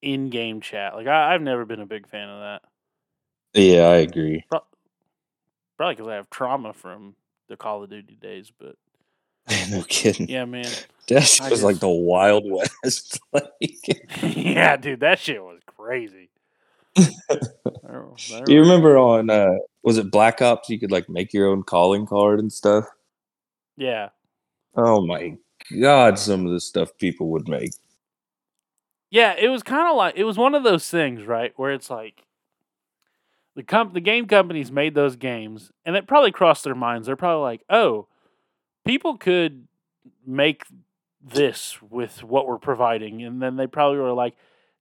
in 0.00 0.30
game 0.30 0.60
chat 0.60 0.94
like 0.94 1.06
I, 1.06 1.34
I've 1.34 1.42
never 1.42 1.64
been 1.66 1.80
a 1.80 1.86
big 1.86 2.08
fan 2.08 2.28
of 2.28 2.40
that 2.40 2.62
Yeah, 3.60 3.82
I 3.88 3.96
agree. 3.96 4.44
Probably 5.82 5.96
because 5.96 6.10
I 6.12 6.14
have 6.14 6.30
trauma 6.30 6.72
from 6.72 7.16
the 7.48 7.56
Call 7.56 7.82
of 7.82 7.90
Duty 7.90 8.14
days 8.14 8.52
but 8.56 8.76
no 9.68 9.82
kidding. 9.88 10.28
yeah 10.28 10.44
man 10.44 10.70
That 11.08 11.40
I 11.42 11.50
was 11.50 11.64
like 11.64 11.80
the 11.80 11.88
Wild 11.88 12.44
West. 12.46 13.18
like, 13.32 13.50
yeah 14.22 14.76
dude 14.76 15.00
that 15.00 15.18
shit 15.18 15.42
was 15.42 15.58
crazy. 15.66 16.30
You 16.96 18.60
remember 18.60 18.96
on 18.96 19.28
uh 19.28 19.54
was 19.82 19.98
it 19.98 20.12
Black 20.12 20.40
Ops? 20.40 20.68
You 20.70 20.78
could 20.78 20.92
like 20.92 21.08
make 21.08 21.32
your 21.32 21.48
own 21.48 21.64
calling 21.64 22.06
card 22.06 22.38
and 22.38 22.52
stuff. 22.52 22.84
Yeah. 23.76 24.10
Oh 24.76 25.04
my 25.04 25.36
god, 25.80 26.16
some 26.16 26.46
of 26.46 26.52
the 26.52 26.60
stuff 26.60 26.96
people 26.98 27.30
would 27.30 27.48
make. 27.48 27.72
Yeah, 29.10 29.34
it 29.36 29.48
was 29.48 29.64
kind 29.64 29.90
of 29.90 29.96
like 29.96 30.14
it 30.16 30.22
was 30.22 30.38
one 30.38 30.54
of 30.54 30.62
those 30.62 30.88
things, 30.88 31.24
right, 31.26 31.52
where 31.56 31.72
it's 31.72 31.90
like 31.90 32.22
the 33.56 33.62
comp- 33.62 33.94
the 33.94 34.00
game 34.00 34.26
companies 34.26 34.70
made 34.72 34.94
those 34.94 35.16
games, 35.16 35.70
and 35.84 35.96
it 35.96 36.06
probably 36.06 36.32
crossed 36.32 36.64
their 36.64 36.74
minds. 36.74 37.06
They're 37.06 37.16
probably 37.16 37.42
like, 37.42 37.62
"Oh, 37.70 38.06
people 38.86 39.16
could 39.18 39.66
make 40.26 40.64
this 41.22 41.80
with 41.82 42.22
what 42.24 42.46
we're 42.46 42.58
providing," 42.58 43.22
and 43.22 43.40
then 43.42 43.56
they 43.56 43.66
probably 43.66 43.98
were 43.98 44.12
like, 44.12 44.34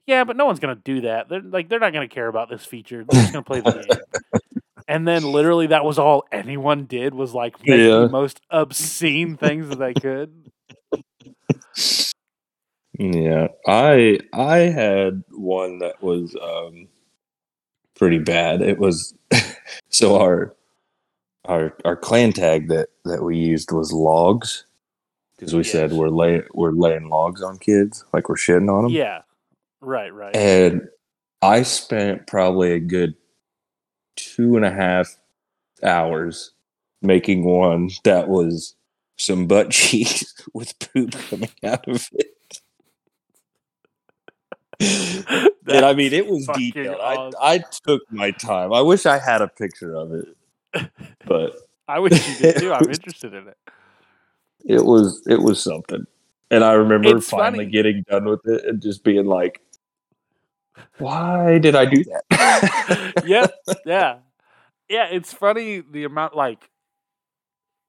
"Yeah, 0.08 0.24
but 0.24 0.38
no 0.38 0.46
one's 0.46 0.60
gonna 0.60 0.76
do 0.76 1.02
that. 1.02 1.30
They're 1.30 1.42
like, 1.42 1.70
they're 1.70 1.80
not 1.80 1.94
gonna 1.94 2.08
care 2.08 2.28
about 2.28 2.50
this 2.50 2.66
feature. 2.66 3.04
They're 3.04 3.20
just 3.20 3.32
gonna 3.34 3.44
play 3.44 3.62
the 3.62 3.72
game." 3.72 3.84
And 4.88 5.08
then 5.08 5.24
literally, 5.24 5.68
that 5.68 5.86
was 5.86 6.00
all 6.00 6.26
anyone 6.32 6.86
did 6.86 7.14
was 7.14 7.34
like 7.34 7.56
make 7.66 7.80
Yeah. 7.80 8.00
the 8.00 8.08
most 8.08 8.42
obscene 8.50 9.38
things 9.38 9.70
that 9.70 9.80
they 9.80 9.94
could. 9.96 10.52
Yeah, 13.00 13.48
I 13.68 14.20
I 14.34 14.58
had 14.58 15.24
one 15.32 15.80
that 15.80 16.02
was 16.04 16.36
um 16.36 16.88
pretty 18.02 18.18
bad. 18.18 18.64
It 18.64 18.80
was 18.80 19.14
so 19.90 20.20
our 20.20 20.56
our 21.46 21.78
our 21.86 21.96
clan 21.96 22.34
tag 22.34 22.68
that 22.70 22.90
that 23.06 23.24
we 23.24 23.38
used 23.38 23.72
was 23.72 23.94
logs 23.94 24.66
because 25.38 25.54
we 25.54 25.64
said 25.64 25.94
we're 25.94 26.10
lay 26.10 26.42
we're 26.56 26.72
laying 26.72 27.10
logs 27.10 27.44
on 27.44 27.60
kids 27.60 28.04
like 28.12 28.28
we're 28.28 28.38
shitting 28.38 28.76
on 28.76 28.86
them. 28.86 28.92
Yeah, 28.92 29.22
right, 29.82 30.12
right. 30.12 30.36
And 30.36 30.88
I 31.44 31.62
spent 31.62 32.26
probably 32.26 32.72
a 32.74 32.80
good 32.80 33.14
two 34.16 34.56
and 34.56 34.66
a 34.66 34.72
half 34.72 35.16
hours 35.84 36.54
making 37.04 37.44
one 37.44 37.92
that 38.04 38.28
was 38.28 38.74
some 39.20 39.46
butt 39.46 39.70
cheeks 39.70 40.34
with 40.56 40.74
poop 40.80 41.12
coming 41.12 41.52
out 41.64 41.88
of 41.88 42.10
it. 42.14 42.36
And 45.68 45.86
I 45.86 45.94
mean, 45.94 46.14
it 46.14 46.28
was 46.28 46.48
detailed. 46.48 47.00
awesome. 47.00 47.40
I, 47.42 47.56
I 47.56 47.58
took 47.86 48.02
my 48.12 48.32
time. 48.32 48.74
I 48.74 48.82
wish 48.82 49.06
I 49.06 49.20
had 49.20 49.42
a 49.42 49.48
picture 49.48 49.96
of 49.96 50.14
it, 50.14 50.28
but 51.26 51.54
I 51.88 52.00
wish 52.00 52.28
you 52.28 52.36
did 52.36 52.56
too. 52.58 52.74
I'm 52.74 52.90
interested 52.92 53.34
in 53.34 53.48
it. 53.48 53.58
it 54.66 54.84
was 54.86 55.24
it 55.28 55.42
was 55.42 55.62
something. 55.64 56.06
And 56.52 56.64
I 56.64 56.74
remember 56.74 57.18
It's 57.18 57.30
finally 57.30 57.66
funny. 57.66 57.72
getting 57.72 58.04
done 58.10 58.26
with 58.26 58.42
it 58.46 58.66
and 58.66 58.82
just 58.82 59.04
being 59.04 59.26
like, 59.26 59.62
"Why 60.98 61.60
did 61.60 61.76
I 61.76 61.86
do 61.86 62.04
that?" 62.06 63.14
yep. 63.26 63.54
Yeah. 63.86 64.20
Yeah. 64.90 65.06
It's 65.12 65.34
funny 65.34 65.82
the 65.82 66.04
amount 66.04 66.36
like 66.36 66.70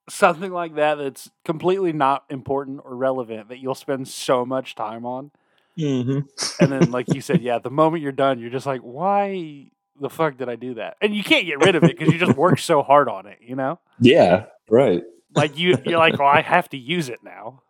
something 0.08 0.52
like 0.52 0.74
that 0.76 0.96
that's 0.96 1.30
completely 1.44 1.92
not 1.92 2.24
important 2.30 2.80
or 2.84 2.96
relevant 2.96 3.48
that 3.48 3.58
you'll 3.58 3.74
spend 3.74 4.08
so 4.08 4.44
much 4.44 4.74
time 4.74 5.06
on. 5.06 5.30
Hmm 5.76 6.20
And 6.60 6.72
then, 6.72 6.90
like 6.90 7.12
you 7.14 7.20
said, 7.20 7.40
yeah, 7.42 7.58
the 7.58 7.70
moment 7.70 8.02
you're 8.02 8.12
done, 8.12 8.38
you're 8.38 8.50
just 8.50 8.66
like, 8.66 8.80
why 8.80 9.70
the 10.00 10.10
fuck 10.10 10.36
did 10.36 10.48
I 10.48 10.56
do 10.56 10.74
that? 10.74 10.96
And 11.00 11.14
you 11.14 11.22
can't 11.22 11.46
get 11.46 11.64
rid 11.64 11.74
of 11.74 11.84
it 11.84 11.98
because 11.98 12.12
you 12.12 12.18
just 12.18 12.36
worked 12.36 12.60
so 12.60 12.82
hard 12.82 13.08
on 13.08 13.26
it, 13.26 13.38
you 13.40 13.56
know? 13.56 13.78
Yeah, 14.00 14.46
right. 14.70 15.02
Like 15.34 15.56
you, 15.58 15.76
you're 15.84 15.98
like, 15.98 16.18
well, 16.18 16.28
I 16.28 16.42
have 16.42 16.68
to 16.70 16.76
use 16.76 17.08
it 17.08 17.20
now. 17.24 17.62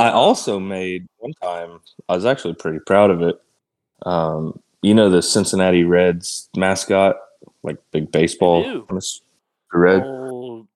I 0.00 0.10
also 0.10 0.58
made 0.58 1.06
one 1.18 1.32
time. 1.40 1.80
I 2.08 2.14
was 2.14 2.24
actually 2.24 2.54
pretty 2.54 2.80
proud 2.84 3.10
of 3.10 3.22
it. 3.22 3.36
Um, 4.04 4.60
you 4.82 4.92
know 4.92 5.08
the 5.08 5.22
Cincinnati 5.22 5.84
Reds 5.84 6.48
mascot, 6.56 7.16
like 7.62 7.78
big 7.92 8.10
baseball. 8.12 8.62
do. 8.62 8.80
kind 8.80 8.90
of 8.90 8.96
s- 8.98 9.20
Red. 9.72 10.02
Old 10.02 10.66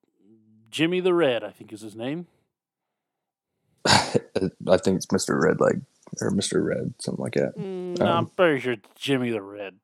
Jimmy 0.71 0.99
the 0.99 1.13
Red, 1.13 1.43
I 1.43 1.51
think 1.51 1.71
is 1.73 1.81
his 1.81 1.95
name. 1.95 2.27
I 3.89 4.77
think 4.77 4.97
it's 4.97 5.11
Mister 5.11 5.39
Red 5.39 5.59
Leg 5.59 5.81
or 6.21 6.31
Mister 6.31 6.61
Red, 6.61 6.93
something 6.99 7.23
like 7.23 7.33
that. 7.33 7.57
Mm, 7.57 7.99
Um, 8.01 8.07
I'm 8.07 8.25
pretty 8.27 8.59
sure 8.59 8.73
it's 8.73 8.87
Jimmy 8.95 9.31
the 9.31 9.41
Red. 9.41 9.75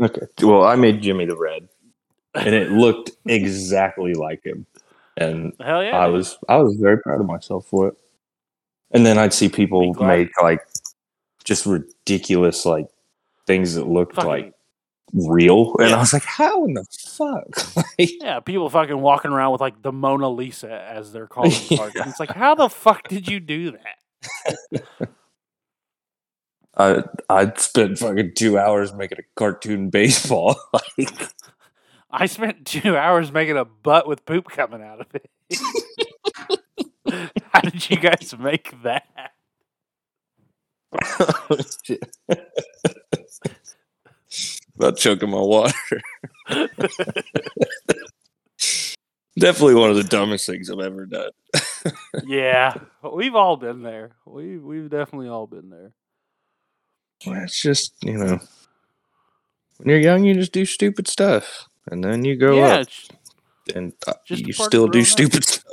Okay. 0.00 0.26
Well, 0.42 0.64
I 0.64 0.76
made 0.76 1.02
Jimmy 1.02 1.26
the 1.26 1.36
Red, 1.36 1.68
and 2.34 2.54
it 2.54 2.70
looked 2.70 3.10
exactly 3.26 4.14
like 4.14 4.44
him, 4.44 4.66
and 5.16 5.52
Hell 5.60 5.82
yeah. 5.84 5.98
I 5.98 6.06
dude. 6.06 6.14
was 6.14 6.38
I 6.48 6.56
was 6.56 6.76
very 6.76 6.98
proud 6.98 7.20
of 7.20 7.26
myself 7.26 7.66
for 7.66 7.88
it. 7.88 7.94
And 8.94 9.06
then 9.06 9.16
I'd 9.18 9.32
see 9.32 9.48
people 9.48 9.94
make 9.94 10.30
like 10.42 10.60
just 11.44 11.64
ridiculous 11.66 12.66
like 12.66 12.88
things 13.46 13.74
that 13.74 13.86
looked 13.86 14.16
Fucking- 14.16 14.28
like 14.30 14.54
real, 15.12 15.74
and 15.78 15.90
Yeah. 15.90 15.96
I 15.96 15.98
was 16.00 16.12
like, 16.12 16.24
"How 16.24 16.64
in 16.64 16.74
the 16.74 16.84
fuck?" 16.84 17.76
like, 17.98 18.10
Yeah, 18.20 18.40
people 18.40 18.68
fucking 18.70 19.00
walking 19.00 19.30
around 19.30 19.52
with 19.52 19.60
like 19.60 19.82
the 19.82 19.92
Mona 19.92 20.28
Lisa 20.28 20.70
as 20.82 21.12
they're 21.12 21.26
calling. 21.28 21.52
Yeah. 21.70 21.84
And 21.94 22.06
It's 22.08 22.20
like, 22.20 22.30
how 22.32 22.54
the 22.54 22.68
fuck 22.68 23.08
did 23.08 23.28
you 23.28 23.40
do 23.40 23.72
that? 23.72 24.78
I 26.76 27.02
I'd 27.28 27.58
spent 27.60 27.98
fucking 27.98 28.32
two 28.34 28.58
hours 28.58 28.94
making 28.94 29.18
a 29.18 29.22
cartoon 29.36 29.90
baseball. 29.90 30.56
like, 30.72 31.28
I 32.10 32.26
spent 32.26 32.64
two 32.66 32.96
hours 32.96 33.30
making 33.32 33.56
a 33.58 33.64
butt 33.64 34.06
with 34.08 34.24
poop 34.24 34.48
coming 34.48 34.82
out 34.82 35.00
of 35.00 35.06
it. 35.14 35.28
how 37.52 37.60
did 37.60 37.90
you 37.90 37.96
guys 37.98 38.34
make 38.38 38.74
that? 38.82 39.32
Oh, 40.94 41.58
About 44.82 44.96
choking 44.96 45.30
my 45.30 45.38
water. 45.38 45.72
Definitely 49.38 49.76
one 49.76 49.90
of 49.90 49.96
the 49.96 50.02
dumbest 50.02 50.44
things 50.44 50.68
I've 50.68 50.80
ever 50.80 51.06
done. 51.06 51.30
Yeah, 52.26 52.74
we've 53.12 53.34
all 53.36 53.56
been 53.56 53.82
there. 53.82 54.12
We 54.26 54.58
we've 54.58 54.90
definitely 54.90 55.28
all 55.28 55.46
been 55.46 55.70
there. 55.70 55.92
Well, 57.24 57.42
It's 57.42 57.62
just 57.62 57.94
you 58.02 58.18
know, 58.18 58.40
when 59.78 59.88
you're 59.88 59.98
young, 59.98 60.24
you 60.24 60.34
just 60.34 60.52
do 60.52 60.66
stupid 60.66 61.08
stuff, 61.08 61.68
and 61.90 62.04
then 62.04 62.24
you 62.24 62.36
grow 62.36 62.56
yeah, 62.56 62.80
up 62.80 62.88
and 63.74 63.92
uh, 64.06 64.12
you 64.26 64.52
still 64.52 64.88
do 64.88 65.04
stupid 65.04 65.44
stuff. 65.44 65.64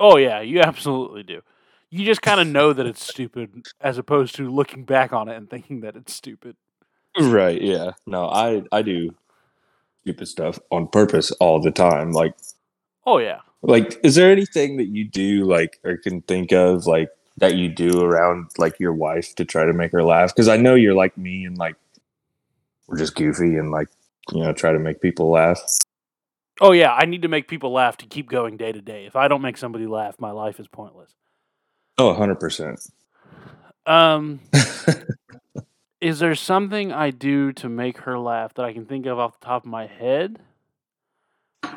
oh 0.00 0.16
yeah, 0.16 0.40
you 0.40 0.60
absolutely 0.60 1.24
do. 1.24 1.42
You 1.90 2.06
just 2.06 2.22
kind 2.22 2.40
of 2.40 2.46
know 2.46 2.72
that 2.72 2.86
it's 2.86 3.06
stupid, 3.06 3.66
as 3.80 3.98
opposed 3.98 4.36
to 4.36 4.48
looking 4.48 4.84
back 4.84 5.12
on 5.12 5.28
it 5.28 5.36
and 5.36 5.50
thinking 5.50 5.80
that 5.80 5.96
it's 5.96 6.14
stupid. 6.14 6.56
Right? 7.20 7.60
Yeah. 7.60 7.92
No, 8.06 8.28
I 8.28 8.62
I 8.72 8.82
do 8.82 9.14
stupid 10.02 10.26
stuff 10.28 10.58
on 10.70 10.88
purpose 10.88 11.30
all 11.32 11.60
the 11.60 11.70
time. 11.70 12.12
Like 12.12 12.34
Oh 13.06 13.18
yeah. 13.18 13.40
like, 13.62 13.98
is 14.02 14.14
there 14.14 14.30
anything 14.30 14.76
that 14.78 14.86
you 14.88 15.04
do 15.04 15.44
like 15.44 15.78
or 15.84 15.96
can 15.96 16.22
think 16.22 16.52
of 16.52 16.86
like 16.86 17.08
that 17.38 17.54
you 17.56 17.68
do 17.68 18.02
around 18.02 18.50
like 18.58 18.78
your 18.80 18.92
wife 18.92 19.34
to 19.36 19.44
try 19.44 19.64
to 19.64 19.72
make 19.72 19.92
her 19.92 20.02
laugh? 20.02 20.34
Because 20.34 20.48
I 20.48 20.56
know 20.56 20.74
you're 20.74 20.94
like 20.94 21.16
me 21.16 21.44
and 21.44 21.56
like 21.58 21.76
we're 22.86 22.98
just 22.98 23.14
goofy 23.14 23.56
and 23.56 23.70
like 23.70 23.88
you 24.32 24.42
know 24.42 24.52
try 24.52 24.72
to 24.72 24.78
make 24.78 25.00
people 25.00 25.30
laugh. 25.30 25.60
Oh 26.60 26.72
yeah, 26.72 26.92
I 26.92 27.04
need 27.04 27.22
to 27.22 27.28
make 27.28 27.48
people 27.48 27.72
laugh 27.72 27.96
to 27.98 28.06
keep 28.06 28.28
going 28.28 28.56
day 28.56 28.72
to 28.72 28.80
day. 28.80 29.06
If 29.06 29.16
I 29.16 29.28
don't 29.28 29.42
make 29.42 29.56
somebody 29.56 29.86
laugh, 29.86 30.16
my 30.20 30.30
life 30.30 30.60
is 30.60 30.68
pointless. 30.68 31.12
Oh, 31.98 32.08
100 32.08 32.36
percent. 32.36 32.80
Um, 33.86 34.40
is 36.04 36.18
there 36.18 36.34
something 36.34 36.92
I 36.92 37.10
do 37.10 37.52
to 37.54 37.68
make 37.68 37.98
her 38.00 38.18
laugh 38.18 38.54
that 38.54 38.64
I 38.64 38.72
can 38.72 38.84
think 38.84 39.06
of 39.06 39.18
off 39.18 39.40
the 39.40 39.46
top 39.46 39.64
of 39.64 39.70
my 39.70 39.86
head? 39.86 40.38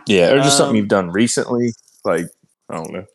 Yeah, 0.06 0.32
or 0.32 0.38
just 0.40 0.58
something 0.58 0.72
Um, 0.72 0.76
you've 0.76 0.88
done 0.90 1.12
recently. 1.12 1.72
Like 2.04 2.26
I 2.70 2.76
don't 2.76 2.92
know. 2.92 3.06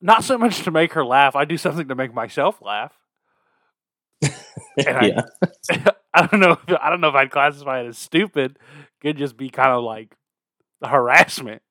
Not 0.00 0.24
so 0.24 0.36
much 0.36 0.62
to 0.64 0.70
make 0.70 0.92
her 0.94 1.04
laugh. 1.04 1.36
I 1.36 1.44
do 1.44 1.56
something 1.56 1.88
to 1.88 1.94
make 1.94 2.12
myself 2.12 2.60
laugh. 2.60 2.92
And 4.22 4.32
I- 4.98 5.06
yeah. 5.06 5.22
I 6.14 6.26
don't 6.26 6.40
know. 6.40 6.52
If, 6.66 6.76
I 6.80 6.88
don't 6.90 7.00
know 7.02 7.08
if 7.08 7.14
I'd 7.14 7.30
classify 7.30 7.80
it 7.82 7.86
as 7.86 7.98
stupid. 7.98 8.58
Could 9.02 9.18
just 9.18 9.36
be 9.36 9.50
kind 9.50 9.70
of 9.70 9.84
like 9.84 10.16
harassment. 10.82 11.62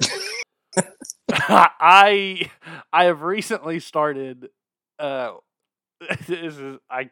I 1.32 2.50
I 2.92 3.04
have 3.04 3.22
recently 3.22 3.80
started. 3.80 4.50
Uh, 4.98 5.32
this 6.26 6.54
is 6.54 6.78
I. 6.90 7.10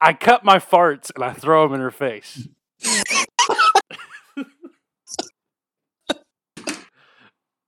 I 0.00 0.12
cut 0.14 0.44
my 0.44 0.58
farts 0.58 1.10
and 1.14 1.22
I 1.22 1.32
throw 1.32 1.64
them 1.64 1.74
in 1.74 1.80
her 1.80 1.90
face. 1.90 2.48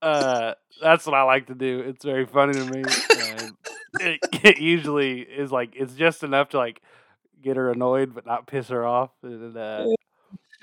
uh, 0.01 0.53
that's 0.81 1.05
what 1.05 1.15
I 1.15 1.23
like 1.23 1.47
to 1.47 1.55
do. 1.55 1.79
It's 1.79 2.03
very 2.03 2.25
funny 2.25 2.53
to 2.53 2.65
me. 2.65 2.83
it, 3.99 4.19
it 4.43 4.57
usually 4.59 5.21
is 5.21 5.51
like 5.51 5.73
it's 5.75 5.93
just 5.93 6.23
enough 6.23 6.49
to 6.49 6.57
like 6.57 6.81
get 7.41 7.57
her 7.57 7.71
annoyed 7.71 8.15
but 8.15 8.25
not 8.25 8.47
piss 8.47 8.69
her 8.69 8.85
off. 8.85 9.11
And 9.21 9.55
uh, 9.55 9.85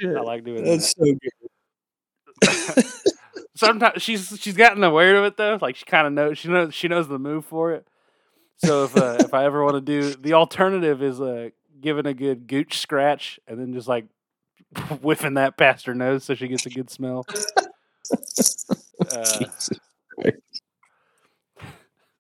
I 0.03 0.21
like 0.21 0.45
doing 0.45 0.65
that. 0.65 0.71
That's 0.71 0.95
so 0.97 1.05
good. 1.05 1.21
Sometimes 3.57 4.03
she's 4.03 4.39
she's 4.41 4.57
gotten 4.57 4.83
aware 4.83 5.17
of 5.17 5.25
it 5.25 5.37
though. 5.37 5.59
Like 5.61 5.77
she 5.77 5.85
kind 5.85 6.07
of 6.07 6.13
knows 6.13 6.39
she 6.39 6.49
knows 6.49 6.75
she 6.75 6.89
knows 6.89 7.09
the 7.09 7.19
move 7.19 7.45
for 7.45 7.73
it. 7.73 7.87
So 8.57 8.85
if 8.85 8.97
uh, 8.97 9.19
if 9.21 9.35
I 9.35 9.45
ever 9.45 9.63
want 9.65 9.77
to 9.77 9.81
do 9.81 10.15
the 10.15 10.33
alternative 10.35 11.03
is 11.03 11.21
uh 11.21 11.51
giving 11.81 12.07
a 12.07 12.15
good 12.15 12.47
gooch 12.47 12.79
scratch 12.79 13.41
and 13.47 13.59
then 13.59 13.73
just 13.73 13.89
like 13.89 14.07
whiffing 15.01 15.35
that 15.35 15.57
past 15.57 15.87
her 15.87 15.95
nose 15.95 16.25
so 16.25 16.35
she 16.35 16.49
gets 16.49 16.67
a 16.67 16.71
good 16.71 16.91
smell. 16.91 17.25
Uh, 19.13 19.45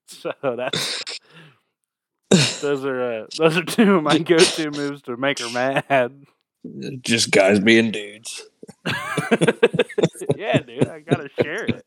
so 0.06 0.32
that's 0.56 1.02
those 2.60 2.84
are 2.84 3.22
uh, 3.22 3.26
those 3.38 3.56
are 3.56 3.64
two 3.64 3.96
of 3.96 4.02
my 4.02 4.18
go-to 4.18 4.70
moves 4.70 5.02
to 5.02 5.16
make 5.16 5.38
her 5.40 5.50
mad. 5.50 6.26
Just 7.00 7.30
guys 7.30 7.58
being 7.58 7.90
dudes. 7.90 8.46
yeah, 10.36 10.58
dude, 10.58 10.88
I 10.88 11.00
gotta 11.00 11.28
share 11.42 11.64
it. 11.64 11.84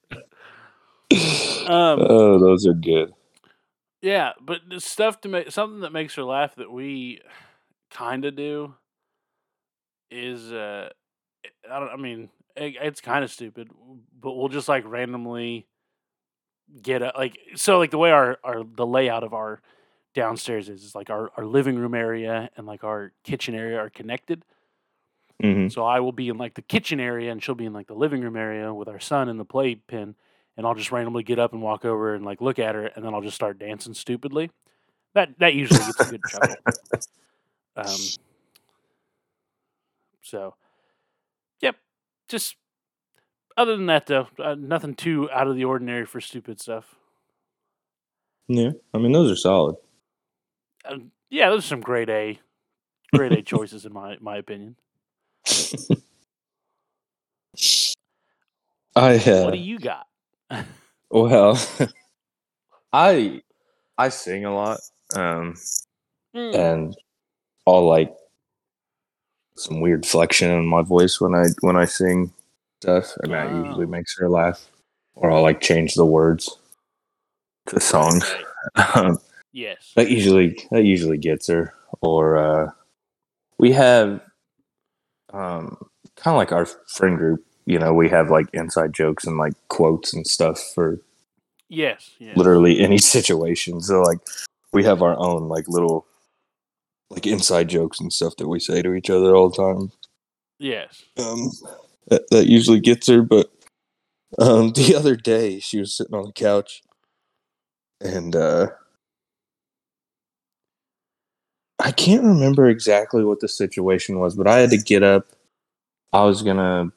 Um, 1.69 1.99
oh, 2.01 2.39
those 2.39 2.65
are 2.65 2.73
good. 2.73 3.13
yeah, 4.01 4.31
but 4.41 4.61
the 4.67 4.81
stuff 4.81 5.21
to 5.21 5.29
make 5.29 5.51
something 5.51 5.81
that 5.81 5.93
makes 5.93 6.15
her 6.15 6.23
laugh 6.23 6.55
that 6.55 6.71
we 6.71 7.21
kind 7.93 8.25
of 8.25 8.35
do 8.35 8.73
is 10.11 10.51
uh, 10.51 10.89
I 11.71 11.79
don't. 11.79 11.89
I 11.89 11.97
mean, 11.97 12.29
it, 12.55 12.75
it's 12.81 13.01
kind 13.01 13.23
of 13.23 13.31
stupid, 13.31 13.69
but 14.19 14.33
we'll 14.33 14.49
just 14.49 14.67
like 14.67 14.83
randomly 14.85 15.67
get 16.81 17.01
a 17.01 17.13
like 17.17 17.37
so 17.55 17.77
like 17.77 17.91
the 17.91 17.97
way 17.97 18.11
our 18.11 18.39
our 18.43 18.63
the 18.63 18.85
layout 18.85 19.23
of 19.23 19.33
our 19.33 19.61
downstairs 20.15 20.69
is 20.69 20.83
is 20.83 20.95
like 20.95 21.09
our 21.09 21.31
our 21.37 21.45
living 21.45 21.75
room 21.75 21.93
area 21.93 22.49
and 22.57 22.65
like 22.67 22.83
our 22.83 23.11
kitchen 23.23 23.55
area 23.55 23.77
are 23.77 23.89
connected. 23.89 24.43
hmm 25.41 25.67
So 25.67 25.85
I 25.85 25.99
will 25.99 26.11
be 26.11 26.29
in 26.29 26.37
like 26.37 26.55
the 26.55 26.61
kitchen 26.61 26.99
area 26.99 27.31
and 27.31 27.43
she'll 27.43 27.55
be 27.55 27.65
in 27.65 27.73
like 27.73 27.87
the 27.87 27.95
living 27.95 28.21
room 28.21 28.35
area 28.35 28.73
with 28.73 28.87
our 28.87 28.99
son 28.99 29.29
in 29.29 29.37
the 29.37 29.45
playpen. 29.45 30.15
And 30.55 30.67
I'll 30.67 30.75
just 30.75 30.91
randomly 30.91 31.23
get 31.23 31.39
up 31.39 31.53
and 31.53 31.61
walk 31.61 31.83
over 31.85 32.13
and 32.13 32.23
like 32.25 32.41
look 32.41 32.59
at 32.59 32.75
her 32.75 32.85
and 32.87 33.03
then 33.03 33.13
I'll 33.13 33.21
just 33.21 33.35
start 33.35 33.57
dancing 33.59 33.93
stupidly. 33.93 34.51
That 35.15 35.39
that 35.39 35.55
usually 35.55 35.85
gets 35.85 36.03
a 36.03 36.07
good 36.07 36.25
chuckle. 36.25 36.57
Um, 37.75 38.13
so, 40.21 40.55
yep. 41.61 41.75
Just 42.27 42.55
other 43.57 43.75
than 43.75 43.85
that 43.87 44.07
though, 44.07 44.27
uh, 44.39 44.55
nothing 44.55 44.95
too 44.95 45.29
out 45.31 45.47
of 45.47 45.55
the 45.55 45.65
ordinary 45.65 46.05
for 46.05 46.21
stupid 46.21 46.59
stuff. 46.59 46.95
Yeah, 48.47 48.71
I 48.93 48.97
mean 48.99 49.11
those 49.11 49.31
are 49.31 49.35
solid. 49.35 49.75
Uh, 50.85 50.97
yeah, 51.29 51.49
those 51.49 51.65
are 51.65 51.67
some 51.67 51.81
grade 51.81 52.09
A, 52.09 52.39
grade 53.13 53.31
A 53.33 53.41
choices 53.43 53.85
in 53.85 53.93
my 53.93 54.17
my 54.19 54.37
opinion. 54.37 54.75
I 58.95 59.17
uh, 59.17 59.19
What 59.39 59.51
do 59.51 59.59
you 59.59 59.79
got? 59.79 60.07
well, 61.09 61.57
I 62.93 63.41
I 63.97 64.09
sing 64.09 64.45
a 64.45 64.53
lot, 64.53 64.81
um, 65.15 65.55
Mm. 66.35 66.73
and 66.73 66.95
I'll 67.67 67.85
like 67.87 68.13
some 69.55 69.81
weird 69.81 70.05
flexion 70.05 70.49
in 70.51 70.65
my 70.65 70.81
voice 70.81 71.21
when 71.21 71.33
I 71.35 71.45
when 71.61 71.75
I 71.75 71.85
sing 71.85 72.31
stuff, 72.81 73.13
and 73.21 73.31
that 73.33 73.47
Oh. 73.51 73.63
usually 73.65 73.85
makes 73.85 74.17
her 74.17 74.29
laugh. 74.29 74.67
Or 75.15 75.31
I'll 75.31 75.43
like 75.43 75.61
change 75.61 75.93
the 75.93 76.05
words 76.05 76.57
to 77.67 77.79
songs. 77.79 78.29
Um, 78.95 79.19
Yes. 79.55 79.91
that 79.95 80.09
usually 80.09 80.57
that 80.71 80.83
usually 80.83 81.19
gets 81.19 81.45
her 81.47 81.75
or 82.01 82.37
uh 82.37 82.71
we 83.59 83.71
have 83.71 84.19
um 85.31 85.77
kind 86.15 86.33
of 86.33 86.37
like 86.39 86.51
our 86.51 86.65
friend 86.65 87.19
group 87.19 87.45
you 87.67 87.77
know 87.77 87.93
we 87.93 88.09
have 88.09 88.31
like 88.31 88.47
inside 88.53 88.93
jokes 88.93 89.27
and 89.27 89.37
like 89.37 89.53
quotes 89.67 90.11
and 90.11 90.25
stuff 90.25 90.59
for 90.73 90.99
Yes. 91.69 92.15
yes. 92.17 92.35
literally 92.35 92.79
any 92.79 92.97
situation 93.17 93.79
so 93.79 94.01
like 94.01 94.17
we 94.71 94.83
have 94.85 95.03
our 95.03 95.15
own 95.19 95.47
like 95.49 95.67
little 95.67 96.07
like 97.13 97.27
inside 97.27 97.69
jokes 97.69 97.99
and 97.99 98.11
stuff 98.11 98.35
that 98.37 98.47
we 98.47 98.59
say 98.59 98.81
to 98.81 98.93
each 98.93 99.09
other 99.09 99.35
all 99.35 99.49
the 99.49 99.57
time 99.57 99.91
Yes. 100.59 101.03
um 101.17 101.51
that, 102.07 102.29
that 102.31 102.47
usually 102.47 102.79
gets 102.79 103.07
her 103.07 103.21
but 103.21 103.51
um 104.39 104.71
the 104.73 104.95
other 104.97 105.15
day 105.15 105.59
she 105.59 105.79
was 105.79 105.95
sitting 105.95 106.15
on 106.15 106.25
the 106.25 106.31
couch 106.33 106.81
and 108.01 108.35
uh 108.35 108.67
I 111.79 111.91
can't 111.91 112.23
remember 112.23 112.69
exactly 112.69 113.25
what 113.25 113.41
the 113.41 113.47
situation 113.49 114.19
was, 114.19 114.35
but 114.35 114.47
I 114.47 114.59
had 114.59 114.69
to 114.69 114.77
get 114.77 115.03
up. 115.03 115.25
I 116.13 116.23
was 116.23 116.41
gonna 116.41 116.93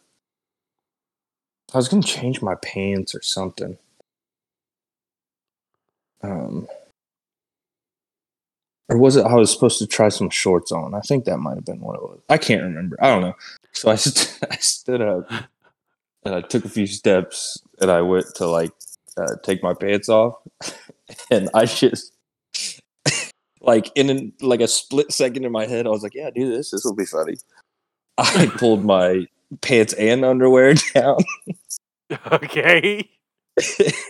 I 1.75 1.77
was 1.77 1.89
gonna 1.89 2.03
change 2.03 2.41
my 2.41 2.55
pants 2.57 3.13
or 3.15 3.23
something. 3.23 3.79
Um 6.23 6.69
or 8.89 8.99
was 8.99 9.17
it 9.17 9.27
I 9.27 9.35
was 9.35 9.51
supposed 9.53 9.79
to 9.81 9.87
try 9.87 10.09
some 10.09 10.31
shorts 10.31 10.71
on? 10.73 10.95
I 10.95 11.01
think 11.01 11.25
that 11.25 11.39
might 11.39 11.57
have 11.57 11.65
been 11.65 11.81
what 11.81 11.97
it 11.97 12.03
was. 12.03 12.21
I 12.29 12.39
can't 12.39 12.63
remember. 12.63 12.97
I 13.01 13.09
don't 13.09 13.23
know. 13.23 13.35
So 13.73 13.91
I, 13.91 13.97
st- 13.97 14.39
I 14.51 14.57
stood 14.57 15.01
up 15.03 15.29
and 16.25 16.35
I 16.35 16.41
took 16.41 16.65
a 16.65 16.69
few 16.69 16.87
steps 16.87 17.59
and 17.81 17.91
I 17.91 18.03
went 18.03 18.27
to 18.37 18.47
like 18.47 18.73
uh, 19.17 19.37
take 19.43 19.63
my 19.63 19.75
pants 19.75 20.09
off, 20.09 20.35
and 21.31 21.49
I 21.55 21.65
just 21.65 22.13
like 23.61 23.91
in 23.95 24.11
an, 24.11 24.33
like 24.41 24.61
a 24.61 24.69
split 24.69 25.11
second 25.13 25.45
in 25.45 25.53
my 25.53 25.67
head, 25.67 25.87
I 25.87 25.91
was 25.91 26.03
like, 26.03 26.15
"Yeah, 26.15 26.31
do 26.31 26.51
this. 26.51 26.71
This 26.71 26.85
will 26.85 26.95
be 26.95 27.07
funny." 27.07 27.37
I 28.19 28.51
pulled 28.57 28.85
my 28.85 29.27
pants 29.61 29.93
and 29.95 30.25
underwear 30.25 30.75
down 30.95 31.19
Okay. 32.33 33.09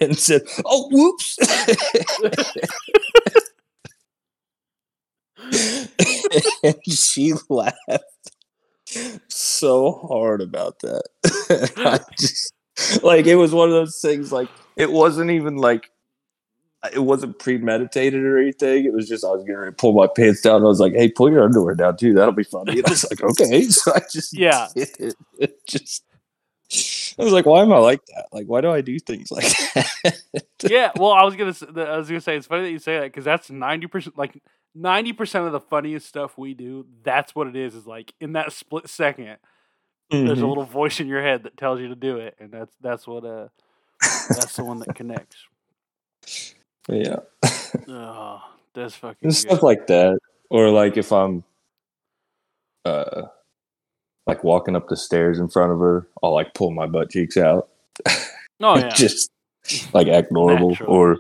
and 0.01 0.19
said, 0.19 0.43
"Oh, 0.65 0.89
whoops." 0.91 1.39
and 6.63 6.77
she 6.89 7.33
laughed 7.49 7.79
so 9.29 9.93
hard 10.09 10.41
about 10.41 10.79
that. 10.81 11.05
I 11.77 12.01
just 12.19 12.53
like 13.03 13.27
it 13.27 13.37
was 13.37 13.53
one 13.53 13.69
of 13.69 13.75
those 13.75 14.01
things 14.01 14.33
like 14.33 14.49
it 14.77 14.91
wasn't 14.91 15.31
even 15.31 15.57
like 15.57 15.91
it 16.93 17.01
wasn't 17.01 17.39
premeditated 17.39 18.23
or 18.23 18.39
anything. 18.39 18.85
It 18.85 18.93
was 18.93 19.09
just 19.09 19.25
I 19.25 19.29
was 19.29 19.43
getting 19.43 19.57
ready 19.57 19.73
to 19.73 19.77
pull 19.77 19.93
my 19.93 20.07
pants 20.07 20.41
down. 20.41 20.57
And 20.57 20.65
I 20.65 20.69
was 20.69 20.81
like, 20.81 20.93
"Hey, 20.93 21.11
pull 21.11 21.31
your 21.31 21.43
underwear 21.43 21.75
down 21.75 21.97
too. 21.97 22.15
That'll 22.15 22.33
be 22.33 22.45
funny." 22.45 22.79
And 22.79 22.87
I 22.87 22.91
was 22.91 23.11
like, 23.11 23.23
"Okay." 23.41 23.63
So 23.65 23.93
I 23.95 24.01
just 24.13 24.37
Yeah. 24.37 24.69
it. 24.77 25.15
It 25.39 25.67
just 25.67 26.05
I 27.19 27.25
was 27.25 27.33
like, 27.33 27.47
"Why 27.47 27.63
am 27.63 27.73
I 27.73 27.79
like 27.79 28.05
that? 28.07 28.27
Like, 28.33 28.47
why 28.47 28.61
do 28.61 28.71
I 28.71 28.81
do 28.81 28.99
things 28.99 29.31
like 29.31 29.49
that?" 29.75 30.21
yeah. 30.69 30.91
Well, 30.97 31.13
I 31.13 31.25
was 31.25 31.35
gonna. 31.35 31.55
I 31.89 31.97
was 31.97 32.09
gonna 32.09 32.21
say 32.21 32.37
it's 32.37 32.47
funny 32.47 32.65
that 32.65 32.71
you 32.73 32.79
say 32.79 32.99
that 32.99 33.05
because 33.05 33.25
that's 33.25 33.51
ninety 33.51 33.87
percent. 33.87 34.19
Like 34.19 34.41
ninety 34.77 35.13
percent 35.13 35.47
of 35.47 35.53
the 35.53 35.61
funniest 35.61 36.07
stuff 36.07 36.37
we 36.39 36.55
do. 36.55 36.87
That's 37.03 37.35
what 37.35 37.47
it 37.49 37.57
is. 37.57 37.75
Is 37.75 37.87
like 37.87 38.13
in 38.21 38.33
that 38.35 38.53
split 38.53 38.89
second, 38.89 39.39
there's 40.11 40.39
a 40.39 40.43
Mhm. 40.45 40.49
little 40.49 40.65
voice 40.65 41.01
in 41.01 41.09
your 41.09 41.23
head 41.23 41.43
that 41.45 41.57
tells 41.57 41.81
you 41.81 41.89
to 41.89 41.95
do 41.97 42.19
it, 42.19 42.37
and 42.39 42.51
that's 42.53 42.73
that's 42.81 43.07
what 43.07 43.25
uh 43.25 43.49
that's 44.01 44.57
the 44.57 44.65
one 44.65 44.79
that 44.81 44.95
connects. 44.95 45.37
yeah. 46.89 47.17
Oh, 47.89 48.41
that's 48.75 48.95
fucking 48.95 49.19
and 49.23 49.33
good. 49.33 49.37
stuff 49.37 49.63
like 49.63 49.87
that 49.89 50.19
or 50.51 50.71
like 50.71 50.97
if 50.97 51.13
i'm 51.13 51.43
uh 52.85 53.23
like 54.27 54.43
walking 54.45 54.77
up 54.77 54.89
the 54.89 54.97
stairs 54.97 55.39
in 55.39 55.49
front 55.49 55.73
of 55.73 55.79
her 55.79 56.07
i'll 56.23 56.33
like 56.33 56.55
pull 56.55 56.71
my 56.71 56.87
butt 56.87 57.11
cheeks 57.11 57.37
out 57.37 57.69
oh 58.61 58.77
yeah. 58.79 58.89
just 58.95 59.31
like 59.93 60.09
act 60.09 60.31
normal 60.31 60.77
or 60.87 61.19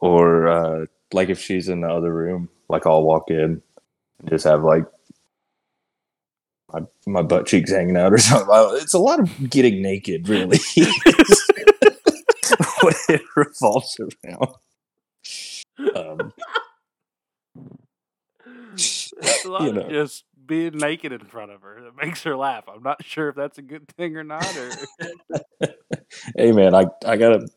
or 0.00 0.48
uh 0.48 0.86
like 1.12 1.28
if 1.28 1.40
she's 1.40 1.68
in 1.68 1.80
the 1.80 1.88
other 1.88 2.12
room 2.12 2.48
like 2.68 2.86
i'll 2.86 3.02
walk 3.02 3.30
in 3.30 3.62
and 4.20 4.28
just 4.28 4.44
have 4.44 4.62
like 4.62 4.84
my, 6.72 6.80
my 7.06 7.22
butt 7.22 7.46
cheeks 7.46 7.70
hanging 7.70 7.96
out 7.96 8.12
or 8.12 8.18
something 8.18 8.48
it's 8.80 8.94
a 8.94 8.98
lot 8.98 9.20
of 9.20 9.50
getting 9.50 9.82
naked 9.82 10.28
really 10.28 10.58
what 12.80 12.96
it 13.08 13.22
revolves 13.36 13.98
around 14.00 14.54
um 15.94 16.32
It's 18.74 19.44
a 19.44 19.50
lot 19.50 19.62
you 19.62 19.80
of 19.80 19.90
just 19.90 20.24
being 20.46 20.76
naked 20.78 21.12
in 21.12 21.20
front 21.20 21.52
of 21.52 21.62
her 21.62 21.82
that 21.82 21.96
makes 21.96 22.22
her 22.24 22.36
laugh. 22.36 22.64
I'm 22.68 22.82
not 22.82 23.04
sure 23.04 23.28
if 23.28 23.36
that's 23.36 23.58
a 23.58 23.62
good 23.62 23.88
thing 23.88 24.16
or 24.16 24.24
not. 24.24 24.44
Or 24.56 24.70
hey 26.36 26.52
man, 26.52 26.74
I 26.74 26.86
I 27.06 27.16
gotta 27.16 27.48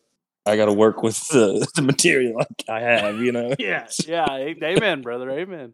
I 0.45 0.57
gotta 0.57 0.73
work 0.73 1.03
with 1.03 1.17
the, 1.29 1.65
the 1.75 1.81
material 1.81 2.41
I, 2.69 2.79
have, 2.81 3.19
you 3.19 3.31
know. 3.31 3.53
yeah, 3.59 3.87
yeah. 4.05 4.29
Amen, 4.29 5.01
brother. 5.01 5.29
Amen. 5.31 5.73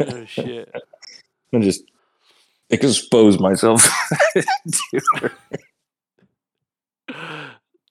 Oh 0.00 0.24
shit. 0.24 0.72
And 1.54 1.62
just 1.62 1.84
expose 2.70 3.38
myself 3.38 3.86
to. 4.32 5.30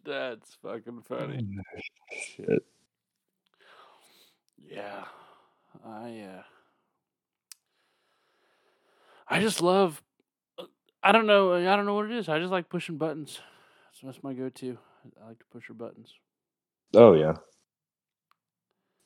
That's 0.04 0.58
fucking 0.64 1.04
funny. 1.08 1.48
Shit. 2.12 2.66
Yeah. 4.68 5.04
I 5.86 6.22
uh 6.22 6.44
I 9.28 9.42
just 9.42 9.62
love 9.62 10.02
uh, 10.58 10.64
I 11.04 11.12
don't 11.12 11.28
know 11.28 11.54
I 11.54 11.76
don't 11.76 11.86
know 11.86 11.94
what 11.94 12.06
it 12.06 12.18
is. 12.18 12.28
I 12.28 12.40
just 12.40 12.52
like 12.52 12.68
pushing 12.68 12.98
buttons. 12.98 13.40
So 13.94 14.08
that's 14.08 14.24
my 14.24 14.34
go-to. 14.34 14.80
I 15.24 15.28
like 15.30 15.40
to 15.40 15.46
push 15.52 15.68
her 15.68 15.74
buttons. 15.74 16.14
Oh 16.96 17.14
yeah. 17.14 17.34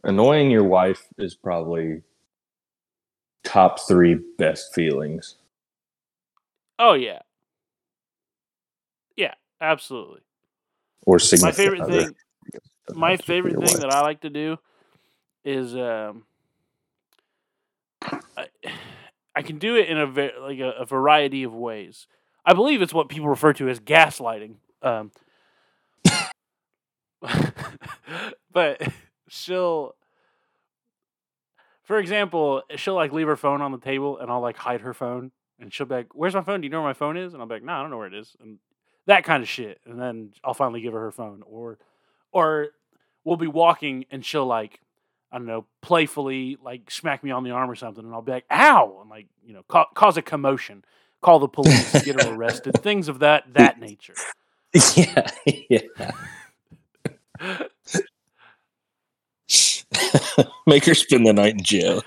Annoying 0.04 0.52
your 0.52 0.64
wife 0.64 1.08
is 1.18 1.36
probably 1.36 2.02
top 3.44 3.80
three 3.88 4.20
best 4.38 4.74
feelings. 4.74 5.36
Oh 6.78 6.94
yeah. 6.94 7.20
Yeah, 9.16 9.34
absolutely. 9.62 10.22
Or 11.06 11.18
My 11.42 11.52
favorite 11.52 11.82
other. 11.82 12.04
thing 12.06 12.16
my 12.94 13.12
Have 13.12 13.20
to 13.20 13.24
be 13.26 13.34
favorite 13.34 13.60
thing 13.60 13.74
wife. 13.74 13.80
that 13.82 13.90
I 13.90 14.02
like 14.02 14.22
to 14.22 14.30
do 14.30 14.58
is 15.44 15.76
um 15.76 16.24
I, 18.02 18.48
I 19.36 19.42
can 19.42 19.58
do 19.60 19.76
it 19.76 19.90
in 19.90 19.98
a 19.98 20.06
like 20.06 20.60
a, 20.60 20.72
a 20.80 20.86
variety 20.86 21.44
of 21.44 21.54
ways. 21.54 22.08
I 22.46 22.54
believe 22.54 22.82
it's 22.82 22.94
what 22.94 23.10
people 23.10 23.28
refer 23.28 23.54
to 23.54 23.68
as 23.70 23.80
gaslighting. 23.80 24.56
Um, 24.82 25.12
but 28.52 28.82
she'll, 29.28 29.96
for 31.84 32.00
example, 32.00 32.64
she'll 32.76 32.96
like 32.96 33.14
leave 33.14 33.28
her 33.28 33.36
phone 33.36 33.62
on 33.62 33.72
the 33.72 33.78
table, 33.78 34.18
and 34.18 34.30
I'll 34.32 34.42
like 34.42 34.58
hide 34.58 34.82
her 34.82 34.94
phone, 34.94 35.32
and 35.60 35.74
she'll 35.74 35.86
be 35.86 35.96
like, 35.96 36.16
"Where's 36.16 36.34
my 36.34 36.42
phone? 36.42 36.62
Do 36.62 36.66
you 36.66 36.72
know 36.72 36.82
where 36.82 36.90
my 36.90 36.94
phone 36.94 37.18
is?" 37.18 37.34
And 37.34 37.42
I'll 37.42 37.48
be 37.48 37.56
like, 37.56 37.64
"No, 37.64 37.74
I 37.74 37.82
don't 37.82 37.92
know 37.92 37.98
where 37.98 38.08
it 38.08 38.14
is," 38.14 38.36
and 38.42 38.60
that 39.06 39.24
kind 39.24 39.44
of 39.44 39.50
shit. 39.50 39.80
And 39.86 40.00
then 40.00 40.32
I'll 40.44 40.54
finally 40.54 40.82
give 40.82 40.94
her 40.94 41.00
her 41.02 41.12
phone, 41.12 41.44
or, 41.46 41.78
or 42.32 42.70
we'll 43.24 43.38
be 43.38 43.48
walking, 43.48 44.06
and 44.12 44.26
she'll 44.26 44.46
like, 44.46 44.80
I 45.32 45.38
don't 45.38 45.48
know, 45.48 45.66
playfully 45.82 46.58
like 46.64 46.90
smack 46.90 47.24
me 47.24 47.32
on 47.32 47.44
the 47.44 47.52
arm 47.52 47.70
or 47.70 47.76
something, 47.76 48.04
and 48.04 48.14
I'll 48.14 48.22
be 48.22 48.32
like, 48.32 48.46
"Ow!" 48.52 49.00
and 49.02 49.10
like 49.10 49.28
you 49.46 49.54
know, 49.54 49.64
ca- 49.68 49.90
cause 49.94 50.18
a 50.18 50.22
commotion, 50.22 50.84
call 51.22 51.40
the 51.40 51.48
police, 51.48 52.04
get 52.04 52.22
her 52.22 52.30
arrested, 52.34 52.82
things 52.82 53.08
of 53.08 53.20
that 53.20 53.54
that 53.54 53.80
nature. 53.80 54.16
yeah, 54.96 55.28
yeah. 55.46 56.12
Make 60.68 60.86
her 60.86 60.96
spend 60.96 61.26
the 61.28 61.34
night 61.34 61.54
in 61.54 61.64
jail. 61.64 62.02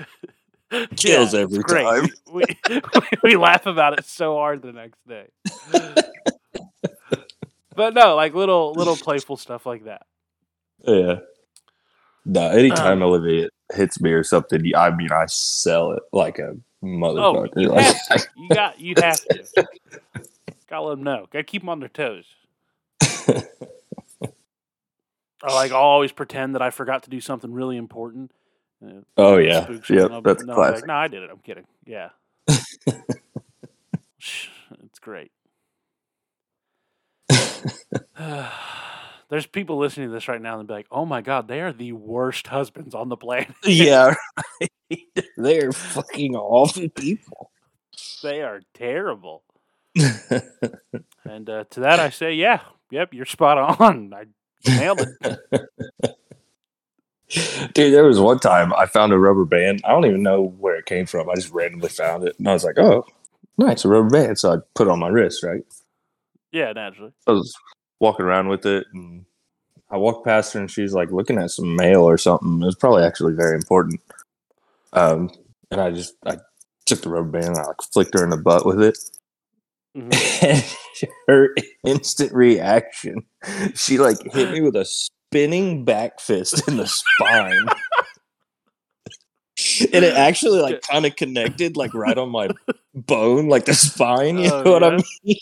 Kills 0.96 1.32
Yeah, 1.34 1.40
every 1.40 1.58
great. 1.60 1.84
time. 1.84 2.08
We, 2.32 2.44
we, 2.68 2.80
we 3.32 3.36
laugh 3.36 3.64
about 3.66 3.98
it 3.98 4.04
so 4.04 4.34
hard 4.34 4.60
the 4.60 4.72
next 4.72 4.98
day. 5.08 5.26
but 7.74 7.94
no, 7.94 8.14
like 8.16 8.34
little 8.34 8.72
little 8.74 8.96
playful 8.96 9.38
stuff 9.38 9.64
like 9.64 9.84
that. 9.84 10.02
Yeah. 10.86 11.20
No, 12.26 12.48
anytime 12.50 13.02
Um, 13.02 13.08
Olivia 13.08 13.48
hits 13.74 13.98
me 14.02 14.12
or 14.12 14.22
something, 14.22 14.60
I 14.76 14.90
mean, 14.94 15.10
I 15.10 15.24
sell 15.26 15.92
it 15.92 16.02
like 16.12 16.38
a 16.38 16.54
motherfucker. 16.82 17.48
Oh, 17.56 17.60
you 17.60 17.68
Like. 17.70 17.96
You 18.36 18.48
got 18.50 18.78
you 18.78 18.94
have 18.98 19.20
to. 19.24 19.66
Gotta 20.68 20.82
let 20.82 20.96
them 20.96 21.04
know. 21.04 21.26
Gotta 21.32 21.44
keep 21.44 21.62
them 21.62 21.70
on 21.70 21.80
their 21.80 21.88
toes. 21.88 22.26
Or 25.42 25.50
like 25.50 25.72
I'll 25.72 25.78
always 25.78 26.12
pretend 26.12 26.54
that 26.54 26.62
I 26.62 26.70
forgot 26.70 27.04
to 27.04 27.10
do 27.10 27.20
something 27.20 27.52
really 27.52 27.76
important. 27.76 28.32
Uh, 28.84 29.00
oh 29.16 29.38
yeah, 29.38 29.64
spooks 29.64 29.88
her, 29.88 29.94
yep, 29.94 30.04
and 30.06 30.14
I'll 30.14 30.20
be- 30.20 30.30
that's 30.30 30.42
and 30.42 30.52
classic. 30.52 30.82
Like, 30.82 30.86
no, 30.86 30.94
I 30.94 31.08
did 31.08 31.22
it. 31.22 31.30
I'm 31.30 31.38
kidding. 31.38 31.66
Yeah, 31.84 32.10
it's 32.48 32.98
great. 35.00 35.32
There's 39.30 39.46
people 39.46 39.78
listening 39.78 40.08
to 40.08 40.12
this 40.12 40.26
right 40.26 40.40
now 40.40 40.58
and 40.58 40.66
be 40.66 40.74
like, 40.74 40.86
"Oh 40.90 41.04
my 41.04 41.20
god, 41.20 41.48
they 41.48 41.60
are 41.60 41.72
the 41.72 41.92
worst 41.92 42.46
husbands 42.46 42.94
on 42.94 43.08
the 43.08 43.16
planet. 43.16 43.54
yeah, 43.64 44.14
right. 44.60 45.02
they're 45.36 45.72
fucking 45.72 46.34
awful 46.34 46.88
people. 46.88 47.50
they 48.22 48.42
are 48.42 48.60
terrible." 48.74 49.42
And 51.24 51.50
uh, 51.50 51.64
to 51.70 51.80
that, 51.80 52.00
I 52.00 52.10
say, 52.10 52.34
"Yeah, 52.34 52.60
yep, 52.90 53.12
you're 53.12 53.26
spot 53.26 53.80
on. 53.80 54.14
I 54.14 54.24
nailed 54.66 55.00
it." 55.00 56.18
Dude, 57.74 57.92
there 57.92 58.04
was 58.04 58.18
one 58.18 58.38
time 58.38 58.72
I 58.72 58.86
found 58.86 59.12
a 59.12 59.18
rubber 59.18 59.44
band. 59.44 59.82
I 59.84 59.90
don't 59.90 60.06
even 60.06 60.22
know 60.22 60.54
where 60.58 60.76
it 60.76 60.86
came 60.86 61.04
from. 61.04 61.28
I 61.28 61.34
just 61.34 61.52
randomly 61.52 61.90
found 61.90 62.26
it, 62.26 62.38
and 62.38 62.48
I 62.48 62.54
was 62.54 62.64
like, 62.64 62.78
"Oh, 62.78 63.04
nice, 63.58 63.84
a 63.84 63.88
rubber 63.88 64.08
band." 64.08 64.38
So 64.38 64.54
I 64.54 64.56
put 64.74 64.86
it 64.86 64.90
on 64.90 64.98
my 64.98 65.08
wrist, 65.08 65.42
right? 65.42 65.62
Yeah, 66.52 66.72
naturally. 66.72 67.12
I 67.26 67.32
was 67.32 67.54
walking 68.00 68.24
around 68.24 68.48
with 68.48 68.64
it, 68.64 68.86
and 68.94 69.26
I 69.90 69.98
walked 69.98 70.24
past 70.24 70.54
her, 70.54 70.60
and 70.60 70.70
she's 70.70 70.94
like 70.94 71.10
looking 71.10 71.38
at 71.38 71.50
some 71.50 71.76
mail 71.76 72.02
or 72.02 72.16
something. 72.16 72.62
It 72.62 72.66
was 72.66 72.76
probably 72.76 73.02
actually 73.02 73.34
very 73.34 73.54
important. 73.54 74.00
Um, 74.94 75.30
and 75.70 75.82
I 75.82 75.90
just 75.90 76.14
I 76.24 76.38
took 76.86 77.02
the 77.02 77.10
rubber 77.10 77.28
band, 77.28 77.48
and 77.48 77.58
I 77.58 77.64
like 77.64 77.82
flicked 77.92 78.14
her 78.14 78.24
in 78.24 78.30
the 78.30 78.38
butt 78.38 78.64
with 78.64 78.82
it. 78.82 78.98
Mhm. 79.96 80.74
Her 81.28 81.54
instant 81.86 82.32
reaction, 82.32 83.22
she 83.74 83.98
like 83.98 84.18
hit 84.32 84.50
me 84.52 84.60
with 84.60 84.76
a 84.76 84.84
spinning 84.84 85.84
back 85.84 86.20
fist 86.20 86.66
in 86.68 86.76
the 86.76 86.86
spine. 86.86 87.66
and 89.92 90.04
it 90.04 90.14
actually 90.14 90.60
like 90.60 90.80
kind 90.82 91.06
of 91.06 91.16
connected 91.16 91.76
like 91.76 91.94
right 91.94 92.18
on 92.18 92.30
my 92.30 92.48
bone, 92.94 93.48
like 93.48 93.64
the 93.64 93.74
spine. 93.74 94.38
You 94.38 94.50
Oh, 94.52 94.62
know 94.62 94.72
what 94.72 94.84
I 94.84 94.90
mean? 95.24 95.36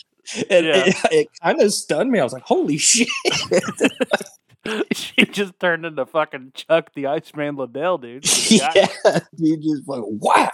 And 0.49 0.65
Yeah. 0.65 0.83
it, 0.87 0.95
it 1.11 1.27
kind 1.41 1.61
of 1.61 1.73
stunned 1.73 2.11
me. 2.11 2.19
I 2.19 2.23
was 2.23 2.33
like, 2.33 2.43
"Holy 2.43 2.77
shit!" 2.77 3.07
she 4.91 5.25
just 5.25 5.59
turned 5.59 5.85
into 5.85 6.05
fucking 6.05 6.51
Chuck 6.53 6.91
the 6.95 7.07
Iceman 7.07 7.55
Liddell, 7.55 7.97
dude. 7.97 8.25
She 8.25 8.57
yeah, 8.75 8.87
dude, 9.35 9.61
just 9.63 9.87
like 9.87 10.01
wow. 10.05 10.49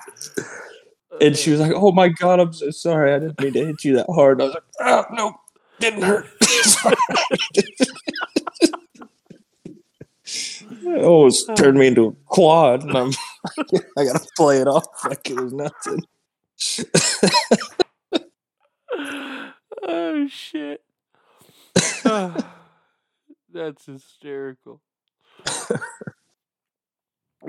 And 1.21 1.37
she 1.37 1.51
was 1.51 1.59
like, 1.59 1.73
"Oh 1.75 1.91
my 1.91 2.09
god, 2.09 2.39
I'm 2.39 2.53
so 2.53 2.71
sorry. 2.71 3.13
I 3.13 3.19
didn't 3.19 3.39
mean 3.41 3.53
to 3.53 3.65
hit 3.65 3.83
you 3.83 3.95
that 3.97 4.07
hard." 4.09 4.41
I 4.41 4.45
was 4.45 4.53
like, 4.53 4.63
"Oh 4.81 5.05
no, 5.11 5.35
didn't 5.79 6.03
hurt." 6.03 6.27
It 10.85 11.03
almost 11.03 11.49
turned 11.55 11.77
me 11.77 11.87
into 11.87 12.07
a 12.07 12.11
quad, 12.25 12.83
and 12.83 12.97
I'm 12.97 13.11
I 13.97 14.05
gotta 14.05 14.27
play 14.37 14.59
it 14.59 14.67
off 14.67 14.85
like 15.05 15.29
it 15.29 15.39
was 15.39 15.53
nothing. 15.53 16.03
oh 19.83 20.27
shit. 20.27 20.83
Ah, 22.05 22.53
That's 23.53 23.85
hysterical. 23.85 24.81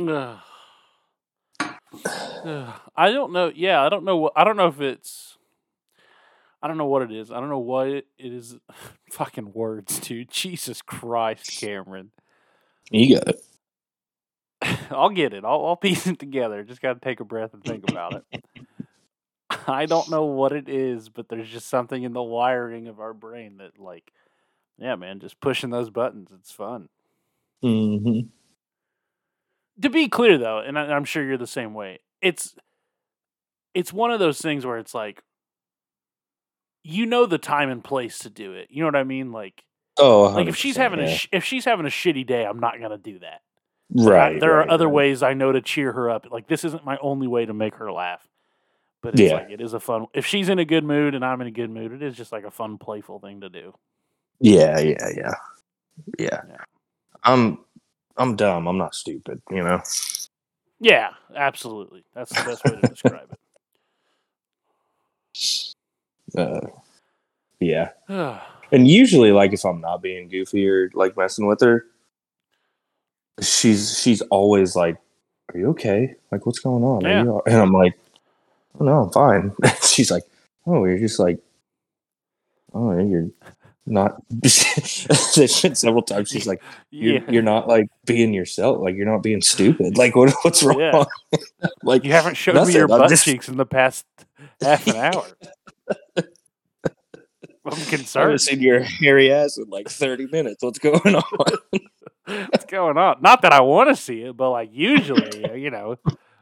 Ugh. 0.00 0.38
I 2.96 3.10
don't 3.10 3.32
know. 3.32 3.52
Yeah, 3.54 3.82
I 3.82 3.88
don't 3.88 4.04
know 4.04 4.16
what. 4.16 4.32
I 4.36 4.44
don't 4.44 4.56
know 4.56 4.68
if 4.68 4.80
it's. 4.80 5.36
I 6.62 6.68
don't 6.68 6.78
know 6.78 6.86
what 6.86 7.02
it 7.02 7.12
is. 7.12 7.30
I 7.30 7.40
don't 7.40 7.50
know 7.50 7.58
what 7.58 7.88
it, 7.88 8.06
it 8.18 8.32
is. 8.32 8.56
Fucking 9.10 9.52
words, 9.52 10.00
dude. 10.00 10.30
Jesus 10.30 10.80
Christ, 10.80 11.60
Cameron. 11.60 12.10
You 12.90 13.16
got 13.16 13.28
it. 13.28 13.44
I'll 14.90 15.10
get 15.10 15.34
it. 15.34 15.44
I'll, 15.44 15.64
I'll 15.66 15.76
piece 15.76 16.06
it 16.06 16.18
together. 16.18 16.62
Just 16.64 16.80
got 16.80 16.94
to 16.94 17.00
take 17.00 17.20
a 17.20 17.24
breath 17.24 17.54
and 17.54 17.62
think 17.62 17.90
about 17.90 18.14
it. 18.14 18.44
I 19.66 19.86
don't 19.86 20.10
know 20.10 20.24
what 20.24 20.52
it 20.52 20.68
is, 20.68 21.08
but 21.08 21.28
there's 21.28 21.48
just 21.48 21.68
something 21.68 22.02
in 22.02 22.12
the 22.12 22.22
wiring 22.22 22.88
of 22.88 23.00
our 23.00 23.14
brain 23.14 23.58
that, 23.58 23.78
like, 23.78 24.12
yeah, 24.78 24.96
man, 24.96 25.20
just 25.20 25.40
pushing 25.40 25.70
those 25.70 25.90
buttons. 25.90 26.30
It's 26.34 26.50
fun. 26.50 26.88
Mm-hmm. 27.62 28.28
To 29.82 29.90
be 29.90 30.08
clear, 30.08 30.38
though, 30.38 30.58
and 30.60 30.78
I, 30.78 30.86
I'm 30.92 31.04
sure 31.04 31.24
you're 31.24 31.36
the 31.38 31.46
same 31.46 31.74
way. 31.74 32.00
It's 32.22 32.54
it's 33.74 33.92
one 33.92 34.10
of 34.12 34.20
those 34.20 34.40
things 34.40 34.64
where 34.64 34.78
it's 34.78 34.94
like, 34.94 35.22
you 36.84 37.06
know, 37.06 37.26
the 37.26 37.38
time 37.38 37.70
and 37.70 37.82
place 37.82 38.20
to 38.20 38.30
do 38.30 38.52
it. 38.52 38.68
You 38.70 38.80
know 38.82 38.86
what 38.88 38.96
I 38.96 39.04
mean? 39.04 39.32
Like, 39.32 39.64
Oh, 39.98 40.22
like 40.24 40.48
if 40.48 40.56
she's 40.56 40.76
100%, 40.76 40.78
having 40.78 41.00
a 41.00 41.08
sh- 41.16 41.28
if 41.32 41.44
she's 41.44 41.64
having 41.64 41.86
a 41.86 41.90
shitty 41.90 42.26
day, 42.26 42.44
I'm 42.44 42.58
not 42.60 42.80
gonna 42.80 42.98
do 42.98 43.18
that. 43.20 43.40
I- 43.98 44.04
right, 44.04 44.40
there 44.40 44.54
right, 44.54 44.66
are 44.68 44.70
other 44.70 44.86
right. 44.86 44.94
ways 44.94 45.22
I 45.22 45.34
know 45.34 45.52
to 45.52 45.60
cheer 45.60 45.92
her 45.92 46.10
up. 46.10 46.26
Like 46.30 46.46
this 46.48 46.64
isn't 46.64 46.84
my 46.84 46.96
only 46.98 47.26
way 47.26 47.46
to 47.46 47.54
make 47.54 47.74
her 47.76 47.90
laugh. 47.92 48.26
But 49.02 49.14
it's 49.14 49.22
Yeah. 49.30 49.34
like 49.34 49.50
it 49.50 49.60
is 49.60 49.74
a 49.74 49.80
fun 49.80 50.06
if 50.14 50.24
she's 50.26 50.48
in 50.48 50.58
a 50.58 50.64
good 50.64 50.82
mood 50.84 51.14
and 51.14 51.24
I'm 51.24 51.40
in 51.40 51.46
a 51.46 51.50
good 51.52 51.70
mood, 51.70 51.92
it 51.92 52.02
is 52.02 52.16
just 52.16 52.32
like 52.32 52.44
a 52.44 52.50
fun, 52.50 52.78
playful 52.78 53.18
thing 53.20 53.40
to 53.42 53.48
do. 53.48 53.74
Yeah, 54.40 54.78
yeah, 54.80 55.08
yeah, 55.16 55.34
yeah. 56.18 56.40
Yeah. 56.48 56.56
I'm, 57.22 57.58
I'm 58.16 58.36
dumb. 58.36 58.66
I'm 58.68 58.78
not 58.78 58.94
stupid. 58.94 59.42
You 59.50 59.64
know. 59.64 59.82
Yeah, 60.80 61.10
absolutely. 61.34 62.04
That's 62.14 62.30
the 62.30 62.50
best 62.50 62.64
way 62.64 62.76
to 62.76 62.82
describe 62.82 63.28
it. 63.32 63.38
Uh, 66.36 66.60
yeah. 67.60 67.90
And 68.72 68.88
usually, 68.88 69.30
like 69.30 69.52
if 69.52 69.64
I'm 69.64 69.80
not 69.80 70.02
being 70.02 70.28
goofy 70.28 70.68
or 70.68 70.90
like 70.94 71.16
messing 71.16 71.46
with 71.46 71.60
her, 71.60 71.86
she's 73.40 74.00
she's 74.00 74.20
always 74.22 74.74
like, 74.74 74.96
"Are 75.52 75.58
you 75.58 75.68
okay? 75.70 76.16
Like, 76.32 76.44
what's 76.46 76.58
going 76.58 76.82
on?" 76.82 77.04
Are 77.06 77.08
Yeah. 77.08 77.22
you 77.22 77.30
all-" 77.30 77.42
And 77.46 77.56
I'm 77.56 77.72
like, 77.72 77.92
"Oh 78.80 78.84
no, 78.84 79.02
I'm 79.04 79.10
fine." 79.10 79.52
she's 79.82 80.10
like, 80.10 80.24
"Oh, 80.66 80.84
you're 80.86 80.98
just 80.98 81.20
like, 81.20 81.38
oh, 82.72 82.98
you're 82.98 83.28
not." 83.86 84.22
There's 84.30 85.62
been 85.62 85.74
several 85.74 86.02
times 86.02 86.28
she's 86.28 86.46
like, 86.46 86.62
"You're 86.90 87.14
yeah. 87.14 87.30
you're 87.30 87.42
not 87.42 87.68
like 87.68 87.88
being 88.06 88.34
yourself. 88.34 88.78
Like 88.80 88.96
you're 88.96 89.10
not 89.10 89.22
being 89.22 89.42
stupid. 89.42 89.96
Like 89.96 90.16
what 90.16 90.32
what's 90.42 90.62
wrong?" 90.62 90.80
Yeah. 90.80 91.04
like 91.82 92.04
you 92.04 92.12
haven't 92.12 92.36
showed 92.36 92.54
nothing, 92.54 92.74
me 92.74 92.78
your 92.78 92.92
I'm 92.92 93.00
butt 93.00 93.08
just- 93.10 93.24
cheeks 93.24 93.48
in 93.48 93.56
the 93.56 93.66
past 93.66 94.06
half 94.60 94.86
an 94.86 94.96
hour. 94.96 95.26
I'm 97.66 97.80
concerned 97.86 98.22
I 98.22 98.26
haven't 98.26 98.38
seen 98.40 98.60
your 98.60 98.80
hairy 98.80 99.32
ass 99.32 99.56
in 99.56 99.70
like 99.70 99.88
30 99.88 100.26
minutes. 100.26 100.62
What's 100.62 100.78
going 100.78 101.14
on? 101.14 101.22
What's 102.26 102.66
going 102.66 102.98
on? 102.98 103.22
Not 103.22 103.40
that 103.40 103.54
I 103.54 103.62
want 103.62 103.88
to 103.88 103.96
see 103.96 104.20
it, 104.20 104.36
but 104.36 104.50
like 104.50 104.68
usually, 104.70 105.44
uh, 105.46 105.54
you 105.54 105.70
know, 105.70 105.96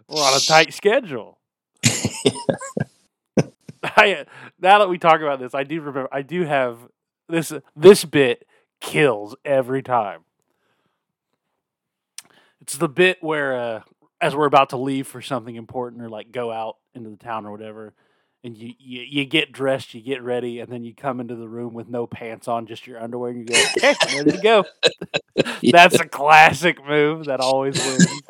we're 0.09 0.21
on 0.21 0.37
a 0.37 0.41
tight 0.41 0.75
schedule. 0.75 1.39
I 3.97 4.15
uh, 4.15 4.25
now 4.61 4.79
that 4.79 4.89
we 4.89 4.99
talk 4.99 5.21
about 5.21 5.41
this, 5.41 5.55
I 5.55 5.65
do 5.65 5.81
remember. 5.81 6.09
I 6.13 6.23
do 6.23 6.45
have 6.45 6.79
this. 7.33 7.53
This 7.75 8.05
bit 8.05 8.47
kills 8.81 9.35
every 9.45 9.83
time. 9.83 10.21
It's 12.61 12.77
the 12.77 12.89
bit 12.89 13.19
where, 13.21 13.59
uh, 13.59 13.81
as 14.21 14.37
we're 14.37 14.47
about 14.47 14.71
to 14.71 14.77
leave 14.77 15.09
for 15.09 15.21
something 15.21 15.57
important 15.57 16.03
or 16.03 16.09
like 16.09 16.31
go 16.31 16.53
out 16.53 16.77
into 16.95 17.11
the 17.11 17.17
town 17.17 17.45
or 17.45 17.51
whatever, 17.51 17.95
and 18.45 18.57
you, 18.57 18.73
you 18.79 19.01
you 19.03 19.25
get 19.25 19.53
dressed, 19.53 19.95
you 19.95 20.01
get 20.01 20.23
ready, 20.23 20.61
and 20.61 20.71
then 20.71 20.85
you 20.85 20.95
come 20.95 21.21
into 21.21 21.35
the 21.35 21.49
room 21.49 21.75
with 21.75 21.89
no 21.89 22.07
pants 22.07 22.49
on, 22.49 22.67
just 22.67 22.87
your 22.87 23.01
underwear, 23.01 23.31
and 23.31 23.41
you 23.41 23.47
go, 23.47 23.61
"Okay, 23.77 23.95
I'm 24.01 24.19
ready 24.19 24.33
to 24.33 24.43
go." 24.43 24.65
That's 25.73 25.99
a 25.99 26.09
classic 26.09 26.85
move 26.85 27.27
that 27.27 27.41
always 27.41 27.79
wins. 27.85 28.23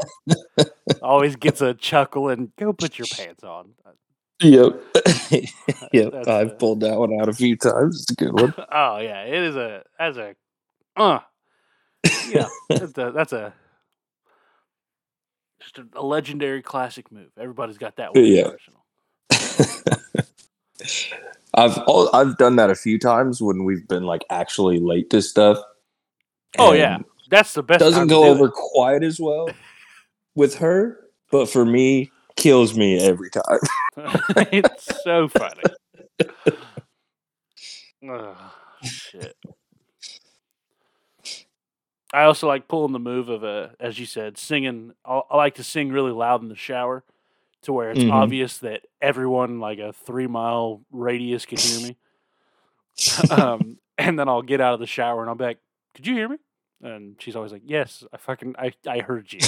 always 1.03 1.36
gets 1.36 1.61
a 1.61 1.74
chuckle 1.74 2.28
and 2.28 2.55
go 2.57 2.72
put 2.72 2.98
your 2.98 3.09
pants 3.16 3.42
on. 3.42 3.72
Yep. 4.43 4.82
yep. 5.93 6.12
That's 6.12 6.28
I've 6.28 6.51
a- 6.53 6.55
pulled 6.55 6.80
that 6.80 6.99
one 6.99 7.18
out 7.20 7.28
a 7.28 7.32
few 7.32 7.57
times. 7.57 8.03
It's 8.03 8.11
a 8.11 8.14
good 8.14 8.32
one. 8.32 8.55
Oh 8.72 8.99
yeah, 8.99 9.22
it 9.24 9.34
is 9.34 9.57
a 9.57 9.82
that's 9.99 10.16
a 10.16 10.34
uh 10.97 11.20
yeah 12.28 12.49
that's 12.68 12.99
a 12.99 13.12
that's 13.14 13.32
a 13.32 13.55
just 15.61 15.78
a, 15.78 15.86
a 15.95 16.03
legendary 16.05 16.62
classic 16.62 17.11
move. 17.12 17.30
Everybody's 17.38 17.78
got 17.78 17.97
that 17.97 18.14
one. 18.14 18.24
Yeah. 18.24 18.51
I've 21.55 21.78
al- 21.78 22.11
I've 22.14 22.36
done 22.38 22.57
that 22.57 22.70
a 22.70 22.74
few 22.74 22.99
times 22.99 23.40
when 23.43 23.64
we've 23.64 23.86
been 23.86 24.05
like 24.05 24.24
actually 24.30 24.80
late 24.80 25.11
to 25.11 25.22
stuff. 25.22 25.59
Oh 26.59 26.72
yeah, 26.72 26.99
that's 27.30 27.53
the 27.55 27.62
best. 27.62 27.80
doesn't 27.80 28.09
go 28.09 28.24
do 28.24 28.30
over 28.30 28.51
quite 28.51 29.03
as 29.05 29.20
well 29.20 29.49
with 30.34 30.57
her, 30.57 30.99
but 31.30 31.49
for 31.49 31.64
me, 31.64 32.11
kills 32.36 32.76
me 32.76 32.98
every 32.98 33.30
time. 33.30 33.58
it's 33.96 35.02
so 35.02 35.28
funny. 35.28 35.62
Ugh, 38.08 38.36
shit. 38.82 39.36
I 42.12 42.24
also 42.24 42.46
like 42.46 42.68
pulling 42.68 42.92
the 42.92 42.98
move 42.98 43.28
of 43.30 43.42
a, 43.42 43.74
as 43.80 43.98
you 43.98 44.04
said, 44.06 44.36
singing. 44.36 44.92
I, 45.04 45.22
like 45.34 45.54
to 45.54 45.64
sing 45.64 45.90
really 45.90 46.10
loud 46.12 46.42
in 46.42 46.48
the 46.48 46.54
shower, 46.56 47.04
to 47.62 47.72
where 47.72 47.90
it's 47.90 48.02
Mhm. 48.04 48.12
obvious 48.12 48.58
that 48.58 48.82
everyone 49.00 49.60
like 49.60 49.78
a 49.78 49.92
three 49.92 50.26
mile 50.26 50.82
radius 50.90 51.46
can 51.46 51.58
hear 51.58 51.80
me. 51.80 51.96
um, 53.30 53.78
and 53.96 54.18
then 54.18 54.28
I'll 54.28 54.42
get 54.42 54.60
out 54.60 54.74
of 54.74 54.80
the 54.80 54.86
shower 54.86 55.20
and 55.22 55.30
I'll 55.30 55.36
be 55.36 55.44
like, 55.44 55.58
"Could 55.94 56.06
you 56.06 56.14
hear 56.14 56.28
me?" 56.28 56.36
And 56.82 57.16
she's 57.20 57.36
always 57.36 57.52
like, 57.52 57.62
"Yes, 57.64 58.04
I 58.12 58.16
fucking 58.18 58.56
I 58.58 58.72
I 58.86 59.00
heard 59.00 59.32
you." 59.32 59.40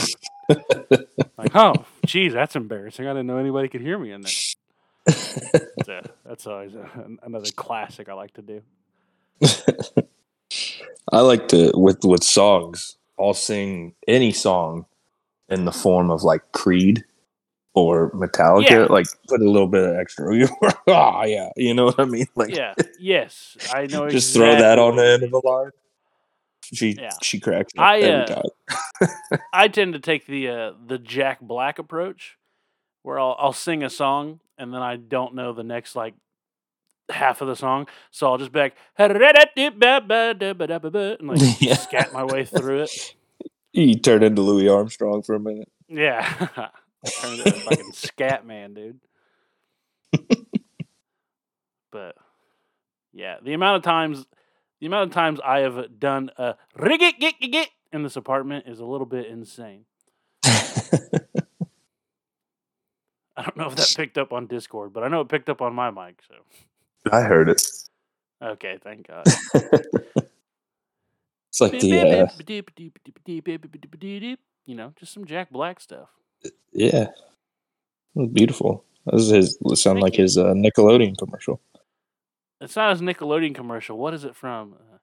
like, 1.36 1.54
oh, 1.54 1.84
geez, 2.06 2.32
that's 2.32 2.56
embarrassing. 2.56 3.06
I 3.06 3.10
didn't 3.10 3.26
know 3.26 3.38
anybody 3.38 3.68
could 3.68 3.80
hear 3.80 3.98
me 3.98 4.12
in 4.12 4.22
there. 4.22 4.32
That's, 5.06 5.88
a, 5.88 6.02
that's 6.26 6.46
always 6.46 6.74
a, 6.74 6.88
another 7.22 7.50
classic 7.56 8.08
I 8.08 8.14
like 8.14 8.32
to 8.34 8.42
do. 8.42 8.62
I 11.12 11.20
like 11.20 11.48
to 11.48 11.72
with 11.74 12.04
with 12.04 12.24
songs. 12.24 12.96
I'll 13.18 13.34
sing 13.34 13.94
any 14.08 14.32
song 14.32 14.86
in 15.48 15.64
the 15.64 15.72
form 15.72 16.10
of 16.10 16.22
like 16.22 16.52
Creed 16.52 17.04
or 17.74 18.10
Metallica. 18.12 18.70
Yeah. 18.70 18.86
Like 18.88 19.06
put 19.28 19.40
a 19.40 19.50
little 19.50 19.68
bit 19.68 19.84
of 19.84 19.96
extra. 19.96 20.48
Ah, 20.86 21.24
yeah, 21.24 21.48
you 21.56 21.72
know 21.72 21.86
what 21.86 21.98
I 21.98 22.04
mean. 22.04 22.26
Like 22.34 22.54
Yeah, 22.54 22.74
yes, 22.98 23.56
I 23.72 23.86
know. 23.86 24.08
just 24.10 24.34
throw 24.34 24.52
that 24.52 24.78
on 24.78 24.96
the 24.96 25.04
end 25.04 25.22
of 25.22 25.32
a 25.32 25.46
line. 25.46 25.70
She 26.72 26.96
Yeah. 26.98 27.10
she 27.22 27.40
cracks 27.40 27.72
I, 27.76 28.00
every 28.00 28.34
uh, 28.34 28.40
time. 29.00 29.08
I 29.52 29.68
tend 29.68 29.92
to 29.94 29.98
take 30.00 30.26
the 30.26 30.48
uh, 30.48 30.72
the 30.86 30.98
Jack 30.98 31.40
Black 31.40 31.78
approach, 31.78 32.36
where 33.02 33.18
I'll 33.18 33.36
I'll 33.38 33.52
sing 33.52 33.82
a 33.82 33.90
song 33.90 34.40
and 34.58 34.72
then 34.72 34.82
I 34.82 34.96
don't 34.96 35.34
know 35.34 35.52
the 35.52 35.64
next 35.64 35.96
like 35.96 36.14
half 37.10 37.40
of 37.42 37.48
the 37.48 37.56
song, 37.56 37.86
so 38.10 38.30
I'll 38.30 38.38
just 38.38 38.52
be 38.52 38.60
like 38.60 38.76
and 41.20 41.28
like 41.28 41.40
Yeah. 41.60 41.74
scat 41.76 42.12
my 42.12 42.24
way 42.24 42.44
through 42.44 42.82
it. 42.82 43.14
You 43.72 43.96
turn 43.96 44.22
into 44.22 44.40
Louis 44.42 44.68
Armstrong 44.68 45.22
for 45.22 45.34
a 45.34 45.40
minute. 45.40 45.68
Yeah, 45.88 46.22
turned 47.20 47.40
into 47.40 47.56
a 47.56 47.60
fucking 47.60 47.92
scat 47.92 48.46
man, 48.46 48.72
dude. 48.74 49.00
but 51.90 52.16
yeah, 53.12 53.36
the 53.42 53.52
amount 53.52 53.76
of 53.78 53.82
times, 53.82 54.24
the 54.84 54.88
amount 54.88 55.08
of 55.08 55.14
times 55.14 55.40
I 55.42 55.60
have 55.60 55.98
done 55.98 56.30
a 56.36 56.56
rig 56.76 57.00
it 57.00 57.18
git 57.18 57.40
git 57.40 57.52
git 57.52 57.70
in 57.90 58.02
this 58.02 58.16
apartment 58.16 58.66
is 58.68 58.80
a 58.80 58.84
little 58.84 59.06
bit 59.06 59.28
insane. 59.28 59.86
I 60.44 60.50
don't 63.38 63.56
know 63.56 63.68
if 63.68 63.76
that 63.76 63.94
picked 63.96 64.18
up 64.18 64.34
on 64.34 64.46
Discord, 64.46 64.92
but 64.92 65.02
I 65.02 65.08
know 65.08 65.22
it 65.22 65.30
picked 65.30 65.48
up 65.48 65.62
on 65.62 65.74
my 65.74 65.90
mic. 65.90 66.20
So 66.28 66.34
I 67.10 67.22
heard 67.22 67.48
it. 67.48 67.62
okay, 68.42 68.78
thank 68.84 69.08
God. 69.08 69.22
It's 69.24 69.40
like 71.60 71.80
the 71.80 72.00
uh, 72.00 72.28
you 74.66 74.74
know, 74.74 74.92
just 74.96 75.14
some 75.14 75.24
Jack 75.24 75.50
Black 75.50 75.80
stuff. 75.80 76.10
yeah, 76.74 77.06
beautiful. 78.34 78.84
That 79.06 79.14
was 79.14 79.28
his. 79.28 79.56
It 79.64 79.76
sounded 79.76 80.02
Thank 80.02 80.02
like 80.02 80.18
you. 80.18 80.24
his 80.24 80.36
uh, 80.36 80.52
Nickelodeon 80.52 81.16
commercial. 81.16 81.58
It's 82.60 82.76
not 82.76 82.90
his 82.90 83.00
Nickelodeon 83.02 83.54
commercial. 83.54 83.98
What 83.98 84.14
is 84.14 84.24
it 84.24 84.34
from? 84.36 84.74
Uh, 84.74 84.96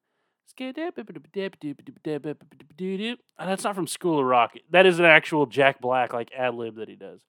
That's 3.37 3.63
not 3.63 3.75
from 3.75 3.87
School 3.87 4.19
of 4.19 4.25
Rock. 4.25 4.53
That 4.71 4.85
is 4.85 4.99
an 4.99 5.05
actual 5.05 5.45
Jack 5.45 5.79
Black 5.81 6.13
like 6.13 6.31
ad 6.37 6.55
lib 6.55 6.75
that 6.77 6.89
he 6.89 6.95
does. 6.95 7.21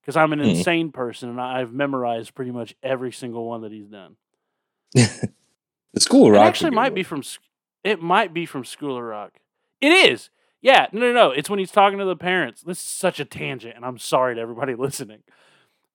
Because 0.00 0.16
I'm 0.16 0.32
an 0.32 0.40
insane 0.40 0.92
person 0.92 1.28
and 1.28 1.40
I've 1.40 1.72
memorized 1.72 2.34
pretty 2.34 2.50
much 2.52 2.74
every 2.82 3.12
single 3.12 3.44
one 3.46 3.62
that 3.62 3.72
he's 3.72 3.86
done. 3.88 4.16
The 4.94 6.00
School 6.00 6.26
of 6.28 6.34
It 6.34 6.36
Rock. 6.36 6.46
actually 6.46 6.70
might 6.70 6.94
be 6.94 7.02
from. 7.02 7.22
It 7.84 8.00
might 8.00 8.32
be 8.32 8.46
from 8.46 8.64
School 8.64 8.96
of 8.96 9.02
Rock. 9.02 9.38
It 9.80 9.88
is. 10.10 10.30
Yeah. 10.62 10.86
No, 10.92 11.00
no, 11.00 11.12
no. 11.12 11.30
It's 11.32 11.50
when 11.50 11.58
he's 11.58 11.72
talking 11.72 11.98
to 11.98 12.04
the 12.04 12.16
parents. 12.16 12.62
This 12.62 12.78
is 12.78 12.84
such 12.84 13.20
a 13.20 13.24
tangent, 13.24 13.76
and 13.76 13.84
I'm 13.84 13.98
sorry 13.98 14.34
to 14.36 14.40
everybody 14.40 14.74
listening. 14.74 15.22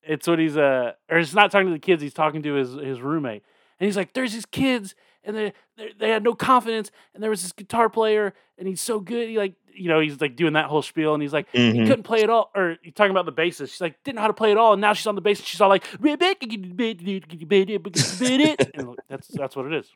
It's 0.03 0.27
when 0.27 0.39
he's 0.39 0.55
uh, 0.57 0.93
or 1.09 1.17
he's 1.17 1.33
not 1.33 1.51
talking 1.51 1.67
to 1.67 1.73
the 1.73 1.79
kids. 1.79 2.01
He's 2.01 2.13
talking 2.13 2.43
to 2.43 2.53
his 2.53 2.73
his 2.73 3.01
roommate, 3.01 3.43
and 3.79 3.85
he's 3.87 3.97
like, 3.97 4.13
"There's 4.13 4.33
these 4.33 4.45
kids, 4.45 4.95
and 5.23 5.35
they 5.35 5.53
they 5.77 5.91
they 5.99 6.09
had 6.09 6.23
no 6.23 6.33
confidence, 6.35 6.91
and 7.13 7.21
there 7.23 7.29
was 7.29 7.41
this 7.41 7.51
guitar 7.51 7.89
player, 7.89 8.33
and 8.57 8.67
he's 8.67 8.81
so 8.81 8.99
good. 8.99 9.29
He 9.29 9.37
like, 9.37 9.53
you 9.73 9.89
know, 9.89 9.99
he's 9.99 10.19
like 10.21 10.35
doing 10.35 10.53
that 10.53 10.65
whole 10.65 10.81
spiel, 10.81 11.13
and 11.13 11.21
he's 11.21 11.33
like, 11.33 11.47
he 11.51 11.73
Mhm. 11.73 11.87
couldn't 11.87 12.03
play 12.03 12.23
at 12.23 12.29
all. 12.29 12.51
Or 12.55 12.77
he's 12.81 12.93
talking 12.93 13.11
about 13.11 13.25
the 13.25 13.33
bassist. 13.33 13.71
She's 13.71 13.81
like, 13.81 14.01
didn't 14.03 14.15
know 14.15 14.21
how 14.21 14.27
to 14.27 14.33
play 14.33 14.51
at 14.51 14.57
all, 14.57 14.73
and 14.73 14.81
now 14.81 14.93
she's 14.93 15.07
on 15.07 15.15
the 15.15 15.21
bass, 15.21 15.39
and 15.39 15.47
she's 15.47 15.61
all 15.61 15.69
like, 15.69 15.83
and 15.93 16.19
that's 19.09 19.27
that's 19.29 19.55
what 19.55 19.71
it 19.71 19.73
is. 19.73 19.91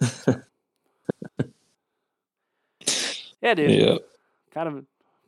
Yeah, 3.40 3.54
dude. 3.54 3.70
Yeah. 3.72 3.96
Kind 4.54 4.68
of, 4.68 4.84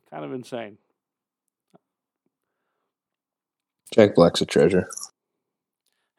kind 0.09 0.23
of 0.23 0.31
insane. 0.33 0.77
Jack 3.93 4.15
Black's 4.15 4.41
a 4.41 4.45
treasure. 4.45 4.87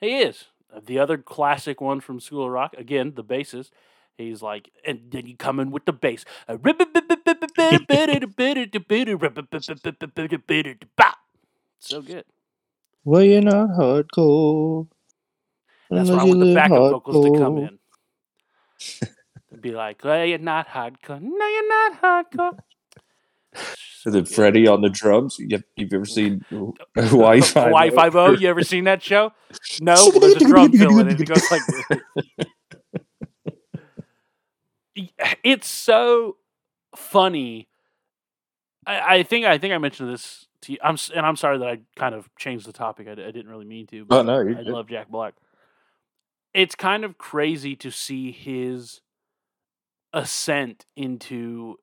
He 0.01 0.19
is 0.19 0.45
the 0.85 0.99
other 0.99 1.17
classic 1.19 1.81
one 1.81 2.01
from 2.01 2.21
School 2.21 2.45
of 2.45 2.51
Rock. 2.51 2.75
Again, 2.77 3.15
the 3.15 3.25
bassist. 3.25 3.71
He's 4.19 4.41
like, 4.41 4.71
and 4.87 5.11
then 5.11 5.27
you 5.27 5.37
come 5.37 5.61
in 5.61 5.71
with 5.71 5.85
the 5.85 5.93
bass. 5.93 6.25
So 11.79 12.03
good. 12.03 12.25
Well, 13.05 13.23
you're 13.23 13.43
not 13.43 13.69
hardcore. 13.71 14.89
That's 15.91 16.11
why 16.11 16.17
I 16.17 16.25
want 16.25 16.41
the 16.41 16.55
backup 16.55 16.93
vocals 16.93 17.27
to 17.27 17.39
come 17.39 17.59
in. 17.59 17.79
To 19.51 19.57
be 19.61 19.71
like, 19.71 20.03
well, 20.03 20.25
you're 20.25 20.39
not 20.39 20.67
hardcore. 20.69 21.21
No, 21.21 21.47
you're 21.47 21.69
not 21.69 22.03
hardcore. 22.03 22.59
Is. 24.07 24.33
Freddie 24.33 24.69
on 24.69 24.83
the 24.83 24.89
drums? 24.89 25.37
You 25.39 25.49
have, 25.53 25.65
you've 25.77 25.93
ever 25.93 26.05
seen 26.05 26.45
Hawaii 26.95 27.41
Five? 27.41 27.65
Hawaii 27.67 27.91
Five 27.91 28.15
O. 28.15 28.31
You 28.33 28.49
ever 28.49 28.63
seen 28.63 28.85
that 28.85 29.03
show? 29.03 29.33
No, 29.81 29.97
there's 30.13 30.37
a 30.37 30.47
drum 30.47 30.71
fill 30.73 30.99
in 31.01 31.09
it. 31.09 31.21
It 31.21 31.25
goes 31.27 31.43
like 31.51 31.63
this. 34.95 35.07
It's 35.43 35.69
so 35.69 36.37
funny. 36.95 37.69
I, 38.87 39.17
I 39.19 39.23
think 39.25 39.45
I 39.45 39.59
think 39.59 39.75
I 39.75 39.79
mentioned 39.79 40.09
this 40.13 40.47
to 40.63 40.73
you. 40.73 40.79
I'm 40.83 40.97
and 41.15 41.27
I'm 41.27 41.37
sorry 41.37 41.59
that 41.59 41.69
I 41.69 41.81
kind 41.97 42.15
of 42.15 42.29
changed 42.39 42.67
the 42.67 42.73
topic. 42.73 43.09
I 43.09 43.15
didn't 43.17 43.49
really 43.49 43.67
mean 43.67 43.87
to. 43.89 44.01
Oh 44.03 44.05
But 44.09 44.23
no, 44.27 44.41
you're 44.41 44.53
I 44.59 44.63
good. 44.63 44.67
love 44.73 44.89
Jack 44.89 45.09
Black. 45.09 45.35
It's 46.55 46.75
kind 46.75 47.05
of 47.05 47.19
crazy 47.19 47.77
to 47.77 47.91
see 47.91 48.33
his 48.33 49.03
ascent 50.13 50.87
into 50.97 51.77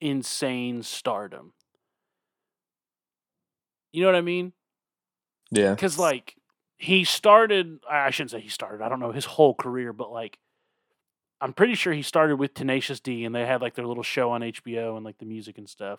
insane 0.00 0.82
stardom. 0.82 1.52
You 3.92 4.02
know 4.02 4.08
what 4.08 4.16
I 4.16 4.20
mean? 4.22 4.52
Yeah, 5.50 5.70
because 5.74 5.98
like 5.98 6.34
he 6.80 7.02
started 7.04 7.80
i 7.90 8.08
shouldn't 8.10 8.30
say 8.30 8.38
he 8.38 8.48
started 8.48 8.80
i 8.84 8.88
don't 8.88 9.00
know 9.00 9.10
his 9.10 9.24
whole 9.24 9.52
career 9.52 9.92
but 9.92 10.12
like 10.12 10.38
i'm 11.40 11.52
pretty 11.52 11.74
sure 11.74 11.92
he 11.92 12.02
started 12.02 12.36
with 12.36 12.54
tenacious 12.54 13.00
d 13.00 13.24
and 13.24 13.34
they 13.34 13.44
had 13.44 13.60
like 13.60 13.74
their 13.74 13.86
little 13.86 14.04
show 14.04 14.30
on 14.30 14.42
hbo 14.42 14.94
and 14.94 15.04
like 15.04 15.18
the 15.18 15.24
music 15.24 15.58
and 15.58 15.68
stuff 15.68 15.98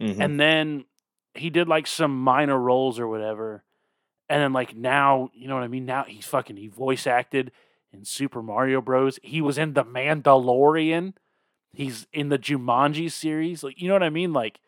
Mhm. 0.00 0.18
and 0.18 0.40
then 0.40 0.86
he 1.34 1.50
did 1.50 1.68
like 1.68 1.86
some 1.86 2.18
minor 2.20 2.58
roles 2.58 2.98
or 2.98 3.06
whatever 3.06 3.62
and 4.28 4.42
then 4.42 4.52
like 4.52 4.74
now 4.74 5.28
you 5.34 5.46
know 5.46 5.54
what 5.54 5.62
i 5.62 5.68
mean 5.68 5.84
now 5.84 6.02
he's 6.08 6.26
fucking 6.26 6.56
he 6.56 6.66
voice 6.66 7.06
acted 7.06 7.52
in 7.92 8.04
super 8.04 8.42
mario 8.42 8.80
bros 8.80 9.20
he 9.22 9.40
was 9.40 9.56
in 9.56 9.74
the 9.74 9.84
mandalorian 9.84 11.12
he's 11.72 12.06
in 12.12 12.28
the 12.28 12.38
jumanji 12.38 13.10
series 13.10 13.62
like 13.62 13.80
you 13.80 13.88
know 13.88 13.94
what 13.94 14.02
i 14.02 14.10
mean 14.10 14.32
like 14.32 14.60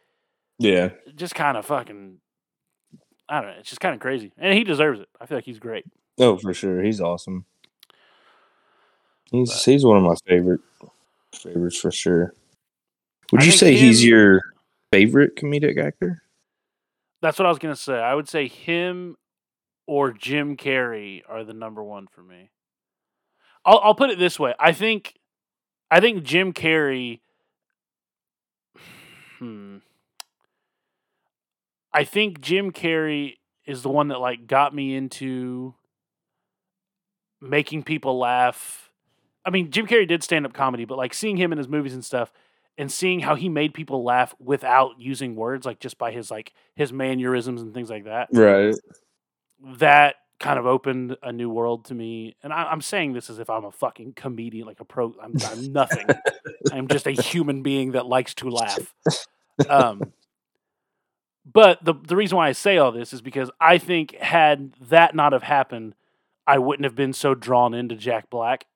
yeah. 0.58 0.90
just 1.16 1.34
kind 1.34 1.56
of 1.56 1.66
fucking 1.66 2.18
I 3.28 3.40
don't 3.40 3.50
know. 3.50 3.56
It's 3.58 3.70
just 3.70 3.80
kind 3.80 3.94
of 3.94 4.00
crazy, 4.00 4.32
and 4.36 4.56
he 4.56 4.64
deserves 4.64 5.00
it. 5.00 5.08
I 5.20 5.26
feel 5.26 5.38
like 5.38 5.44
he's 5.44 5.58
great. 5.58 5.84
Oh, 6.18 6.36
for 6.36 6.52
sure, 6.52 6.82
he's 6.82 7.00
awesome. 7.00 7.46
He's 9.30 9.50
But- 9.50 9.62
he's 9.64 9.84
one 9.84 9.96
of 9.96 10.02
my 10.02 10.14
favorite 10.26 10.60
favorites 11.34 11.80
for 11.80 11.90
sure. 11.90 12.34
Would 13.32 13.42
I 13.42 13.46
you 13.46 13.50
say 13.50 13.74
he's 13.74 14.04
your 14.04 14.42
favorite 14.92 15.36
comedic 15.36 15.82
actor? 15.82 16.22
That's 17.22 17.38
what 17.38 17.46
I 17.46 17.48
was 17.48 17.58
gonna 17.58 17.74
say. 17.74 17.94
I 17.98 18.14
would 18.14 18.28
say 18.28 18.46
him 18.46 19.16
or 19.86 20.12
Jim 20.12 20.56
Carrey 20.56 21.22
are 21.26 21.42
the 21.42 21.54
number 21.54 21.82
one 21.82 22.06
for 22.06 22.22
me. 22.22 22.50
I'll 23.64 23.80
I'll 23.82 23.94
put 23.94 24.10
it 24.10 24.18
this 24.18 24.38
way. 24.38 24.54
I 24.60 24.72
think 24.72 25.14
I 25.94 26.00
think 26.00 26.24
Jim 26.24 26.52
Carrey. 26.52 27.20
Hmm. 29.38 29.76
I 31.92 32.02
think 32.02 32.40
Jim 32.40 32.72
Carrey 32.72 33.36
is 33.64 33.82
the 33.82 33.88
one 33.90 34.08
that 34.08 34.18
like 34.18 34.48
got 34.48 34.74
me 34.74 34.96
into 34.96 35.72
making 37.40 37.84
people 37.84 38.18
laugh. 38.18 38.90
I 39.44 39.50
mean, 39.50 39.70
Jim 39.70 39.86
Carrey 39.86 40.08
did 40.08 40.24
stand 40.24 40.44
up 40.44 40.52
comedy, 40.52 40.84
but 40.84 40.98
like 40.98 41.14
seeing 41.14 41.36
him 41.36 41.52
in 41.52 41.58
his 41.58 41.68
movies 41.68 41.94
and 41.94 42.04
stuff 42.04 42.32
and 42.76 42.90
seeing 42.90 43.20
how 43.20 43.36
he 43.36 43.48
made 43.48 43.72
people 43.72 44.02
laugh 44.02 44.34
without 44.40 44.98
using 44.98 45.36
words, 45.36 45.64
like 45.64 45.78
just 45.78 45.96
by 45.96 46.10
his 46.10 46.28
like 46.28 46.52
his 46.74 46.92
mannerisms 46.92 47.62
and 47.62 47.72
things 47.72 47.88
like 47.88 48.06
that, 48.06 48.30
Right. 48.32 48.74
that 49.78 50.16
kind 50.40 50.58
of 50.58 50.66
opened 50.66 51.16
a 51.22 51.32
new 51.32 51.48
world 51.48 51.86
to 51.86 51.94
me. 51.94 52.36
And 52.42 52.52
I, 52.52 52.64
I'm 52.64 52.80
saying 52.80 53.12
this 53.12 53.30
as 53.30 53.38
if 53.38 53.48
I'm 53.48 53.64
a 53.64 53.72
fucking 53.72 54.14
comedian, 54.14 54.66
like 54.66 54.80
a 54.80 54.84
pro. 54.84 55.14
I'm, 55.22 55.34
I'm 55.46 55.72
nothing. 55.72 56.06
I'm 56.72 56.88
just 56.88 57.06
a 57.06 57.12
human 57.22 57.62
being 57.62 57.92
that 57.92 58.06
likes 58.06 58.34
to 58.34 58.50
laugh. 58.50 58.94
Um, 59.68 60.12
but 61.44 61.84
the 61.84 61.94
the 61.94 62.16
reason 62.16 62.36
why 62.36 62.48
I 62.48 62.52
say 62.52 62.76
all 62.76 62.90
this 62.90 63.12
is 63.12 63.20
because 63.22 63.52
I 63.60 63.78
think 63.78 64.16
had 64.16 64.72
that 64.80 65.14
not 65.14 65.32
have 65.32 65.44
happened, 65.44 65.94
I 66.44 66.58
wouldn't 66.58 66.84
have 66.84 66.96
been 66.96 67.12
so 67.12 67.34
drawn 67.36 67.72
into 67.72 67.94
Jack 67.94 68.30
Black. 68.30 68.66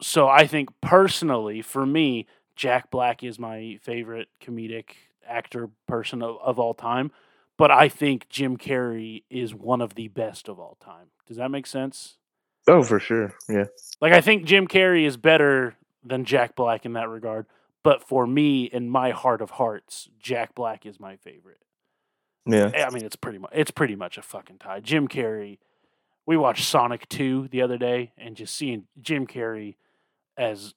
So 0.00 0.26
I 0.28 0.46
think 0.46 0.70
personally, 0.80 1.60
for 1.60 1.84
me, 1.84 2.26
Jack 2.56 2.90
Black 2.90 3.22
is 3.22 3.38
my 3.38 3.78
favorite 3.82 4.28
comedic 4.42 4.90
actor 5.26 5.68
person 5.86 6.22
of, 6.22 6.38
of 6.42 6.58
all 6.58 6.74
time. 6.74 7.10
But 7.58 7.70
I 7.72 7.88
think 7.88 8.28
Jim 8.28 8.56
Carrey 8.56 9.24
is 9.28 9.54
one 9.54 9.80
of 9.80 9.94
the 9.96 10.08
best 10.08 10.48
of 10.48 10.58
all 10.58 10.78
time. 10.80 11.08
Does 11.26 11.36
that 11.36 11.50
make 11.50 11.66
sense? 11.66 12.16
Oh, 12.68 12.82
for 12.82 13.00
sure. 13.00 13.34
Yeah. 13.48 13.64
Like 14.00 14.12
I 14.12 14.20
think 14.20 14.44
Jim 14.44 14.68
Carrey 14.68 15.04
is 15.04 15.16
better 15.16 15.74
than 16.04 16.24
Jack 16.24 16.54
Black 16.54 16.86
in 16.86 16.92
that 16.94 17.08
regard. 17.08 17.46
But 17.82 18.02
for 18.02 18.26
me, 18.26 18.64
in 18.64 18.88
my 18.88 19.10
heart 19.10 19.40
of 19.40 19.50
hearts, 19.50 20.08
Jack 20.20 20.54
Black 20.54 20.86
is 20.86 21.00
my 21.00 21.16
favorite. 21.16 21.62
Yeah. 22.46 22.70
Eh, 22.72 22.84
I 22.84 22.90
mean, 22.90 23.04
it's 23.04 23.16
pretty 23.16 23.38
much 23.38 23.50
it's 23.54 23.70
pretty 23.70 23.96
much 23.96 24.18
a 24.18 24.22
fucking 24.22 24.58
tie. 24.58 24.80
Jim 24.80 25.08
Carrey. 25.08 25.58
We 26.26 26.36
watched 26.36 26.66
Sonic 26.66 27.08
Two 27.08 27.48
the 27.48 27.62
other 27.62 27.78
day, 27.78 28.12
and 28.18 28.36
just 28.36 28.54
seeing 28.54 28.84
Jim 29.00 29.26
Carrey 29.26 29.76
as 30.36 30.74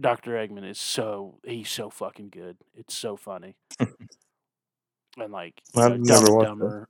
Doctor 0.00 0.32
Eggman 0.32 0.68
is 0.68 0.80
so 0.80 1.38
he's 1.44 1.70
so 1.70 1.90
fucking 1.90 2.30
good. 2.30 2.56
It's 2.74 2.94
so 2.94 3.16
funny. 3.16 3.56
and 5.18 5.32
like 5.32 5.60
you 5.74 5.82
I've 5.82 5.98
know, 5.98 6.04
Dumb 6.04 6.20
never 6.20 6.26
and 6.26 6.34
watched 6.34 6.58
that. 6.60 6.70
Dumber. 6.70 6.88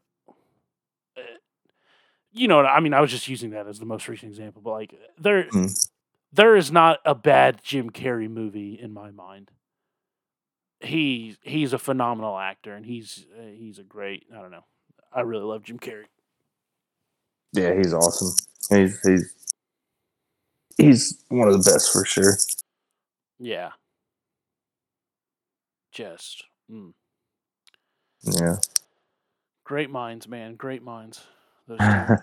uh, 1.16 1.20
You 2.32 2.48
know, 2.48 2.56
what 2.56 2.66
I 2.66 2.80
mean, 2.80 2.94
I 2.94 3.00
was 3.00 3.10
just 3.10 3.28
using 3.28 3.50
that 3.50 3.66
as 3.66 3.78
the 3.78 3.86
most 3.86 4.08
recent 4.08 4.30
example, 4.30 4.62
but 4.62 4.72
like 4.72 4.94
there, 5.18 5.50
Hmm. 5.50 5.66
there 6.32 6.56
is 6.56 6.70
not 6.72 7.00
a 7.04 7.14
bad 7.14 7.60
Jim 7.62 7.90
Carrey 7.90 8.28
movie 8.30 8.78
in 8.80 8.92
my 8.92 9.10
mind. 9.10 9.50
He 10.80 11.36
he's 11.42 11.72
a 11.72 11.78
phenomenal 11.78 12.36
actor, 12.38 12.74
and 12.74 12.84
he's 12.84 13.26
uh, 13.38 13.46
he's 13.46 13.78
a 13.78 13.84
great. 13.84 14.26
I 14.32 14.40
don't 14.40 14.50
know. 14.50 14.64
I 15.12 15.20
really 15.20 15.44
love 15.44 15.62
Jim 15.62 15.78
Carrey. 15.78 16.06
Yeah, 17.52 17.74
he's 17.76 17.92
awesome. 17.94 18.34
He's 18.70 18.98
he's 19.06 19.34
he's 20.78 21.24
one 21.28 21.48
of 21.48 21.54
the 21.54 21.70
best 21.70 21.92
for 21.92 22.04
sure. 22.04 22.36
Yeah. 23.38 23.72
Just. 25.92 26.44
Mm. 26.70 26.94
Yeah. 28.24 28.56
Great 29.64 29.90
minds, 29.90 30.28
man. 30.28 30.54
Great 30.54 30.82
minds. 30.82 31.22
I'd 31.78 32.18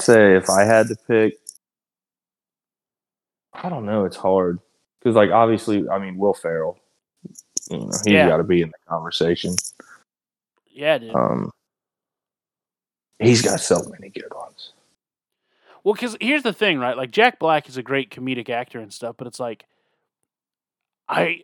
say 0.00 0.36
if 0.36 0.48
I 0.50 0.64
had 0.64 0.88
to 0.88 0.96
pick, 1.08 1.38
I 3.52 3.68
don't 3.68 3.86
know. 3.86 4.04
It's 4.04 4.16
hard 4.16 4.58
because, 4.98 5.16
like, 5.16 5.30
obviously, 5.30 5.88
I 5.88 5.98
mean, 5.98 6.16
Will 6.16 6.34
Ferrell. 6.34 6.78
You 7.70 7.78
know, 7.78 7.90
he's 8.04 8.12
Yeah. 8.12 8.28
got 8.28 8.36
to 8.38 8.44
be 8.44 8.62
in 8.62 8.68
the 8.68 8.78
conversation. 8.88 9.54
yeah, 10.66 10.98
dude. 10.98 11.14
Um, 11.14 11.50
he's 13.18 13.42
got 13.42 13.60
so 13.60 13.82
many 13.90 14.08
good 14.10 14.32
ones. 14.34 14.72
Well, 15.84 15.94
because 15.94 16.16
here's 16.20 16.42
the 16.42 16.52
thing, 16.52 16.78
right? 16.78 16.96
Like 16.96 17.10
Jack 17.10 17.38
Black 17.38 17.68
is 17.68 17.76
a 17.76 17.82
great 17.82 18.10
comedic 18.10 18.48
actor 18.50 18.80
and 18.80 18.92
stuff, 18.92 19.16
but 19.18 19.26
it's 19.26 19.40
like, 19.40 19.66
I, 21.08 21.42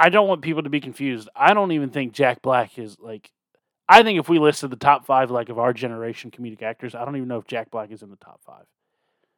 I 0.00 0.08
don't 0.08 0.26
want 0.28 0.40
people 0.42 0.62
to 0.62 0.70
be 0.70 0.80
confused. 0.80 1.28
I 1.36 1.52
don't 1.52 1.72
even 1.72 1.90
think 1.90 2.12
Jack 2.14 2.40
Black 2.42 2.78
is 2.78 2.98
like. 2.98 3.30
I 3.88 4.02
think 4.04 4.20
if 4.20 4.28
we 4.28 4.38
listed 4.38 4.70
the 4.70 4.76
top 4.76 5.04
five, 5.04 5.30
like 5.30 5.48
of 5.48 5.58
our 5.58 5.72
generation 5.72 6.30
comedic 6.30 6.62
actors, 6.62 6.94
I 6.94 7.04
don't 7.04 7.16
even 7.16 7.28
know 7.28 7.38
if 7.38 7.46
Jack 7.46 7.70
Black 7.70 7.90
is 7.90 8.02
in 8.02 8.10
the 8.10 8.16
top 8.16 8.40
five. 8.46 8.64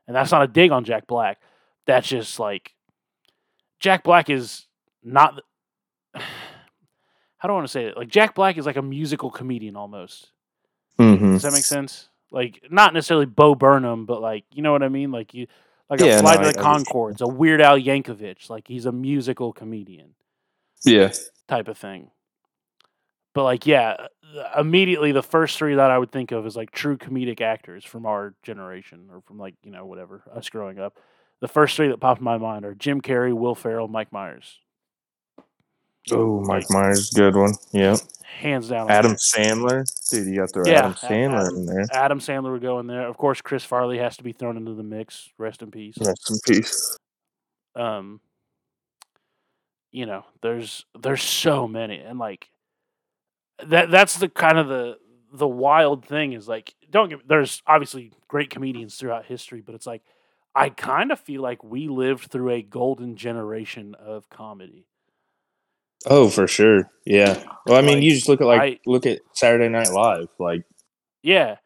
And 0.07 0.15
that's 0.15 0.31
not 0.31 0.43
a 0.43 0.47
dig 0.47 0.71
on 0.71 0.85
Jack 0.85 1.07
Black. 1.07 1.39
That's 1.87 2.07
just 2.07 2.39
like, 2.39 2.75
Jack 3.81 4.05
Black 4.05 4.29
is 4.31 4.67
not. 5.03 5.41
How 6.15 7.49
do 7.49 7.55
I 7.55 7.57
want 7.57 7.67
to 7.67 7.73
say 7.73 7.87
it? 7.87 7.97
Like 7.97 8.09
Jack 8.09 8.35
Black 8.35 8.57
is 8.57 8.67
like 8.67 8.77
a 8.77 8.83
musical 8.83 9.31
comedian 9.31 9.75
almost. 9.75 10.31
Mm-hmm. 11.01 11.33
Does 11.33 11.43
that 11.43 11.53
make 11.53 11.65
sense? 11.65 12.09
Like 12.31 12.63
not 12.71 12.95
necessarily 12.95 13.27
Bo 13.27 13.55
Burnham, 13.57 14.07
but 14.07 14.21
like 14.23 14.45
you 14.53 14.63
know 14.63 14.71
what 14.73 14.83
I 14.85 14.89
mean? 14.89 15.11
Like 15.11 15.35
you 15.35 15.47
like 15.91 16.01
Yeah, 16.01 16.19
a 16.19 16.21
Flight 16.21 16.41
no, 16.41 16.49
of 16.49 16.55
the 16.55 16.61
I- 16.61 16.63
I. 16.63 16.79
Conchords, 16.79 17.21
a 17.21 17.27
Weird 17.27 17.61
Al 17.61 17.79
Yankovic. 17.79 18.49
Like 18.49 18.69
he's 18.69 18.87
a 18.87 18.93
musical 18.93 19.53
comedian 19.53 20.15
Yeah. 20.85 21.13
type 21.49 21.69
of 21.69 21.79
thing. 21.79 22.11
But 23.35 23.45
like 23.45 23.67
yeah, 23.67 24.09
immediately 24.59 25.13
the 25.13 25.23
first 25.23 25.57
three 25.59 25.75
that 25.75 25.91
I 25.91 25.99
would 25.99 26.13
think 26.13 26.33
of 26.33 26.47
is 26.47 26.57
like 26.57 26.71
true 26.71 26.97
comedic 26.99 27.41
actors 27.41 27.85
from 27.85 28.05
our 28.07 28.35
generation 28.43 29.09
or 29.11 29.23
from 29.23 29.39
like, 29.39 29.55
you 29.63 29.71
know, 29.71 29.87
whatever, 29.87 30.23
us 30.35 30.49
growing 30.51 30.79
up. 30.79 30.99
The 31.41 31.49
first 31.49 31.77
three 31.77 31.89
that 31.89 31.99
popped 32.01 32.21
in 32.21 32.25
my 32.25 32.39
mind 32.39 32.65
are 32.65 32.75
Jim 32.75 33.01
Carrey, 33.01 33.33
Will 33.33 33.55
Ferrell, 33.55 33.89
Mike 33.89 34.13
Myers. 34.13 34.59
Oh, 36.11 36.41
Mike 36.41 36.67
Myers, 36.71 37.11
good 37.11 37.37
one. 37.37 37.53
Yeah. 37.73 37.97
Hands 38.25 38.67
down. 38.69 38.91
Adam 38.91 39.13
Sandler, 39.15 39.85
dude, 40.11 40.27
you 40.27 40.37
got 40.37 40.49
to 40.49 40.53
throw 40.53 40.63
Yeah, 40.67 40.79
Adam 40.81 40.95
Sandler 40.95 41.41
Adam- 41.47 41.57
in 41.57 41.67
there. 41.67 41.85
Adam 41.93 42.19
Sandler 42.19 42.53
would 42.53 42.63
go 42.63 42.81
in 42.81 42.87
there. 42.87 43.07
Of 43.07 43.17
course, 43.17 43.41
Chris 43.41 43.65
Farley 43.65 43.99
has 43.99 44.17
to 44.17 44.25
be 44.25 44.33
thrown 44.33 44.57
into 44.57 44.75
the 44.75 44.83
mix. 44.83 45.31
Rest 45.39 45.63
in 45.63 45.71
peace. 45.71 45.97
Rest 46.01 46.31
in 46.31 46.39
peace. 46.55 46.97
um 47.77 48.21
you 49.93 50.07
know 50.07 50.25
there's 50.41 50.85
there's 50.99 51.23
so 51.23 51.69
many 51.69 51.99
and 51.99 52.19
like 52.19 52.49
that 53.67 53.91
that's 53.91 54.17
the 54.19 54.29
kind 54.29 54.59
of 54.59 54.67
the 54.69 54.97
the 55.33 55.47
wild 55.49 56.05
thing 56.05 56.33
is 56.33 56.49
like 56.49 56.75
don't 56.91 57.09
get 57.11 57.27
there's 57.29 57.63
obviously 57.67 58.13
great 58.29 58.51
comedians 58.51 58.97
throughout 58.97 59.25
history 59.25 59.61
but 59.61 59.75
it's 59.75 59.87
like 59.87 60.03
i 60.55 60.69
kind 60.69 61.13
of 61.13 61.21
feel 61.21 61.41
like 61.43 61.63
we 61.63 61.89
lived 61.89 62.31
through 62.31 62.51
a 62.51 62.63
golden 62.63 63.17
generation 63.17 63.95
of 63.95 64.29
comedy 64.29 64.87
Oh, 66.05 66.29
for 66.29 66.49
sure. 66.49 66.91
Yeah. 67.07 67.41
Well, 67.65 67.79
I 67.79 67.81
mean, 67.81 67.99
Like, 67.99 68.03
you 68.03 68.11
just 68.11 68.29
look 68.29 68.41
at 68.41 68.47
like 68.49 68.61
I- 68.61 68.81
look 68.87 69.07
at 69.07 69.21
Saturday 69.35 69.69
Night 69.69 69.93
Live, 69.93 70.27
like 70.41 70.65
yeah 71.23 71.59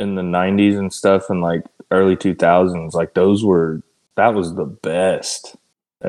in 0.00 0.16
the 0.16 0.22
'90s 0.22 0.76
and 0.76 0.92
stuff, 0.92 1.30
and 1.30 1.40
like 1.40 1.62
early 1.92 2.16
2000s. 2.16 2.94
Like 2.94 3.14
those 3.14 3.44
were 3.44 3.82
that 4.16 4.34
was 4.34 4.56
the 4.56 4.64
best 4.64 5.54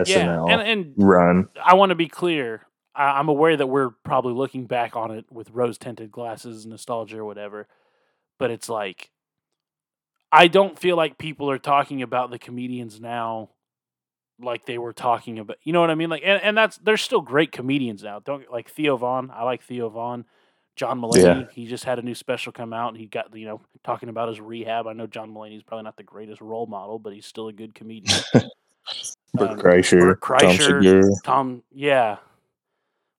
yeah 0.08 0.36
and 0.50 0.62
and 0.62 0.94
run. 0.98 1.48
I 1.64 1.76
want 1.76 1.90
to 1.92 1.96
be 1.96 2.08
clear. 2.08 2.66
I- 2.94 3.20
I'm 3.20 3.30
aware 3.30 3.56
that 3.58 3.68
we're 3.68 3.92
probably 4.04 4.34
looking 4.34 4.68
back 4.68 4.96
on 4.96 5.12
it 5.12 5.26
with 5.32 5.50
rose 5.52 5.78
tinted 5.78 6.12
glasses, 6.12 6.66
nostalgia, 6.66 7.20
or 7.20 7.26
whatever. 7.26 7.68
But 8.40 8.52
it's 8.52 8.68
like, 8.70 9.10
I 10.32 10.48
don't 10.48 10.78
feel 10.78 10.98
like 10.98 11.18
people 11.18 11.50
are 11.50 11.58
talking 11.58 12.02
about 12.02 12.30
the 12.32 12.40
comedians 12.40 13.00
now 13.00 13.50
like 14.40 14.66
they 14.66 14.78
were 14.78 14.94
talking 14.94 15.40
about. 15.40 15.58
You 15.64 15.72
know 15.74 15.80
what 15.82 15.90
I 15.90 15.96
mean? 15.96 16.10
Like, 16.10 16.24
and, 16.26 16.42
and 16.42 16.58
that's 16.58 16.78
there's 16.78 17.02
still 17.02 17.22
great 17.22 17.52
comedians 17.52 18.04
now. 18.04 18.20
Don't 18.20 18.50
like 18.52 18.70
Theo 18.70 18.98
Von. 18.98 19.32
I 19.32 19.44
like 19.44 19.64
Theo 19.64 19.90
Von. 19.90 20.26
John 20.76 21.00
Mulaney. 21.00 21.22
He 21.54 21.68
just 21.68 21.86
had 21.86 22.00
a 22.00 22.02
new 22.02 22.14
special 22.16 22.52
come 22.52 22.74
out, 22.74 22.90
and 22.90 22.98
he 22.98 23.08
got 23.08 23.34
you 23.34 23.46
know 23.46 23.62
talking 23.86 24.10
about 24.10 24.28
his 24.28 24.42
rehab. 24.42 24.88
I 24.88 24.94
know 24.94 25.08
John 25.08 25.34
Mulaney's 25.34 25.64
probably 25.64 25.84
not 25.86 25.96
the 25.96 26.04
greatest 26.04 26.42
role 26.42 26.66
model, 26.66 27.00
but 27.00 27.14
he's 27.14 27.26
still 27.26 27.48
a 27.48 27.54
good 27.54 27.74
comedian. 27.74 28.20
Bert 29.34 29.52
Um, 29.52 29.58
Kreischer, 29.58 30.16
Tom 30.38 30.60
Kreischer, 30.60 30.60
Segura. 30.60 31.04
Tom, 31.24 31.64
yeah. 31.72 32.18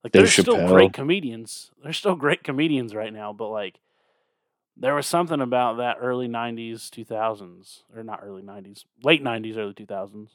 Like 0.05 0.13
Dave 0.13 0.29
still 0.31 0.57
Chappelle. 0.57 0.69
great 0.69 0.93
comedians. 0.93 1.71
There's 1.83 1.97
still 1.99 2.17
great 2.17 2.45
comedians 2.45 2.95
right 2.95 3.13
now, 3.13 3.33
but 3.33 3.49
like 3.51 3.81
there 4.77 4.95
was 4.95 5.07
something 5.07 5.41
about 5.41 5.79
that 5.79 5.99
early 6.01 6.29
'90s, 6.29 6.91
2000s, 6.91 7.83
or 7.95 8.03
not 8.03 8.21
early 8.23 8.43
'90s, 8.43 8.85
late 9.03 9.23
'90s, 9.23 9.57
early 9.57 9.75
2000s. 9.75 10.31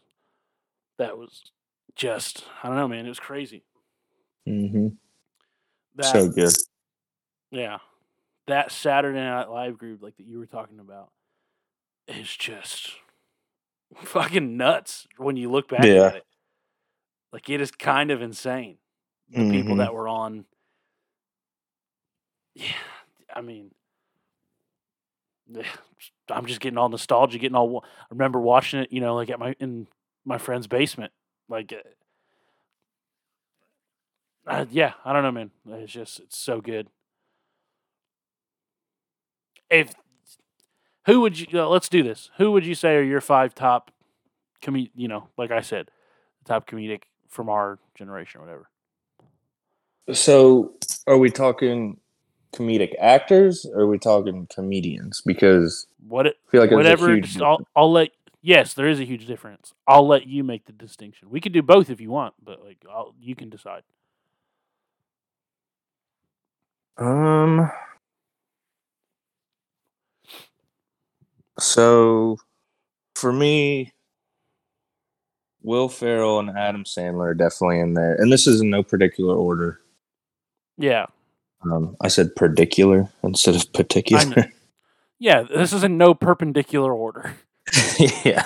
That 0.97 1.17
was 1.17 1.43
just 1.95 2.45
I 2.63 2.67
don't 2.67 2.77
know, 2.77 2.87
man. 2.87 3.05
It 3.05 3.09
was 3.09 3.19
crazy. 3.19 3.63
mm-hmm 4.47 4.87
That 5.95 6.05
So 6.05 6.29
good. 6.29 6.53
yeah, 7.51 7.79
that 8.47 8.71
Saturday 8.71 9.19
Night 9.19 9.49
Live 9.49 9.77
group 9.77 10.01
like 10.01 10.17
that 10.17 10.25
you 10.27 10.39
were 10.39 10.45
talking 10.47 10.79
about 10.79 11.11
is 12.07 12.35
just 12.35 12.91
fucking 14.03 14.57
nuts 14.57 15.07
when 15.17 15.37
you 15.37 15.51
look 15.51 15.67
back 15.69 15.83
Yeah. 15.85 16.07
at 16.07 16.15
it. 16.15 16.25
Like 17.33 17.49
it 17.49 17.61
is 17.61 17.71
kind 17.71 18.11
of 18.11 18.21
insane. 18.21 18.77
The 19.29 19.45
people 19.45 19.75
Mhm. 19.75 19.77
that 19.77 19.93
were 19.93 20.07
on. 20.07 20.45
Yeah, 22.55 22.73
I 23.33 23.41
mean, 23.41 23.71
I'm 26.29 26.45
just 26.45 26.61
getting 26.61 26.77
all 26.77 26.89
nostalgia, 26.89 27.37
getting 27.39 27.55
all. 27.55 27.83
I 27.85 28.05
remember 28.11 28.39
watching 28.39 28.81
it, 28.81 28.91
you 28.91 29.01
know, 29.01 29.15
like 29.15 29.29
at 29.29 29.39
my 29.39 29.55
in 29.59 29.87
my 30.25 30.37
friend's 30.37 30.67
basement, 30.67 31.11
like. 31.49 31.73
Uh, 34.47 34.65
yeah, 34.71 34.93
I 35.05 35.13
don't 35.13 35.23
know, 35.23 35.31
man. 35.31 35.51
It's 35.67 35.93
just 35.93 36.19
it's 36.19 36.37
so 36.37 36.61
good. 36.61 36.87
If 39.69 39.93
who 41.05 41.21
would 41.21 41.39
you 41.39 41.47
uh, 41.61 41.67
let's 41.67 41.89
do 41.89 42.03
this? 42.03 42.29
Who 42.37 42.51
would 42.51 42.65
you 42.65 42.75
say 42.75 42.95
are 42.95 43.03
your 43.03 43.21
five 43.21 43.55
top, 43.55 43.91
com- 44.61 44.75
You 44.95 45.07
know, 45.07 45.27
like 45.37 45.51
I 45.51 45.61
said, 45.61 45.89
top 46.45 46.67
comedic 46.67 47.03
from 47.27 47.49
our 47.49 47.79
generation 47.95 48.41
or 48.41 48.45
whatever. 48.45 48.69
So, 50.13 50.73
are 51.07 51.17
we 51.17 51.29
talking 51.29 51.97
comedic 52.53 52.93
actors 52.99 53.65
or 53.65 53.81
are 53.81 53.87
we 53.87 53.97
talking 53.97 54.47
comedians? 54.53 55.21
Because 55.25 55.87
What 56.07 56.27
it, 56.27 56.37
I 56.47 56.51
feel 56.51 56.61
like 56.61 56.71
whatever. 56.71 57.11
a 57.11 57.15
huge 57.15 57.31
just- 57.33 57.41
I'll, 57.41 57.65
I'll 57.75 57.91
let. 57.91 58.09
Yes, 58.43 58.73
there 58.73 58.87
is 58.87 58.99
a 58.99 59.05
huge 59.05 59.27
difference. 59.27 59.71
I'll 59.87 60.07
let 60.07 60.25
you 60.25 60.43
make 60.43 60.65
the 60.65 60.71
distinction. 60.73 61.29
We 61.29 61.39
could 61.39 61.53
do 61.53 61.61
both 61.61 61.91
if 61.91 62.01
you 62.01 62.09
want, 62.09 62.33
but 62.43 62.63
like 62.63 62.83
I'll, 62.91 63.13
you 63.19 63.35
can 63.35 63.49
decide. 63.51 63.83
Um. 66.97 67.71
So, 71.59 72.37
for 73.15 73.31
me, 73.31 73.91
Will 75.63 75.89
Ferrell 75.89 76.39
and 76.39 76.49
Adam 76.57 76.83
Sandler 76.85 77.31
are 77.31 77.33
definitely 77.33 77.79
in 77.79 77.93
there, 77.93 78.15
and 78.15 78.31
this 78.31 78.47
is 78.47 78.61
in 78.61 78.69
no 78.69 78.81
particular 78.83 79.35
order. 79.35 79.79
Yeah, 80.77 81.05
Um, 81.63 81.95
I 82.01 82.07
said 82.07 82.35
particular 82.35 83.07
instead 83.23 83.55
of 83.55 83.71
particular. 83.73 84.47
yeah. 85.19 85.43
This 85.43 85.73
is 85.73 85.83
in 85.83 85.97
no 85.97 86.15
perpendicular 86.15 86.91
order. 86.93 87.35
yeah. 88.23 88.43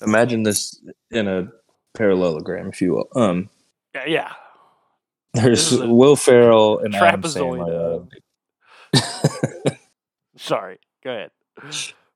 Imagine 0.00 0.42
this 0.44 0.80
in 1.10 1.28
a 1.28 1.48
parallelogram, 1.94 2.68
if 2.68 2.80
you 2.80 2.92
will. 2.92 3.08
Um, 3.14 3.50
Yeah, 3.94 4.04
yeah. 4.06 4.32
there's 5.34 5.70
This 5.70 5.72
is 5.72 5.80
a 5.80 5.88
Will 5.88 6.16
Ferrell 6.16 6.78
and 6.78 6.94
Adam 6.94 7.20
Sandler. 7.22 8.08
Sorry. 10.42 10.78
Go 11.04 11.10
ahead. 11.12 11.30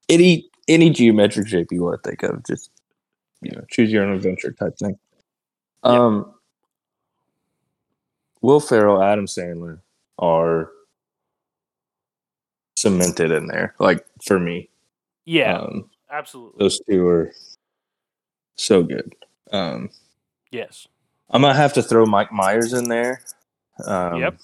any 0.08 0.48
any 0.68 0.90
geometric 0.90 1.46
shape 1.46 1.68
you 1.70 1.82
want 1.84 2.02
to 2.02 2.08
think 2.10 2.22
of, 2.24 2.44
just 2.44 2.70
you 3.40 3.52
know, 3.52 3.62
choose 3.70 3.92
your 3.92 4.04
own 4.04 4.14
adventure 4.14 4.50
type 4.52 4.76
thing. 4.78 4.98
Yep. 5.84 5.92
Um, 5.94 6.34
Will 8.42 8.60
Ferrell, 8.60 9.00
Adam 9.02 9.26
Sandler 9.26 9.78
are 10.18 10.70
cemented 12.76 13.30
in 13.30 13.46
there. 13.46 13.74
Like 13.78 14.04
for 14.24 14.38
me, 14.40 14.68
Yeah, 15.24 15.58
um, 15.60 15.88
absolutely. 16.10 16.58
those 16.58 16.80
two 16.88 17.06
are 17.06 17.32
so 18.56 18.82
good. 18.82 19.14
Um, 19.52 19.90
Yes. 20.50 20.86
I 21.30 21.38
might 21.38 21.56
have 21.56 21.72
to 21.74 21.82
throw 21.82 22.06
Mike 22.06 22.32
Myers 22.32 22.72
in 22.72 22.88
there. 22.88 23.20
Um, 23.84 24.20
Yep. 24.20 24.38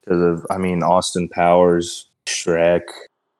Because 0.00 0.22
of, 0.22 0.46
I 0.50 0.56
mean, 0.58 0.82
Austin 0.82 1.28
Powers, 1.28 2.07
Shrek, 2.28 2.82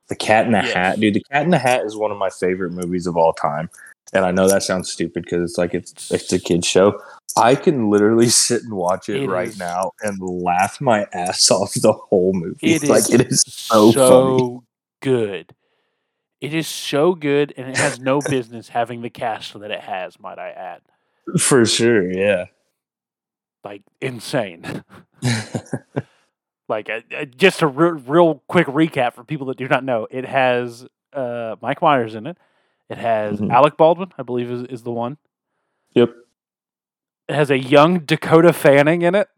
The 0.09 0.17
Cat 0.17 0.47
in 0.47 0.53
the 0.53 0.59
Yes. 0.59 0.73
Hat. 0.75 1.01
Dude, 1.01 1.15
The 1.15 1.23
Cat 1.31 1.43
in 1.45 1.51
the 1.51 1.59
Hat 1.59 1.85
is 1.85 1.97
one 1.97 2.11
of 2.11 2.19
my 2.19 2.31
favorite 2.31 2.73
movies 2.73 3.07
of 3.07 3.17
all 3.17 3.33
time. 3.33 3.69
and 4.15 4.25
I 4.25 4.31
know 4.31 4.49
that 4.49 4.63
sounds 4.63 4.91
stupid 4.91 5.25
because 5.25 5.51
it's 5.51 5.59
like 5.59 5.75
it's 5.75 6.11
it's 6.11 6.33
a 6.33 6.39
kids 6.41 6.67
show. 6.67 6.99
I 7.37 7.55
can 7.55 7.91
literally 7.91 8.29
sit 8.47 8.63
and 8.63 8.73
watch 8.73 9.09
it, 9.11 9.23
It 9.25 9.29
right 9.29 9.49
is- 9.49 9.59
now 9.59 9.93
and 10.03 10.19
laugh 10.21 10.81
my 10.81 11.07
ass 11.13 11.51
off 11.51 11.75
the 11.75 11.93
whole 11.93 12.33
movie. 12.33 12.73
It 12.75 12.83
is 12.85 12.89
like 12.91 13.11
it 13.13 13.27
is 13.31 13.43
so, 13.47 13.93
funny. 13.93 14.61
good. 15.03 15.55
It 16.41 16.55
is 16.55 16.69
so 16.69 17.15
good, 17.17 17.53
and 17.57 17.69
it 17.69 17.77
has 17.77 17.99
no 18.01 18.21
business 18.31 18.69
having 18.69 19.03
the 19.03 19.11
cast 19.11 19.59
that 19.59 19.71
it 19.73 19.81
has. 19.81 20.19
Might 20.21 20.39
I 20.39 20.51
add, 20.51 20.81
for 21.39 21.67
sure. 21.67 22.11
Yeah. 22.11 22.47
like 23.65 23.83
insane. 24.01 24.85
Like 26.69 26.89
uh, 26.91 27.01
uh, 27.17 27.25
just 27.25 27.63
a 27.63 27.67
re- 27.67 28.01
real 28.07 28.43
quick 28.49 28.67
recap 28.67 29.15
for 29.15 29.25
people 29.25 29.47
that 29.49 29.57
do 29.57 29.69
not 29.69 29.85
know, 29.85 30.07
it 30.11 30.25
has 30.27 30.87
uh, 31.13 31.57
Mike 31.63 31.81
Myers 31.83 32.15
in 32.15 32.27
it. 32.27 32.37
It 32.91 32.99
has 32.99 33.41
Mhm. 33.41 33.51
Alec 33.53 33.77
Baldwin, 33.77 34.13
I 34.19 34.23
believe, 34.23 34.51
is, 34.51 34.63
is 34.65 34.83
the 34.83 34.91
one. 34.93 35.17
Yep. 35.95 36.11
It 37.29 37.35
has 37.35 37.51
a 37.51 37.59
young 37.59 38.01
Dakota 38.01 38.53
Fanning 38.53 39.03
in 39.03 39.15
it, 39.15 39.29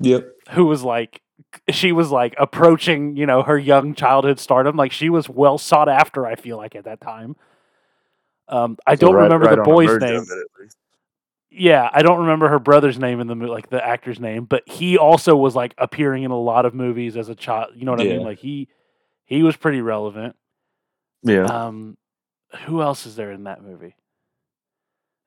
Yep. 0.00 0.28
who 0.50 0.66
was 0.66 0.82
like, 0.82 1.20
she 1.68 1.92
was 1.92 2.10
like 2.10 2.34
approaching, 2.38 3.16
you 3.16 3.26
know, 3.26 3.42
her 3.42 3.58
young 3.58 3.94
childhood 3.94 4.38
stardom. 4.40 4.76
Like 4.76 4.92
she 4.92 5.08
was 5.08 5.28
well 5.28 5.58
sought 5.58 5.88
after. 5.88 6.26
I 6.26 6.34
feel 6.36 6.56
like 6.56 6.74
at 6.76 6.84
that 6.84 7.00
time. 7.00 7.36
Um, 8.48 8.76
I 8.86 8.94
So 8.96 9.06
don't 9.06 9.14
right- 9.14 9.22
remember 9.24 9.46
right 9.46 9.56
the 9.56 9.62
boy's 9.62 9.96
name. 10.00 10.22
it. 10.22 10.74
Yeah, 11.50 11.90
I 11.92 12.02
don't 12.02 12.20
remember 12.20 12.48
her 12.48 12.60
brother's 12.60 12.98
name 12.98 13.20
in 13.20 13.26
the 13.26 13.34
movie, 13.34 13.50
like 13.50 13.70
the 13.70 13.84
actor's 13.84 14.20
name, 14.20 14.44
but 14.44 14.68
he 14.68 14.96
also 14.96 15.34
was 15.34 15.56
like 15.56 15.74
appearing 15.78 16.22
in 16.22 16.30
a 16.30 16.38
lot 16.38 16.64
of 16.64 16.74
movies 16.74 17.16
as 17.16 17.28
a 17.28 17.34
child. 17.34 17.72
You 17.74 17.84
know 17.84 17.90
what 17.92 18.00
I 18.00 18.04
mean? 18.04 18.22
Like 18.22 18.38
he 18.38 18.68
he 19.24 19.42
was 19.42 19.56
pretty 19.56 19.80
relevant. 19.80 20.36
Yeah. 21.22 21.44
Um, 21.44 21.96
who 22.66 22.82
else 22.82 23.06
is 23.06 23.16
there 23.16 23.32
in 23.32 23.44
that 23.44 23.62
movie? 23.62 23.96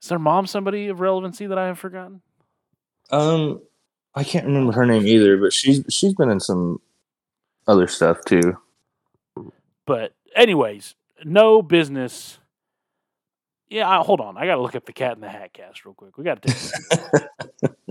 Is 0.02 0.10
their 0.10 0.20
mom 0.20 0.48
somebody 0.48 0.88
of 0.88 1.00
relevancy 1.00 1.46
that 1.46 1.58
I 1.58 1.68
have 1.68 1.80
forgotten? 1.80 2.22
Um, 3.12 3.62
I 4.16 4.24
can't 4.24 4.46
remember 4.46 4.74
her 4.74 4.86
name 4.86 5.08
either, 5.08 5.38
but 5.38 5.54
she's 5.54 5.84
she's 5.90 6.14
been 6.14 6.30
in 6.30 6.40
some 6.40 6.80
other 7.68 7.88
stuff 7.88 8.24
too. 8.26 8.58
But 9.86 10.14
anyways, 10.36 10.96
no 11.24 11.62
business. 11.62 12.40
Yeah, 13.74 13.90
I, 13.90 14.04
hold 14.04 14.22
on. 14.22 14.38
I 14.38 14.46
got 14.46 14.56
to 14.58 14.62
look 14.62 14.76
up 14.76 14.86
the 14.86 14.94
Cat 14.94 15.16
in 15.16 15.22
the 15.22 15.30
Hat 15.30 15.52
cast 15.52 15.84
real 15.84 15.96
quick. 15.96 16.16
We 16.16 16.24
got 16.24 16.44
to. 16.44 17.28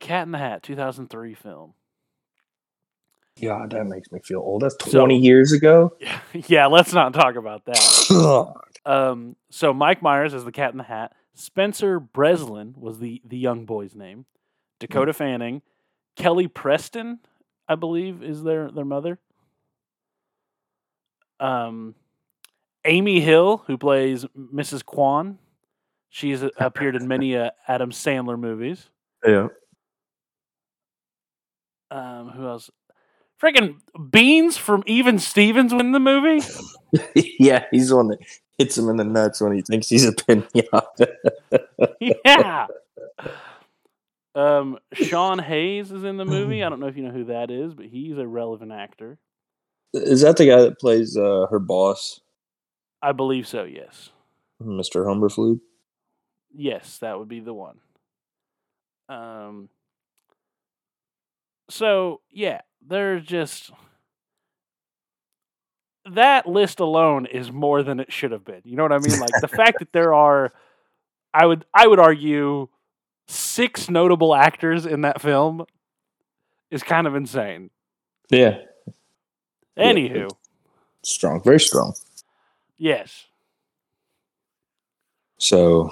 Cat 0.00 0.26
in 0.26 0.32
the 0.32 0.38
Hat, 0.38 0.62
2003 0.62 1.34
film. 1.34 1.74
Yeah, 3.36 3.66
that 3.70 3.86
makes 3.86 4.10
me 4.10 4.18
feel 4.24 4.40
old. 4.40 4.62
That's 4.62 4.76
So- 4.84 4.98
twenty 5.00 5.18
years 5.18 5.52
ago. 5.52 5.96
yeah, 6.32 6.66
let's 6.66 6.92
not 6.92 7.14
talk 7.14 7.36
about 7.36 7.64
that. 7.66 8.54
Um, 8.86 9.36
so 9.50 9.74
Mike 9.74 10.00
Myers 10.00 10.32
is 10.32 10.44
the 10.46 10.52
Cat 10.52 10.72
in 10.72 10.78
the 10.78 10.84
Hat. 10.84 11.12
Spencer 11.34 12.00
Breslin 12.00 12.74
was 12.78 13.00
the 13.00 13.20
the 13.22 13.36
young 13.36 13.66
boy's 13.66 13.94
name. 13.94 14.24
Dakota 14.80 15.12
Fanning, 15.12 15.60
Kelly 16.16 16.48
Preston, 16.48 17.18
I 17.68 17.74
believe, 17.74 18.22
is 18.22 18.42
their 18.44 18.70
their 18.70 18.86
mother. 18.86 19.18
Um, 21.40 21.94
Amy 22.84 23.20
Hill, 23.20 23.64
who 23.66 23.76
plays 23.76 24.24
Mrs. 24.36 24.84
Kwan, 24.84 25.38
she's 26.08 26.42
appeared 26.58 26.96
in 26.96 27.08
many 27.08 27.36
uh, 27.36 27.50
Adam 27.66 27.90
Sandler 27.90 28.38
movies. 28.38 28.88
yeah. 29.26 29.48
Um, 31.90 32.30
who 32.30 32.46
else? 32.46 32.70
Freaking 33.40 33.76
Beans 34.10 34.56
from 34.56 34.82
Even 34.86 35.18
Stevens 35.18 35.72
in 35.72 35.92
the 35.92 36.00
movie. 36.00 36.44
yeah, 37.38 37.64
he's 37.70 37.88
the 37.88 37.96
one 37.96 38.08
that 38.08 38.18
hits 38.58 38.76
him 38.76 38.88
in 38.88 38.96
the 38.96 39.04
nuts 39.04 39.40
when 39.40 39.52
he 39.52 39.62
thinks 39.62 39.88
he's 39.88 40.04
a 40.04 40.12
pinata. 40.12 41.06
yeah. 42.00 42.66
Um, 44.34 44.78
Sean 44.92 45.38
Hayes 45.38 45.92
is 45.92 46.04
in 46.04 46.16
the 46.16 46.24
movie. 46.24 46.62
I 46.62 46.68
don't 46.68 46.80
know 46.80 46.88
if 46.88 46.96
you 46.96 47.04
know 47.04 47.12
who 47.12 47.24
that 47.24 47.50
is, 47.50 47.74
but 47.74 47.86
he's 47.86 48.18
a 48.18 48.26
relevant 48.26 48.72
actor. 48.72 49.18
Is 49.94 50.20
that 50.20 50.36
the 50.36 50.46
guy 50.46 50.60
that 50.60 50.78
plays 50.78 51.16
uh, 51.16 51.46
her 51.50 51.58
boss, 51.58 52.20
I 53.02 53.12
believe 53.12 53.46
so. 53.46 53.64
Yes. 53.64 54.10
Mr. 54.62 55.06
Humberfloob? 55.06 55.60
Yes, 56.54 56.98
that 56.98 57.18
would 57.18 57.28
be 57.28 57.40
the 57.40 57.54
one. 57.54 57.78
Um. 59.08 59.68
So 61.70 62.20
yeah, 62.30 62.62
there's 62.86 63.24
just 63.24 63.70
that 66.14 66.46
list 66.46 66.80
alone 66.80 67.26
is 67.26 67.52
more 67.52 67.82
than 67.82 68.00
it 68.00 68.12
should 68.12 68.32
have 68.32 68.44
been. 68.44 68.62
You 68.64 68.76
know 68.76 68.82
what 68.82 68.92
I 68.92 68.98
mean? 68.98 69.18
Like 69.20 69.40
the 69.40 69.48
fact 69.48 69.78
that 69.78 69.92
there 69.92 70.14
are, 70.14 70.52
I 71.32 71.46
would 71.46 71.64
I 71.74 71.86
would 71.86 71.98
argue, 71.98 72.68
six 73.26 73.88
notable 73.88 74.34
actors 74.34 74.86
in 74.86 75.02
that 75.02 75.20
film 75.20 75.64
is 76.70 76.82
kind 76.82 77.06
of 77.06 77.14
insane. 77.14 77.70
Yeah, 78.30 78.58
Yeah. 79.78 79.92
Anywho, 79.92 80.30
strong, 81.02 81.42
very 81.42 81.60
strong. 81.60 81.94
yes, 82.78 83.26
So 85.38 85.90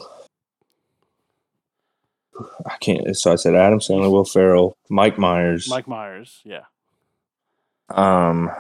I 2.67 2.77
can't. 2.81 3.17
So 3.17 3.33
I 3.33 3.37
said 3.37 3.55
Adam 3.55 3.81
Sandler, 3.81 4.11
Will 4.11 4.25
Ferrell, 4.25 4.77
Mike 4.91 5.19
Myers. 5.19 5.69
Mike 5.71 5.89
Myers. 5.89 6.43
Yeah. 6.45 6.65
Um, 7.91 8.51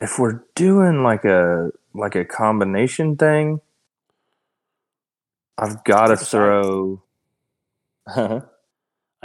if 0.00 0.18
we're 0.18 0.44
doing 0.54 1.02
like 1.02 1.24
a 1.24 1.70
like 1.94 2.16
a 2.16 2.24
combination 2.24 3.16
thing, 3.16 3.60
I've 5.58 5.84
got 5.84 6.08
to 6.08 6.16
throw. 6.16 7.02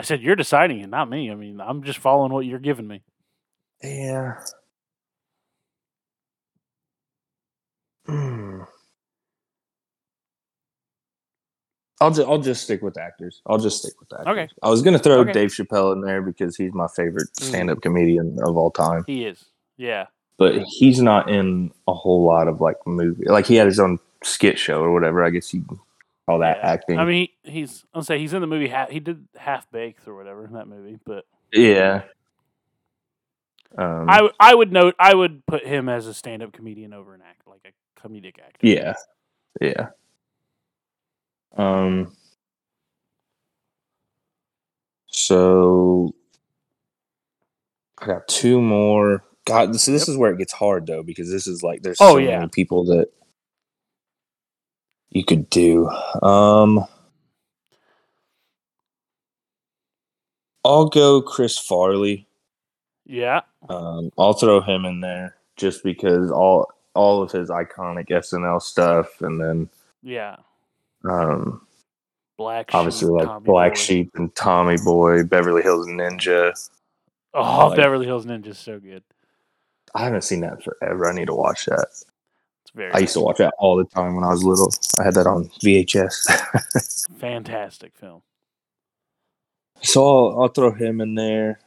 I 0.01 0.03
said 0.03 0.21
you're 0.21 0.35
deciding 0.35 0.79
it, 0.79 0.89
not 0.89 1.09
me. 1.09 1.29
I 1.31 1.35
mean, 1.35 1.61
I'm 1.61 1.83
just 1.83 1.99
following 1.99 2.33
what 2.33 2.45
you're 2.45 2.59
giving 2.59 2.87
me. 2.87 3.03
yeah. 3.83 4.33
Hmm. 8.07 8.61
I'll 11.99 12.09
just 12.11 12.27
I'll 12.27 12.39
just 12.39 12.63
stick 12.63 12.81
with 12.81 12.97
actors. 12.97 13.41
I'll 13.45 13.59
just 13.59 13.77
stick 13.83 13.93
with 13.99 14.11
actors. 14.11 14.27
Okay. 14.27 14.49
I 14.63 14.69
was 14.69 14.81
gonna 14.81 14.97
throw 14.97 15.19
Okay. 15.19 15.33
Dave 15.33 15.49
Chappelle 15.49 15.93
in 15.93 16.01
there 16.01 16.21
because 16.23 16.55
he's 16.57 16.73
my 16.73 16.87
favorite 16.95 17.29
Mhm. 17.39 17.43
stand-up 17.43 17.81
comedian 17.81 18.39
of 18.43 18.57
all 18.57 18.71
time. 18.71 19.03
He 19.05 19.25
is. 19.25 19.45
Yeah. 19.77 20.07
but 20.37 20.63
he's 20.63 20.99
not 20.99 21.29
in 21.29 21.71
a 21.87 21.93
whole 21.93 22.23
lot 22.25 22.47
of 22.47 22.59
like 22.59 22.75
movie. 22.87 23.25
Like 23.25 23.45
he 23.45 23.55
had 23.57 23.67
his 23.67 23.79
own 23.79 23.99
skit 24.23 24.57
show 24.57 24.81
or 24.81 24.91
whatever. 24.91 25.23
I 25.23 25.29
guess 25.29 25.53
you 25.53 25.63
call 26.31 26.39
that 26.39 26.57
Yeah. 26.57 26.69
acting. 26.71 26.97
I 26.99 27.05
mean, 27.05 27.27
he, 27.43 27.51
he's. 27.51 27.83
I'll 27.93 28.03
say 28.03 28.17
he's 28.19 28.33
in 28.33 28.41
the 28.41 28.47
movie. 28.47 28.67
Ha- 28.69 28.87
he 28.89 28.99
did 28.99 29.27
Half 29.35 29.69
Baked 29.71 30.07
or 30.07 30.15
whatever 30.15 30.45
in 30.45 30.53
that 30.53 30.67
movie. 30.67 30.97
But 31.05 31.25
yeah. 31.51 32.03
Um, 33.77 34.09
I 34.09 34.15
w- 34.17 34.33
I 34.39 34.53
would 34.53 34.71
note 34.73 34.95
I 34.99 35.13
would 35.15 35.45
put 35.45 35.65
him 35.65 35.87
as 35.87 36.05
a 36.07 36.13
stand 36.13 36.43
up 36.43 36.51
comedian 36.51 36.93
over 36.93 37.13
an 37.13 37.21
act 37.21 37.47
like 37.47 37.61
a 37.65 38.07
comedic 38.07 38.35
actor. 38.39 38.67
yeah, 38.67 38.93
yeah. 39.61 39.87
Um. 41.55 42.13
So 45.07 46.13
I 47.99 48.05
got 48.07 48.27
two 48.27 48.61
more. 48.61 49.23
God, 49.45 49.75
so 49.79 49.91
this 49.91 50.07
is 50.07 50.17
where 50.17 50.31
it 50.31 50.37
gets 50.37 50.53
hard 50.53 50.85
though 50.85 51.03
because 51.03 51.29
this 51.31 51.47
is 51.47 51.63
like 51.63 51.81
there's 51.81 51.97
Oh, 51.99 52.13
so 52.13 52.17
yeah. 52.17 52.39
many 52.39 52.49
people 52.49 52.85
that 52.85 53.07
you 55.11 55.23
could 55.23 55.49
do. 55.49 55.87
Um. 56.23 56.85
I'll 60.63 60.85
go 60.89 61.21
Chris 61.21 61.57
Farley. 61.57 62.27
Yeah. 63.05 63.41
Um, 63.67 64.11
I'll 64.17 64.33
throw 64.33 64.61
him 64.61 64.85
in 64.85 65.01
there 65.01 65.35
just 65.55 65.83
because 65.83 66.29
all 66.31 66.71
all 66.93 67.21
of 67.23 67.31
his 67.31 67.49
iconic 67.49 68.09
SNL 68.09 68.61
stuff, 68.61 69.21
and 69.21 69.41
then 69.41 69.69
Yeah. 70.03 70.35
um, 71.03 71.65
Black. 72.37 72.69
obviously 72.75 73.07
Sheep, 73.07 73.11
like 73.13 73.27
Tommy 73.27 73.45
Black 73.45 73.71
Boy. 73.73 73.79
Sheep 73.79 74.11
and 74.15 74.35
Tommy 74.35 74.75
Boy, 74.83 75.23
Beverly 75.23 75.61
Hills 75.63 75.87
Ninja. 75.87 76.53
Oh, 77.33 77.69
like- 77.69 77.77
Beverly 77.77 78.05
Hills 78.05 78.25
Ninja 78.25 78.47
is 78.47 78.59
so 78.59 78.79
good. 78.79 79.03
I 79.95 80.03
haven't 80.03 80.23
seen 80.23 80.41
that 80.41 80.63
forever. 80.63 81.09
I 81.09 81.13
need 81.13 81.25
to 81.27 81.33
watch 81.33 81.65
that. 81.65 81.87
Very. 82.75 82.91
I 82.93 82.99
used 82.99 83.13
to 83.13 83.21
watch 83.21 83.37
that 83.39 83.53
all 83.59 83.77
the 83.77 83.85
time 83.85 84.15
when 84.15 84.23
I 84.25 84.29
was 84.29 84.43
little. 84.43 84.71
I 84.99 85.03
had 85.05 85.15
that 85.15 85.27
on 85.27 85.45
VHS. 85.63 86.29
fantastic 87.19 87.95
film. 87.95 88.23
so 89.81 90.05
I'll, 90.31 90.43
I'll 90.43 90.49
throw 90.49 90.71
him 90.73 91.01
in 91.01 91.15
there, 91.15 91.59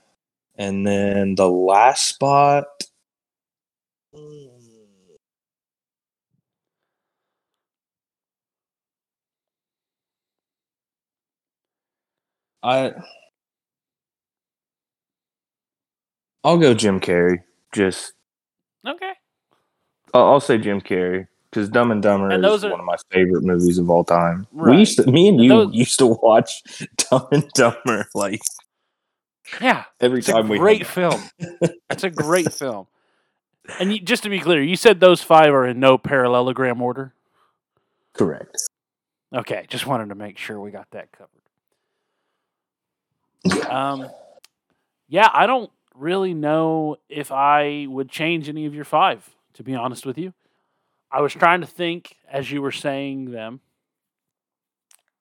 and 0.56 0.86
then 0.86 1.36
the 1.36 1.48
last 1.48 2.06
spot. 2.08 2.66
I 12.62 12.94
I'll 16.44 16.58
go 16.58 16.74
Jim 16.74 17.00
Carrey. 17.00 17.42
Just 17.72 18.14
Okay. 18.86 19.12
I'll, 20.14 20.24
I'll 20.34 20.40
say 20.40 20.56
Jim 20.58 20.80
Carrey 20.80 21.26
because 21.50 21.68
Dumb 21.68 21.90
and 21.90 22.02
Dumber 22.02 22.30
And 22.30 22.44
is 22.44 22.64
are- 22.64 22.70
one 22.70 22.80
of 22.80 22.86
my 22.86 22.96
favorite 23.10 23.44
movies 23.44 23.78
of 23.78 23.90
all 23.90 24.04
time. 24.04 24.46
Right. 24.52 24.72
We 24.72 24.78
used 24.78 24.96
to, 24.98 25.10
me 25.10 25.28
and 25.28 25.36
And 25.38 25.44
you 25.44 25.50
those- 25.50 25.74
used 25.74 25.98
to 25.98 26.06
watch 26.06 26.62
Dumb 27.10 27.26
and 27.32 27.48
Dumber 27.54 28.06
like 28.14 28.40
Yeah. 29.60 29.84
every 30.00 30.20
It's 30.20 30.28
a 30.28 30.32
time 30.32 30.48
we 30.48 30.58
great 30.58 30.86
film. 30.86 31.20
It's 31.90 32.04
a 32.04 32.10
great 32.10 32.52
film. 32.52 32.86
And 33.78 33.92
you, 33.92 34.00
just 34.00 34.22
to 34.24 34.28
be 34.28 34.40
clear, 34.40 34.62
you 34.62 34.76
said 34.76 35.00
those 35.00 35.22
five 35.22 35.52
are 35.54 35.66
in 35.66 35.78
no 35.80 35.96
parallelogram 35.98 36.80
order. 36.82 37.12
correct. 38.14 38.56
Okay, 39.34 39.64
just 39.68 39.84
wanted 39.86 40.10
to 40.10 40.14
make 40.14 40.38
sure 40.38 40.60
we 40.60 40.70
got 40.70 40.86
that 40.92 41.08
covered. 41.10 41.30
Um, 43.68 44.08
yeah, 45.08 45.28
I 45.32 45.46
don't 45.46 45.70
really 45.96 46.34
know 46.34 46.96
if 47.08 47.32
I 47.32 47.86
would 47.88 48.08
change 48.08 48.48
any 48.48 48.66
of 48.66 48.74
your 48.74 48.84
five. 48.84 49.28
To 49.54 49.62
be 49.62 49.74
honest 49.74 50.04
with 50.04 50.18
you, 50.18 50.34
I 51.10 51.20
was 51.20 51.32
trying 51.32 51.60
to 51.60 51.66
think 51.66 52.16
as 52.28 52.50
you 52.50 52.60
were 52.60 52.72
saying 52.72 53.30
them, 53.30 53.60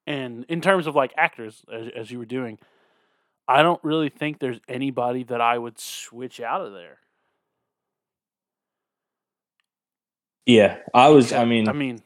and 0.07 0.45
in 0.49 0.59
terms 0.59 0.87
of 0.87 0.95
like 0.95 1.13
actors, 1.17 1.63
as, 1.71 1.87
as 1.95 2.11
you 2.11 2.17
were 2.17 2.25
doing, 2.25 2.57
I 3.47 3.61
don't 3.61 3.83
really 3.83 4.09
think 4.09 4.39
there's 4.39 4.59
anybody 4.67 5.23
that 5.25 5.41
I 5.41 5.57
would 5.57 5.79
switch 5.79 6.39
out 6.39 6.61
of 6.61 6.73
there. 6.73 6.97
Yeah, 10.45 10.77
I 10.93 11.09
was. 11.09 11.31
I 11.31 11.45
mean, 11.45 11.69
I 11.69 11.73
mean, 11.73 12.01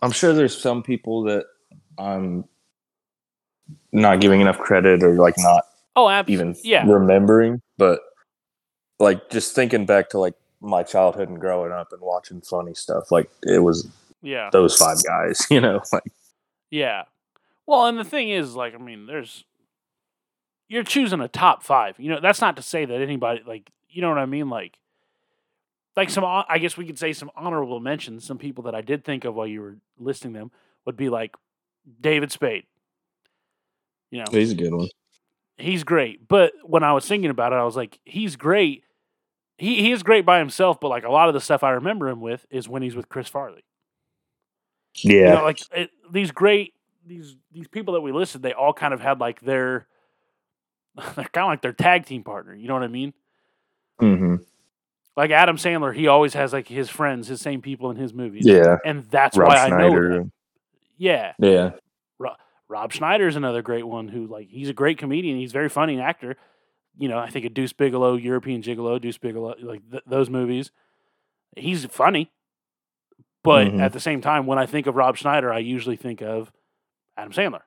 I'm 0.00 0.10
sure 0.10 0.32
there's 0.32 0.56
some 0.56 0.82
people 0.82 1.24
that 1.24 1.44
I'm 1.98 2.44
not 3.92 4.20
giving 4.20 4.40
enough 4.40 4.58
credit 4.58 5.02
or 5.02 5.14
like 5.16 5.34
not 5.38 5.64
oh, 5.96 6.08
absolutely, 6.08 6.50
even 6.50 6.56
yeah, 6.64 6.84
remembering, 6.86 7.60
but 7.76 8.00
like 8.98 9.28
just 9.30 9.54
thinking 9.54 9.84
back 9.84 10.10
to 10.10 10.18
like 10.18 10.34
my 10.60 10.82
childhood 10.82 11.28
and 11.28 11.40
growing 11.40 11.72
up 11.72 11.92
and 11.92 12.00
watching 12.00 12.40
funny 12.40 12.74
stuff, 12.74 13.10
like 13.10 13.30
it 13.42 13.62
was 13.62 13.88
yeah. 14.22 14.50
those 14.52 14.76
five 14.76 15.02
guys, 15.04 15.46
you 15.50 15.60
know, 15.60 15.82
like 15.92 16.04
Yeah. 16.70 17.04
Well, 17.66 17.86
and 17.86 17.98
the 17.98 18.04
thing 18.04 18.30
is, 18.30 18.54
like, 18.54 18.74
I 18.74 18.78
mean, 18.78 19.06
there's 19.06 19.44
you're 20.68 20.84
choosing 20.84 21.20
a 21.20 21.28
top 21.28 21.62
five. 21.62 21.98
You 21.98 22.10
know, 22.10 22.20
that's 22.20 22.40
not 22.40 22.56
to 22.56 22.62
say 22.62 22.84
that 22.84 23.00
anybody 23.00 23.42
like 23.46 23.70
you 23.88 24.02
know 24.02 24.08
what 24.08 24.18
I 24.18 24.26
mean, 24.26 24.50
like 24.50 24.78
like 25.96 26.10
some 26.10 26.24
I 26.24 26.58
guess 26.58 26.76
we 26.76 26.86
could 26.86 26.98
say 26.98 27.12
some 27.12 27.30
honorable 27.34 27.80
mentions. 27.80 28.24
Some 28.24 28.38
people 28.38 28.64
that 28.64 28.74
I 28.74 28.82
did 28.82 29.04
think 29.04 29.24
of 29.24 29.34
while 29.34 29.46
you 29.46 29.62
were 29.62 29.76
listing 29.98 30.32
them 30.32 30.50
would 30.84 30.96
be 30.96 31.08
like 31.08 31.34
David 32.00 32.30
Spade. 32.32 32.64
You 34.10 34.18
know, 34.18 34.26
he's 34.30 34.52
a 34.52 34.54
good 34.54 34.72
one. 34.72 34.88
he's 35.56 35.84
great. 35.84 36.28
But 36.28 36.52
when 36.62 36.82
I 36.82 36.92
was 36.92 37.06
thinking 37.06 37.30
about 37.30 37.52
it, 37.52 37.56
I 37.56 37.64
was 37.64 37.76
like, 37.76 37.98
he's 38.04 38.36
great. 38.36 38.84
He 39.58 39.82
he 39.82 39.92
is 39.92 40.02
great 40.02 40.26
by 40.26 40.38
himself, 40.38 40.80
but 40.80 40.88
like 40.88 41.04
a 41.04 41.10
lot 41.10 41.28
of 41.28 41.34
the 41.34 41.40
stuff 41.40 41.62
I 41.62 41.70
remember 41.70 42.08
him 42.08 42.20
with 42.20 42.46
is 42.50 42.68
when 42.68 42.82
he's 42.82 42.94
with 42.94 43.08
Chris 43.08 43.28
Farley. 43.28 43.64
Yeah, 44.96 45.12
You 45.12 45.24
know, 45.24 45.44
like 45.44 45.60
it, 45.72 45.90
these 46.10 46.30
great 46.30 46.74
these 47.06 47.36
these 47.52 47.68
people 47.68 47.94
that 47.94 48.00
we 48.00 48.12
listed, 48.12 48.42
they 48.42 48.52
all 48.52 48.72
kind 48.72 48.92
of 48.92 49.00
had 49.00 49.20
like 49.20 49.40
their 49.40 49.86
they're 50.94 51.24
kind 51.24 51.44
of 51.44 51.48
like 51.48 51.62
their 51.62 51.72
tag 51.72 52.06
team 52.06 52.22
partner. 52.22 52.54
You 52.54 52.68
know 52.68 52.74
what 52.74 52.82
I 52.82 52.88
mean? 52.88 53.14
Mm-hmm. 54.00 54.36
Like 55.16 55.30
Adam 55.30 55.56
Sandler, 55.56 55.94
he 55.94 56.08
always 56.08 56.34
has 56.34 56.52
like 56.52 56.68
his 56.68 56.90
friends, 56.90 57.28
his 57.28 57.40
same 57.40 57.62
people 57.62 57.90
in 57.90 57.96
his 57.96 58.12
movies. 58.12 58.44
yeah. 58.46 58.76
and 58.84 59.04
that's 59.10 59.36
Rob 59.36 59.48
why 59.48 59.56
I 59.56 59.68
know. 59.70 59.90
That. 59.90 60.30
Yeah, 60.98 61.32
Yeah, 61.38 61.70
Rob 62.68 62.92
Schneider's 62.92 63.36
another 63.36 63.62
great 63.62 63.86
one 63.86 64.08
who 64.08 64.26
like 64.26 64.48
he's 64.48 64.68
a 64.68 64.72
great 64.72 64.98
comedian. 64.98 65.38
He's 65.38 65.52
very 65.52 65.68
funny 65.68 66.00
actor. 66.00 66.36
You 66.98 67.08
know, 67.08 67.18
I 67.18 67.28
think 67.30 67.44
of 67.44 67.54
Deuce 67.54 67.72
Bigalow, 67.72 68.14
European 68.22 68.62
Gigolo, 68.62 69.00
Deuce 69.00 69.18
Bigalow, 69.18 69.56
like 69.62 69.82
th- 69.90 70.02
those 70.06 70.30
movies. 70.30 70.70
He's 71.56 71.84
funny, 71.86 72.30
but 73.44 73.66
Mhm. 73.68 73.80
at 73.80 73.92
the 73.92 74.00
same 74.00 74.20
time, 74.20 74.46
when 74.46 74.58
I 74.58 74.66
think 74.66 74.86
of 74.86 74.96
Rob 74.96 75.16
Schneider, 75.16 75.52
I 75.52 75.58
usually 75.58 75.96
think 75.96 76.22
of 76.22 76.50
Adam 77.16 77.32
Sandler. 77.32 77.62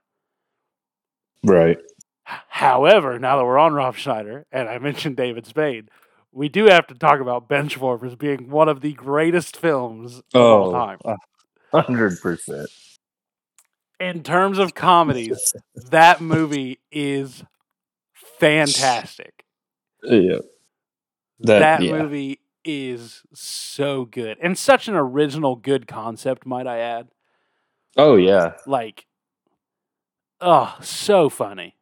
right. 1.44 1.78
However, 2.24 3.18
now 3.18 3.38
that 3.38 3.46
we're 3.46 3.58
on 3.58 3.74
Rob 3.74 3.96
Schneider 3.96 4.46
and 4.52 4.70
I 4.70 4.78
mentioned 4.78 5.18
David 5.18 5.48
Spade, 5.48 5.90
we 6.32 6.48
do 6.50 6.66
have 6.66 6.86
to 6.88 6.94
talk 6.94 7.20
about 7.22 7.48
Benchwarmers 7.50 8.18
being 8.18 8.50
one 8.50 8.70
of 8.70 8.82
the 8.82 8.94
greatest 8.94 9.58
films 9.58 10.22
of 10.34 10.42
all 10.42 10.72
time. 10.72 11.00
hundred 11.72 12.20
percent. 12.22 12.70
In 14.00 14.22
terms 14.24 14.60
of 14.60 14.76
comedies, 14.76 15.54
that 15.90 16.22
movie 16.22 16.80
is 16.92 17.44
fantastic. 18.40 19.44
Yeah, 20.04 20.40
That, 21.42 21.60
that, 21.60 21.82
yeah. 21.82 21.92
movie 22.02 22.40
is 22.66 23.24
so 23.34 24.06
good 24.06 24.38
and 24.42 24.58
such 24.58 24.88
an 24.88 24.96
original 24.96 25.56
good 25.56 25.88
concept, 25.88 26.46
might 26.46 26.68
I 26.68 26.80
add. 26.80 27.10
Oh 27.98 28.16
yeah, 28.16 28.54
Like, 28.66 29.06
oh, 30.42 30.78
so 30.82 31.30
funny. 31.30 31.76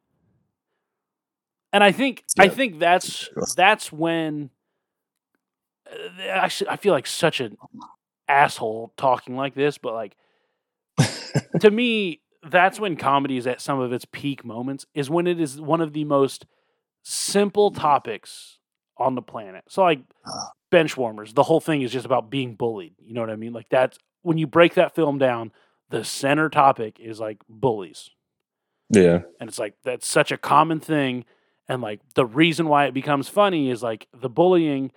And 1.72 1.84
I 1.84 1.92
think 1.92 2.24
I 2.38 2.48
think 2.48 2.78
that's 2.78 3.28
that's 3.54 3.92
when 3.92 4.48
uh, 5.86 6.22
actually 6.22 6.70
I 6.70 6.76
feel 6.76 6.94
like 6.94 7.06
such 7.06 7.40
an 7.40 7.58
asshole 8.26 8.92
talking 8.96 9.36
like 9.36 9.54
this, 9.54 9.76
but 9.76 9.92
like 9.92 10.16
to 11.60 11.70
me, 11.70 12.20
that's 12.42 12.78
when 12.78 12.96
comedy 12.96 13.36
is 13.36 13.46
at 13.46 13.60
some 13.60 13.80
of 13.80 13.92
its 13.92 14.04
peak 14.04 14.44
moments, 14.44 14.86
is 14.94 15.10
when 15.10 15.26
it 15.26 15.40
is 15.40 15.60
one 15.60 15.80
of 15.80 15.92
the 15.92 16.04
most 16.04 16.46
simple 17.02 17.70
topics 17.70 18.58
on 18.96 19.14
the 19.14 19.22
planet. 19.22 19.64
So, 19.68 19.82
like 19.82 20.00
ah. 20.26 20.50
bench 20.70 20.96
warmers, 20.96 21.34
the 21.34 21.42
whole 21.42 21.60
thing 21.60 21.82
is 21.82 21.92
just 21.92 22.06
about 22.06 22.30
being 22.30 22.54
bullied. 22.54 22.94
You 22.98 23.14
know 23.14 23.20
what 23.20 23.30
I 23.30 23.36
mean? 23.36 23.52
Like, 23.52 23.68
that's 23.70 23.98
when 24.22 24.38
you 24.38 24.46
break 24.46 24.74
that 24.74 24.94
film 24.94 25.18
down, 25.18 25.52
the 25.90 26.04
center 26.04 26.48
topic 26.48 26.98
is 27.00 27.20
like 27.20 27.38
bullies. 27.48 28.10
yeah, 28.90 29.22
And 29.40 29.48
it's 29.48 29.58
like, 29.58 29.74
that's 29.84 30.06
such 30.06 30.32
a 30.32 30.38
common 30.38 30.80
thing. 30.80 31.24
And 31.68 31.82
like, 31.82 32.00
the 32.14 32.26
reason 32.26 32.68
why 32.68 32.86
it 32.86 32.94
becomes 32.94 33.28
funny 33.28 33.70
is 33.70 33.82
like 33.82 34.06
the 34.12 34.28
bullying. 34.28 34.92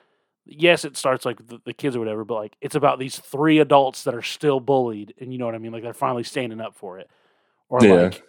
Yes, 0.46 0.86
it 0.86 0.98
starts 0.98 1.24
like 1.24 1.48
the, 1.48 1.62
the 1.66 1.74
kids 1.74 1.96
or 1.96 2.00
whatever, 2.00 2.26
but 2.26 2.36
like 2.36 2.56
it's 2.62 2.76
about 2.76 3.00
these 3.00 3.18
three 3.20 3.60
adults 3.60 4.04
that 4.04 4.16
are 4.16 4.24
still 4.24 4.60
bullied, 4.60 5.14
and 5.20 5.32
you 5.32 5.38
know 5.38 5.46
what 5.46 5.54
I 5.54 5.60
mean. 5.60 5.72
Like 5.72 5.84
they're 5.84 5.94
finally 5.94 6.24
standing 6.24 6.60
up 6.60 6.76
for 6.76 6.98
it, 6.98 7.10
or 7.72 7.84
Yeah. 7.84 7.94
like, 7.94 8.24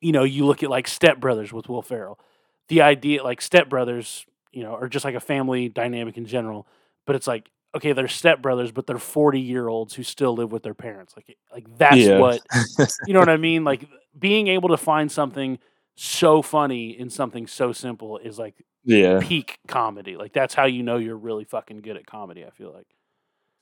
you 0.00 0.12
know, 0.12 0.22
you 0.24 0.46
look 0.46 0.62
at 0.62 0.70
like 0.70 0.86
Step 0.86 1.18
Brothers 1.18 1.52
with 1.52 1.68
Will 1.68 1.82
Ferrell. 1.82 2.20
The 2.68 2.82
idea, 2.82 3.24
like 3.24 3.40
Step 3.40 3.68
Brothers, 3.68 4.24
you 4.52 4.62
know, 4.62 4.74
are 4.74 4.88
just 4.88 5.04
like 5.04 5.14
a 5.16 5.20
family 5.20 5.68
dynamic 5.68 6.16
in 6.16 6.26
general. 6.26 6.66
But 7.06 7.16
it's 7.16 7.26
like, 7.26 7.50
okay, 7.74 7.92
they're 7.92 8.08
step 8.08 8.40
brothers, 8.42 8.70
but 8.72 8.86
they're 8.86 8.98
forty 8.98 9.40
year 9.40 9.68
olds 9.68 9.94
who 9.94 10.02
still 10.02 10.34
live 10.34 10.52
with 10.52 10.62
their 10.62 10.74
parents. 10.74 11.14
Like, 11.16 11.36
like 11.52 11.78
that's 11.78 11.96
Yeah. 11.96 12.18
what 12.18 12.40
you 13.06 13.14
know 13.14 13.20
what 13.20 13.28
I 13.28 13.36
mean. 13.38 13.64
Like 13.64 13.88
being 14.18 14.48
able 14.48 14.68
to 14.70 14.76
find 14.76 15.10
something 15.10 15.58
so 15.96 16.42
funny 16.42 16.90
in 16.98 17.10
something 17.10 17.46
so 17.46 17.72
simple 17.72 18.18
is 18.18 18.38
like 18.38 18.54
yeah, 18.84 19.20
peak 19.22 19.58
comedy. 19.68 20.16
Like 20.16 20.32
that's 20.32 20.54
how 20.54 20.66
you 20.66 20.82
know 20.82 20.96
you're 20.98 21.16
really 21.16 21.44
fucking 21.44 21.80
good 21.80 21.96
at 21.96 22.06
comedy. 22.06 22.44
I 22.44 22.50
feel 22.50 22.72
like 22.72 22.86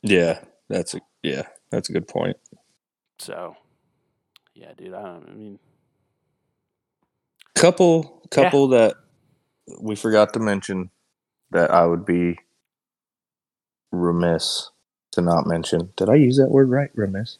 yeah. 0.02 0.40
That's 0.68 0.94
a 0.94 1.00
yeah, 1.22 1.42
that's 1.70 1.88
a 1.88 1.92
good 1.92 2.08
point. 2.08 2.36
so. 3.18 3.56
Yeah, 4.56 4.72
dude. 4.76 4.94
I, 4.94 5.02
don't, 5.02 5.28
I 5.28 5.34
mean, 5.34 5.58
Couple, 7.54 8.22
couple 8.30 8.68
that 8.68 8.96
we 9.80 9.96
forgot 9.96 10.32
to 10.34 10.40
mention 10.40 10.90
that 11.50 11.70
I 11.70 11.86
would 11.86 12.04
be 12.04 12.38
remiss 13.92 14.70
to 15.12 15.20
not 15.20 15.46
mention. 15.46 15.92
Did 15.96 16.08
I 16.08 16.14
use 16.16 16.36
that 16.36 16.50
word 16.50 16.70
right? 16.70 16.90
Remiss. 16.94 17.38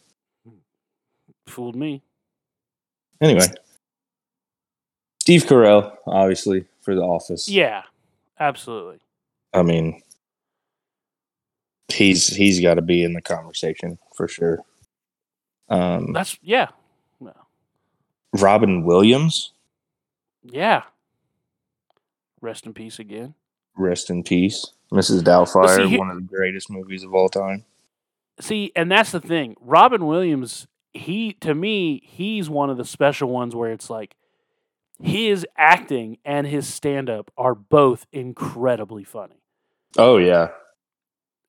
fooled 1.47 1.77
me. 1.77 2.03
Anyway, 3.21 3.47
Steve 5.21 5.45
Carell, 5.45 5.97
obviously 6.07 6.67
for 6.81 6.95
The 6.95 7.03
Office. 7.03 7.49
Yeah, 7.49 7.83
absolutely. 8.39 9.01
I 9.53 9.63
mean, 9.63 10.03
he's 11.89 12.29
he's 12.29 12.61
got 12.61 12.75
to 12.75 12.83
be 12.83 13.05
in 13.05 13.13
the 13.13 13.23
conversation 13.23 13.99
for 14.17 14.29
sure. 14.29 14.61
Um, 15.69 16.13
That's 16.13 16.39
yeah, 16.43 16.69
Robin 18.43 18.85
Williams, 18.85 19.53
yeah. 20.43 20.83
Rest 22.41 22.67
in 22.67 22.75
peace 22.75 22.99
again. 22.99 23.35
rest 23.77 24.11
in 24.11 24.23
peace. 24.23 24.67
Mrs. 24.93 25.23
Doubtfire, 25.23 25.77
see, 25.77 25.89
he- 25.91 25.99
one 25.99 26.11
of 26.11 26.17
the 26.17 26.23
greatest 26.23 26.71
movies 26.71 27.03
of 27.03 27.13
all 27.15 27.29
time. 27.29 27.65
See, 28.41 28.71
and 28.77 28.91
that's 28.91 29.11
the 29.13 29.21
thing. 29.21 29.57
Robin 29.61 30.07
Williams, 30.07 30.67
he 30.93 31.33
to 31.41 31.55
me, 31.55 32.03
he's 32.05 32.49
one 32.51 32.71
of 32.71 32.77
the 32.77 32.85
special 32.85 33.29
ones 33.31 33.55
where 33.55 33.73
it's 33.73 33.89
like 33.91 34.15
his 35.03 35.47
acting 35.57 36.19
and 36.25 36.47
his 36.47 36.67
stand 36.69 37.09
up 37.11 37.31
are 37.37 37.55
both 37.55 38.07
incredibly 38.13 39.05
funny. 39.05 39.43
Oh 39.99 40.19
yeah, 40.19 40.49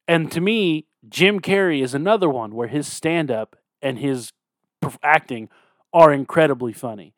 And 0.07 0.31
to 0.31 0.39
me, 0.41 0.85
Jim 1.09 1.39
Carrey 1.41 1.81
is 1.83 1.93
another 1.93 2.29
one 2.29 2.55
where 2.55 2.67
his 2.69 2.87
stand 2.87 3.29
up 3.29 3.55
and 3.81 3.99
his 3.99 4.31
acting 5.03 5.49
are 5.97 6.13
incredibly 6.13 6.73
funny. 6.73 7.13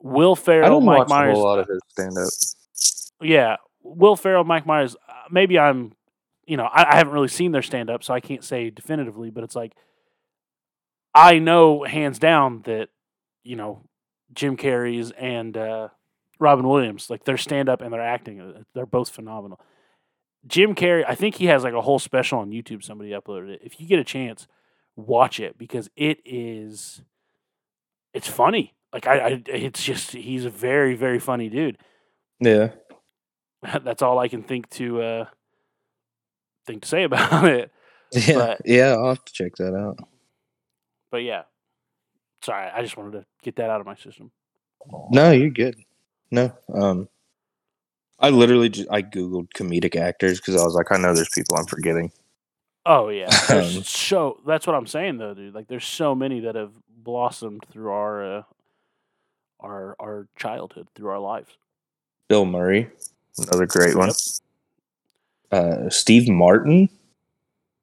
Will 0.00 0.32
I 0.32 0.34
Ferrell, 0.36 0.70
don't 0.80 0.84
Mike 0.84 0.98
watch 0.98 1.06
a 1.06 1.10
Myers, 1.10 1.34
whole 1.34 1.44
lot 1.44 1.58
of 1.58 1.66
his 1.68 1.80
stand 1.88 2.16
up. 2.18 2.28
yeah, 3.26 3.56
Will 3.82 4.16
Ferrell, 4.16 4.44
Mike 4.44 4.66
Myers. 4.66 4.94
uh, 5.08 5.12
Maybe 5.30 5.58
I'm, 5.58 5.92
you 6.46 6.56
know, 6.56 6.64
I, 6.64 6.92
I 6.92 6.96
haven't 6.96 7.14
really 7.14 7.28
seen 7.28 7.52
their 7.52 7.62
stand 7.62 7.90
up, 7.90 8.04
so 8.04 8.14
I 8.14 8.20
can't 8.20 8.44
say 8.44 8.70
definitively. 8.70 9.30
But 9.30 9.44
it's 9.44 9.56
like 9.56 9.74
I 11.14 11.38
know 11.38 11.82
hands 11.84 12.18
down 12.18 12.62
that 12.66 12.90
you 13.42 13.56
know 13.56 13.82
Jim 14.32 14.56
Carrey's 14.56 15.10
and 15.12 15.56
uh, 15.56 15.88
Robin 16.38 16.68
Williams, 16.68 17.10
like 17.10 17.24
their 17.24 17.36
stand 17.38 17.68
up 17.68 17.80
and 17.80 17.92
their 17.92 18.00
acting, 18.02 18.40
uh, 18.40 18.62
they're 18.74 18.86
both 18.86 19.08
phenomenal. 19.10 19.60
Jim 20.46 20.74
Carrey, 20.76 21.04
I 21.06 21.14
think 21.16 21.34
he 21.34 21.46
has 21.46 21.64
like 21.64 21.74
a 21.74 21.80
whole 21.82 21.98
special 21.98 22.38
on 22.38 22.50
YouTube. 22.50 22.84
Somebody 22.84 23.10
uploaded 23.10 23.54
it. 23.54 23.60
If 23.64 23.80
you 23.80 23.86
get 23.88 23.98
a 23.98 24.04
chance, 24.04 24.46
watch 24.94 25.40
it 25.40 25.58
because 25.58 25.90
it 25.96 26.20
is, 26.24 27.02
it's 28.14 28.28
funny. 28.28 28.74
Like 28.92 29.06
I, 29.06 29.18
I 29.18 29.42
it's 29.46 29.82
just 29.82 30.12
he's 30.12 30.44
a 30.44 30.50
very 30.50 30.94
very 30.94 31.18
funny 31.18 31.48
dude. 31.48 31.78
Yeah. 32.40 32.70
That's 33.82 34.02
all 34.02 34.18
I 34.18 34.28
can 34.28 34.42
think 34.42 34.70
to 34.70 35.02
uh, 35.02 35.24
think 36.66 36.82
to 36.82 36.88
say 36.88 37.02
about 37.04 37.44
it. 37.46 37.70
Yeah. 38.12 38.34
But- 38.34 38.62
yeah, 38.64 38.94
I'll 38.94 39.08
have 39.08 39.24
to 39.24 39.32
check 39.32 39.56
that 39.56 39.74
out. 39.74 39.98
But 41.10 41.18
yeah, 41.18 41.42
sorry, 42.42 42.70
I 42.70 42.82
just 42.82 42.96
wanted 42.96 43.12
to 43.12 43.26
get 43.42 43.56
that 43.56 43.70
out 43.70 43.80
of 43.80 43.86
my 43.86 43.96
system. 43.96 44.30
No, 45.10 45.32
you're 45.32 45.50
good. 45.50 45.76
No. 46.30 46.52
Um 46.72 47.08
I 48.20 48.30
literally 48.30 48.68
just 48.68 48.88
I 48.90 49.02
googled 49.02 49.48
comedic 49.54 49.96
actors 49.96 50.40
because 50.40 50.60
I 50.60 50.64
was 50.64 50.74
like, 50.74 50.90
I 50.90 50.96
know 50.96 51.14
there's 51.14 51.28
people 51.28 51.56
I'm 51.56 51.66
forgetting. 51.66 52.10
Oh 52.86 53.10
yeah, 53.10 53.28
Um, 53.50 53.64
so 53.84 54.40
that's 54.46 54.66
what 54.66 54.74
I'm 54.74 54.86
saying 54.86 55.18
though, 55.18 55.34
dude. 55.34 55.54
Like, 55.54 55.68
there's 55.68 55.84
so 55.84 56.14
many 56.14 56.40
that 56.40 56.54
have 56.54 56.72
blossomed 57.02 57.64
through 57.70 57.90
our 57.90 58.38
uh, 58.38 58.42
our 59.60 59.96
our 60.00 60.28
childhood, 60.36 60.88
through 60.94 61.10
our 61.10 61.18
lives. 61.20 61.56
Bill 62.28 62.44
Murray, 62.46 62.90
another 63.38 63.66
great 63.66 63.96
one. 63.96 64.08
Yep. 64.08 64.16
Uh 65.50 65.88
Steve 65.90 66.28
Martin, 66.28 66.88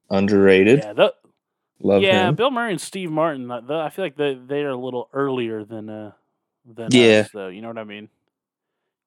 underrated. 0.09 0.85
Yeah, 0.85 0.93
the, 0.93 1.13
Love 1.79 2.03
yeah, 2.03 2.09
him. 2.09 2.37
Bill 2.37 2.51
Murray 2.51 2.71
and 2.71 2.81
Steve 2.81 3.11
Martin. 3.11 3.49
uh, 3.51 3.61
the- 3.61 3.79
I 3.79 3.89
feel 3.89 4.05
like 4.05 4.15
they 4.17 4.35
they 4.35 4.61
are 4.63 4.69
a 4.71 4.75
little 4.77 5.09
earlier 5.13 5.63
than 5.63 5.89
uh 5.89 6.11
than 6.65 6.93
Yeah. 6.93 6.95
us, 6.95 7.29
though. 7.29 7.47
You 7.49 7.61
know 7.61 7.67
what 7.69 7.77
I 7.77 7.83
mean? 7.85 8.09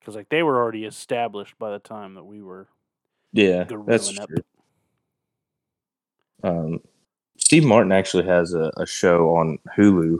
Because 0.00 0.14
like 0.16 0.28
they 0.28 0.42
were 0.42 0.56
already 0.58 0.84
established 0.84 1.58
by 1.58 1.70
the 1.72 1.78
time 1.80 2.14
that 2.14 2.24
we 2.24 2.42
were 2.42 2.68
Yeah, 3.32 3.70
that's 3.86 4.18
up. 4.18 4.30
true. 4.30 4.42
Um, 6.42 6.80
Steve 7.48 7.64
Martin 7.64 7.92
actually 7.92 8.26
has 8.26 8.52
a, 8.52 8.70
a 8.76 8.84
show 8.84 9.34
on 9.34 9.58
Hulu 9.74 10.18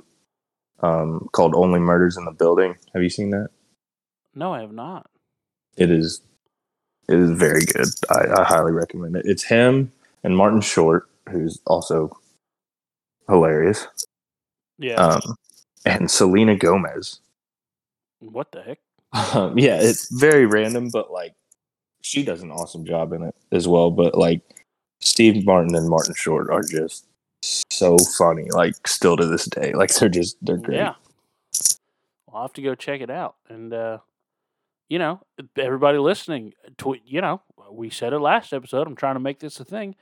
um, 0.81 1.29
called 1.33 1.55
Only 1.55 1.79
Murders 1.79 2.17
in 2.17 2.25
the 2.25 2.31
Building. 2.31 2.75
Have 2.95 3.03
you 3.03 3.11
seen 3.11 3.29
that? 3.33 3.51
No, 4.35 4.55
I 4.55 4.63
have 4.63 4.73
not. 4.73 5.11
It 5.77 5.91
is 5.91 6.23
it 7.07 7.19
is 7.19 7.31
very 7.33 7.67
good. 7.67 7.89
I, 8.09 8.41
I 8.41 8.45
highly 8.45 8.73
recommend 8.73 9.15
it. 9.15 9.27
It's 9.27 9.43
him 9.43 9.93
and 10.25 10.39
Martin 10.39 10.63
Short, 10.63 11.11
who's 11.29 11.61
also 11.67 12.19
hilarious, 13.29 13.87
Yeah. 14.79 14.95
um, 14.95 15.21
and 15.85 16.11
Selena 16.11 16.57
Gomez. 16.57 17.21
what 18.21 18.53
the 18.53 18.63
heck? 18.63 18.79
Um, 19.35 19.59
yeah, 19.59 19.79
it's 19.83 20.11
very 20.19 20.47
random, 20.47 20.89
but 20.91 21.11
like 21.13 21.35
she 22.01 22.23
does 22.23 22.41
an 22.41 22.51
awesome 22.51 22.87
job 22.87 23.13
in 23.13 23.23
it 23.23 23.35
as 23.53 23.69
well. 23.69 23.91
But 23.91 24.15
like 24.15 24.41
Steve 25.03 25.45
Martin 25.45 25.75
and 25.75 25.91
Martin 25.91 26.15
Short 26.17 26.49
are 26.51 26.63
just 26.63 27.05
so 27.43 27.97
funny, 28.19 28.51
like 28.51 28.87
still 28.87 29.17
to 29.17 29.27
this 29.27 29.47
day. 29.47 29.73
Like 29.73 29.95
they're 29.95 30.09
just 30.09 30.37
they're 30.43 30.57
great. 30.57 30.77
Yeah. 30.77 30.95
I'll 32.33 32.43
have 32.43 32.53
to 32.55 32.63
go 32.63 32.75
check 32.75 33.01
it 33.01 33.11
out. 33.11 33.37
And, 33.49 33.73
uh, 33.73 33.99
you 34.89 34.99
know, 34.99 35.21
everybody 35.57 35.99
listening, 35.99 36.53
tw- 36.77 37.03
you 37.05 37.21
know, 37.21 37.43
we 37.71 37.91
said 37.91 38.13
it 38.13 38.21
last 38.21 38.53
episode. 38.53 38.87
I'm 38.87 38.97
trying 38.97 39.17
to 39.17 39.21
make 39.21 39.41
this 39.41 39.59
a 39.61 39.65
thing. 39.65 39.97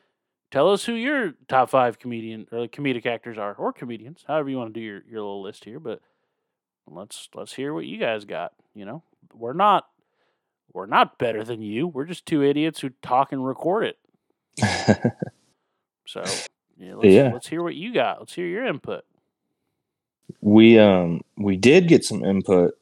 Tell 0.50 0.70
us 0.72 0.84
who 0.84 0.92
your 0.92 1.34
top 1.48 1.70
five 1.70 1.98
comedian 1.98 2.46
or 2.52 2.66
comedic 2.68 3.06
actors 3.06 3.38
are, 3.38 3.54
or 3.54 3.72
comedians, 3.72 4.24
however 4.26 4.48
you 4.48 4.56
want 4.58 4.74
to 4.74 4.80
do 4.80 4.84
your, 4.84 5.02
your 5.08 5.20
little 5.20 5.42
list 5.42 5.64
here. 5.64 5.80
But 5.80 6.00
let's 6.86 7.28
let's 7.34 7.52
hear 7.52 7.74
what 7.74 7.86
you 7.86 7.98
guys 7.98 8.24
got. 8.24 8.52
You 8.74 8.84
know, 8.84 9.02
we're 9.34 9.54
not 9.54 9.86
we're 10.72 10.86
not 10.86 11.18
better 11.18 11.42
than 11.42 11.62
you. 11.62 11.88
We're 11.88 12.04
just 12.04 12.26
two 12.26 12.44
idiots 12.44 12.80
who 12.80 12.90
talk 13.02 13.32
and 13.32 13.44
record 13.44 13.86
it. 13.86 15.12
So 16.08 16.24
yeah, 16.78 16.94
let's, 16.94 17.06
Yeah. 17.08 17.30
let's 17.32 17.46
hear 17.48 17.62
what 17.62 17.74
you 17.74 17.92
got. 17.92 18.18
Let's 18.20 18.34
hear 18.34 18.46
your 18.46 18.66
input. 18.66 19.04
we 20.40 20.78
um 20.78 21.22
we 21.36 21.56
did 21.56 21.88
get 21.88 22.04
some 22.04 22.24
input 22.24 22.74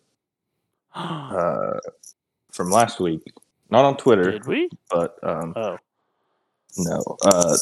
uh 0.94 1.78
from 2.52 2.70
last 2.70 3.00
week, 3.00 3.22
not 3.70 3.84
on 3.84 3.96
Twitter, 3.96 4.30
Did 4.32 4.46
we? 4.46 4.68
but 4.90 5.16
um 5.22 5.52
Oh, 5.56 5.76
no. 6.78 7.02
Uh 7.24 7.56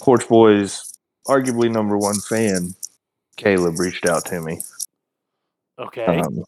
Porch 0.00 0.28
Boys 0.28 0.92
arguably 1.26 1.70
number 1.70 1.96
one 1.96 2.18
fan, 2.28 2.74
Caleb 3.36 3.78
reached 3.78 4.06
out 4.06 4.24
to 4.26 4.40
me. 4.40 4.60
okay. 5.78 6.04
Um, 6.20 6.44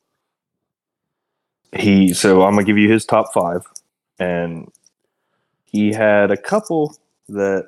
he 1.77 2.13
so 2.15 2.43
I'm 2.43 2.53
gonna 2.55 2.65
give 2.65 2.79
you 2.79 2.91
his 2.91 3.05
top 3.05 3.33
five, 3.35 3.67
and 4.19 4.71
he 5.65 5.93
had 5.93 6.31
a 6.31 6.37
couple 6.37 6.97
that 7.29 7.67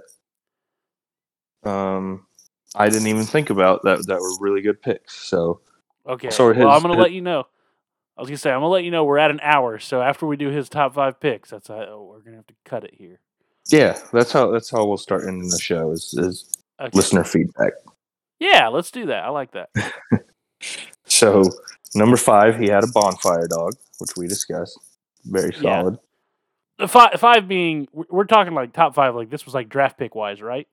um 1.65 2.27
I 2.75 2.89
didn't 2.89 3.07
even 3.09 3.25
think 3.25 3.51
about 3.51 3.83
that 3.85 4.07
that 4.07 4.21
were 4.21 4.37
really 4.41 4.61
good 4.61 4.81
picks. 4.83 5.17
So 5.17 5.61
Okay. 6.07 6.31
So 6.31 6.47
well, 6.47 6.55
his- 6.55 6.65
I'm 6.65 6.83
gonna 6.83 6.95
his- 6.95 7.03
let 7.03 7.13
you 7.13 7.21
know. 7.23 7.45
I 8.17 8.21
was 8.21 8.29
gonna 8.29 8.39
say 8.39 8.51
I'm 8.51 8.57
gonna 8.61 8.69
let 8.69 8.85
you 8.85 8.91
know 8.91 9.05
we're 9.05 9.19
at 9.19 9.31
an 9.31 9.41
hour. 9.43 9.79
So 9.79 10.03
after 10.03 10.27
we 10.27 10.37
do 10.37 10.49
his 10.49 10.69
top 10.69 10.95
five 10.95 11.21
picks, 11.21 11.51
that's 11.51 11.69
how 11.69 11.75
oh, 11.89 12.05
we're 12.11 12.21
gonna 12.21 12.37
have 12.37 12.47
to 12.49 12.55
cut 12.65 12.85
it 12.85 12.95
here. 12.95 13.21
yeah, 13.71 13.99
that's 14.13 14.33
how 14.33 14.51
that's 14.51 14.71
how 14.71 14.85
we'll 14.87 14.97
start 14.97 15.23
ending 15.27 15.49
the 15.51 15.59
show 15.59 15.93
is, 15.93 16.15
is 16.19 16.49
Okay. 16.81 16.91
listener 16.95 17.25
feedback. 17.25 17.73
Yeah, 18.41 18.69
let's 18.69 18.91
do 18.91 19.07
that. 19.07 19.25
I 19.25 19.29
like 19.31 19.53
that. 19.53 19.71
So 21.05 21.43
number 21.95 22.17
five, 22.17 22.59
he 22.59 22.69
had 22.69 22.85
a 22.85 22.89
bonfire 22.89 23.47
dog, 23.49 23.73
which 23.99 24.11
we 24.17 24.27
discussed. 24.27 24.79
Very 25.25 25.53
Yeah. 25.61 25.81
solid. 25.83 25.99
The 26.79 26.89
five, 26.89 27.19
five 27.19 27.49
being 27.49 27.89
we're 27.93 28.05
we're 28.11 28.25
talking 28.25 28.55
like 28.55 28.73
top 28.73 28.95
five. 28.95 29.15
Like 29.15 29.31
this 29.31 29.45
was 29.45 29.55
like 29.55 29.69
draft 29.69 29.99
pick 29.99 30.15
wise, 30.15 30.41
right? 30.43 30.69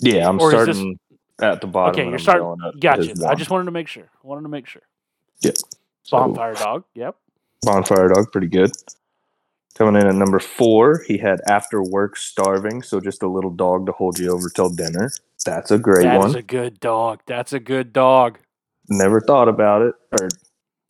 Yeah, 0.00 0.28
I'm 0.28 0.40
Or 0.40 0.48
is 0.54 0.66
this- 0.66 0.76
starting 0.76 0.98
at 1.40 1.60
the 1.60 1.66
bottom. 1.66 1.94
okay, 1.94 2.04
you're 2.04 2.14
I'm 2.14 2.18
starting. 2.18 2.42
going 2.44 2.62
up 2.62 2.74
to 2.74 2.80
Gotcha. 2.80 3.14
I 3.28 3.34
just 3.34 3.50
wanted 3.50 3.64
to 3.66 3.70
make 3.70 3.88
sure. 3.88 4.10
Wanted 4.22 4.42
to 4.42 4.48
make 4.48 4.66
sure. 4.66 4.82
So- 5.42 5.52
Bonfire 6.10 6.54
dog. 6.54 6.84
Yep. 6.94 7.16
Bonfire 7.62 8.08
Dog, 8.08 8.32
pretty 8.32 8.46
good. 8.48 8.72
Coming 9.74 10.00
in 10.00 10.06
at 10.08 10.14
number 10.14 10.38
four, 10.40 11.02
he 11.06 11.18
had 11.18 11.40
After 11.46 11.82
Work 11.82 12.16
Starving, 12.16 12.82
so 12.82 13.00
just 13.00 13.22
a 13.22 13.28
little 13.28 13.50
dog 13.50 13.86
to 13.86 13.92
hold 13.92 14.18
you 14.18 14.30
over 14.32 14.48
till 14.48 14.70
dinner. 14.70 15.10
That's 15.44 15.70
a 15.70 15.78
great 15.78 16.04
That 16.04 16.14
is 16.16 16.18
one. 16.18 16.32
That's 16.32 16.40
a 16.40 16.46
good 16.46 16.80
dog. 16.80 17.20
That's 17.26 17.52
a 17.52 17.60
good 17.60 17.92
dog. 17.92 18.38
Never 18.88 19.20
thought 19.20 19.48
about 19.48 19.82
it, 19.82 19.94
or 20.20 20.28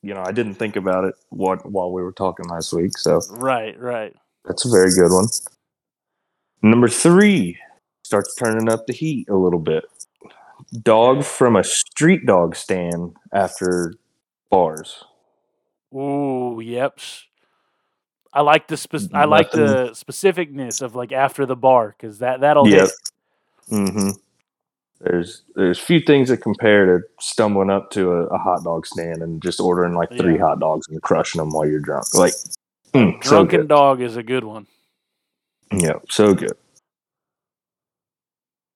you 0.02 0.14
know, 0.14 0.22
I 0.24 0.32
didn't 0.32 0.54
think 0.54 0.76
about 0.76 1.04
it 1.04 1.14
what 1.28 1.68
while 1.70 1.92
we 1.92 2.02
were 2.02 2.12
talking 2.12 2.46
last 2.48 2.72
week. 2.72 2.96
So 2.96 3.20
Right. 3.30 3.78
Right. 3.78 4.14
that's 4.44 4.64
a 4.64 4.70
very 4.70 4.90
good 4.90 5.10
one. 5.12 5.26
Number 6.62 6.88
three 6.88 7.58
starts 8.10 8.34
turning 8.34 8.68
up 8.68 8.88
the 8.88 8.92
heat 8.92 9.28
a 9.28 9.36
little 9.36 9.60
bit. 9.60 9.84
Dog 10.82 11.22
from 11.24 11.54
a 11.54 11.62
street 11.62 12.26
dog 12.26 12.56
stand 12.56 13.14
after 13.32 13.94
bars. 14.50 15.04
Ooh. 15.94 16.60
Yep. 16.60 16.98
I 18.32 18.40
like 18.42 18.66
the 18.66 18.76
spec- 18.76 19.14
I 19.14 19.26
like 19.26 19.52
the 19.52 19.90
specificness 19.92 20.82
of 20.82 20.96
like 20.96 21.12
after 21.12 21.46
the 21.46 21.54
bar 21.54 21.94
because 21.96 22.18
that 22.18 22.40
that'll 22.40 22.66
Yep. 22.68 22.88
hit. 22.88 22.90
hmm 23.68 24.10
There's 25.00 25.42
there's 25.54 25.78
few 25.78 26.00
things 26.00 26.30
that 26.30 26.38
compare 26.38 26.86
to 26.86 27.04
stumbling 27.20 27.70
up 27.70 27.90
to 27.92 28.10
a, 28.12 28.26
a 28.26 28.38
hot 28.38 28.64
dog 28.64 28.86
stand 28.86 29.22
and 29.22 29.40
just 29.40 29.60
ordering 29.60 29.94
like 29.94 30.10
three 30.16 30.34
Yeah. 30.34 30.40
hot 30.48 30.58
dogs 30.60 30.88
and 30.88 31.00
crushing 31.00 31.38
them 31.38 31.50
while 31.50 31.66
you're 31.66 31.78
drunk. 31.80 32.12
Like, 32.14 32.34
mm, 32.92 33.20
Drunken 33.20 33.60
good. 33.60 33.68
dog 33.68 34.00
is 34.02 34.16
a 34.16 34.22
good 34.24 34.42
one. 34.42 34.66
Yeah, 35.72 35.98
so 36.08 36.34
good. 36.34 36.56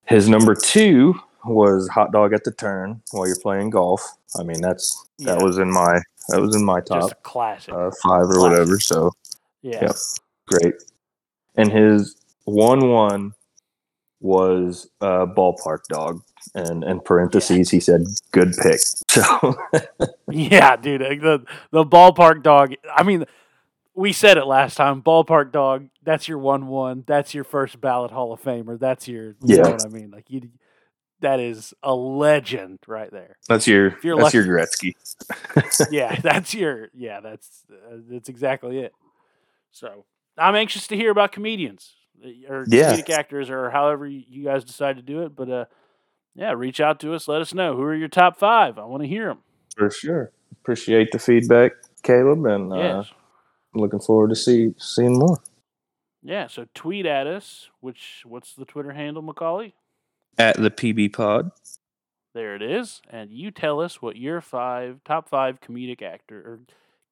His 0.06 0.28
number 0.28 0.54
two 0.54 1.14
was 1.44 1.88
hot 1.88 2.12
dog 2.12 2.32
at 2.32 2.44
the 2.44 2.52
turn 2.52 3.02
while 3.12 3.26
you're 3.26 3.36
playing 3.42 3.70
golf. 3.70 4.02
I 4.38 4.42
mean, 4.42 4.60
that's 4.60 5.06
that 5.20 5.38
Yeah. 5.38 5.44
was 5.44 5.58
in 5.58 5.70
my 5.70 6.00
that 6.28 6.40
was 6.40 6.54
in 6.56 6.64
my 6.64 6.80
top 6.80 7.22
classic. 7.22 7.72
uh, 7.74 7.90
five 8.02 8.22
or 8.22 8.32
Classic. 8.34 8.40
whatever. 8.42 8.80
So 8.80 9.12
yeah. 9.62 9.82
yep. 9.82 9.96
great. 10.46 10.74
And 11.56 11.70
his 11.70 12.16
one 12.44 12.88
one 12.90 13.32
was 14.20 14.88
a 15.00 15.26
ballpark 15.26 15.80
dog, 15.88 16.22
and 16.54 16.82
in 16.84 17.00
parentheses 17.00 17.70
he 17.70 17.80
said 17.80 18.02
good 18.32 18.54
pick. 18.62 18.80
So 19.08 19.54
Yeah, 20.30 20.76
dude. 20.76 21.02
The 21.02 21.44
the 21.70 21.84
ballpark 21.84 22.42
dog. 22.42 22.72
I 22.94 23.02
mean, 23.04 23.26
we 23.94 24.12
said 24.12 24.36
it 24.38 24.46
last 24.46 24.76
time. 24.76 25.02
Ballpark 25.02 25.52
dog. 25.52 25.88
That's 26.02 26.28
your 26.28 26.38
one 26.38 26.66
one. 26.68 27.04
That's 27.06 27.34
your 27.34 27.44
first 27.44 27.80
ballot 27.80 28.10
Hall 28.10 28.32
of 28.32 28.42
Famer. 28.42 28.78
That's 28.78 29.08
your. 29.08 29.36
You 29.46 29.56
know 29.56 29.68
Yeah. 29.68 29.70
what 29.70 29.80
I 29.80 29.88
mean? 29.88 30.10
Like 30.10 30.30
you. 30.30 30.50
that 31.20 31.40
is 31.40 31.74
a 31.82 31.94
legend 31.94 32.78
right 32.86 33.10
there. 33.10 33.36
That's 33.48 33.66
your 33.66 33.96
you're 34.02 34.16
that's 34.16 34.34
your 34.34 34.44
Gretzky. 34.44 34.94
yeah, 35.88 36.16
that's 36.22 36.54
your 36.54 36.88
yeah, 36.94 37.20
that's 37.20 37.64
uh, 37.70 37.96
that's 38.08 38.28
exactly 38.28 38.78
it. 38.80 38.92
So 39.72 40.04
I'm 40.38 40.54
anxious 40.56 40.86
to 40.88 40.96
hear 40.96 41.10
about 41.10 41.32
comedians 41.32 41.94
uh, 42.24 42.52
or 42.52 42.66
Yeah. 42.66 42.92
comedic 42.96 43.10
actors 43.10 43.50
or 43.50 43.70
however 43.70 44.06
you 44.06 44.44
guys 44.44 44.64
decide 44.64 44.96
to 44.96 45.02
do 45.02 45.22
it. 45.22 45.34
But 45.36 45.50
uh, 45.50 45.64
yeah, 46.34 46.52
reach 46.52 46.80
out 46.80 47.00
to 47.00 47.14
us. 47.14 47.28
Let 47.28 47.40
us 47.42 47.54
know 47.54 47.74
who 47.76 47.82
are 47.82 47.94
your 47.94 48.08
top 48.08 48.38
five. 48.38 48.78
I 48.78 48.84
want 48.84 49.02
to 49.02 49.08
hear 49.08 49.26
them. 49.28 49.38
For 49.76 49.90
sure. 49.90 50.32
Appreciate 50.52 51.10
the 51.12 51.18
feedback, 51.18 51.72
Caleb, 52.02 52.44
and 52.46 52.72
uh, 52.72 52.76
Yes. 52.78 53.12
Looking 53.74 54.00
forward 54.00 54.30
to 54.30 54.36
see 54.36 54.74
seeing 54.78 55.18
more. 55.18 55.38
Yeah. 56.22 56.46
So 56.46 56.66
tweet 56.74 57.06
at 57.06 57.26
us. 57.26 57.68
Which 57.80 58.22
what's 58.24 58.54
the 58.54 58.64
Twitter 58.64 58.92
handle, 58.92 59.22
Macaulay? 59.22 59.74
At 60.38 60.56
the 60.56 60.70
PB 60.70 61.12
Pod. 61.12 61.50
There 62.34 62.56
it 62.56 62.62
is. 62.62 63.00
And 63.08 63.30
you 63.30 63.50
tell 63.50 63.80
us 63.80 64.02
what 64.02 64.16
your 64.16 64.40
five 64.40 65.00
top 65.04 65.28
five 65.28 65.60
comedic 65.60 66.02
actor 66.02 66.38
or 66.38 66.60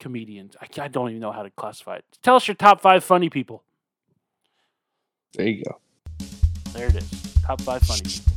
comedians. 0.00 0.56
I, 0.60 0.82
I 0.82 0.88
don't 0.88 1.10
even 1.10 1.20
know 1.20 1.32
how 1.32 1.44
to 1.44 1.50
classify 1.50 1.96
it. 1.96 2.04
Tell 2.22 2.36
us 2.36 2.48
your 2.48 2.56
top 2.56 2.80
five 2.80 3.04
funny 3.04 3.30
people. 3.30 3.62
There 5.34 5.46
you 5.46 5.62
go. 5.64 5.78
There 6.72 6.88
it 6.88 6.96
is. 6.96 7.34
Top 7.42 7.60
five 7.60 7.82
funny 7.82 8.02
people. 8.02 8.32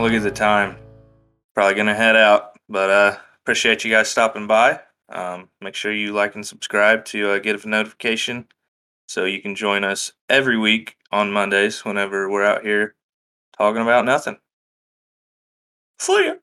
Look 0.00 0.12
at 0.14 0.22
the 0.22 0.30
time. 0.30 0.76
Probably 1.54 1.74
gonna 1.74 1.94
head 1.94 2.16
out, 2.16 2.56
but 2.68 2.90
uh, 2.90 3.16
appreciate 3.42 3.84
you 3.84 3.90
guys 3.90 4.08
stopping 4.08 4.46
by. 4.46 4.80
Um, 5.10 5.50
make 5.60 5.74
sure 5.74 5.92
you 5.92 6.12
like 6.12 6.34
and 6.34 6.46
subscribe 6.46 7.04
to 7.06 7.32
uh, 7.32 7.38
get 7.38 7.62
a 7.62 7.68
notification 7.68 8.46
so 9.08 9.24
you 9.24 9.42
can 9.42 9.54
join 9.54 9.84
us 9.84 10.12
every 10.28 10.56
week 10.56 10.96
on 11.12 11.32
Mondays 11.32 11.84
whenever 11.84 12.30
we're 12.30 12.44
out 12.44 12.62
here 12.64 12.94
talking 13.58 13.82
about 13.82 14.04
nothing. 14.04 14.38
See 15.98 16.26
ya. 16.26 16.34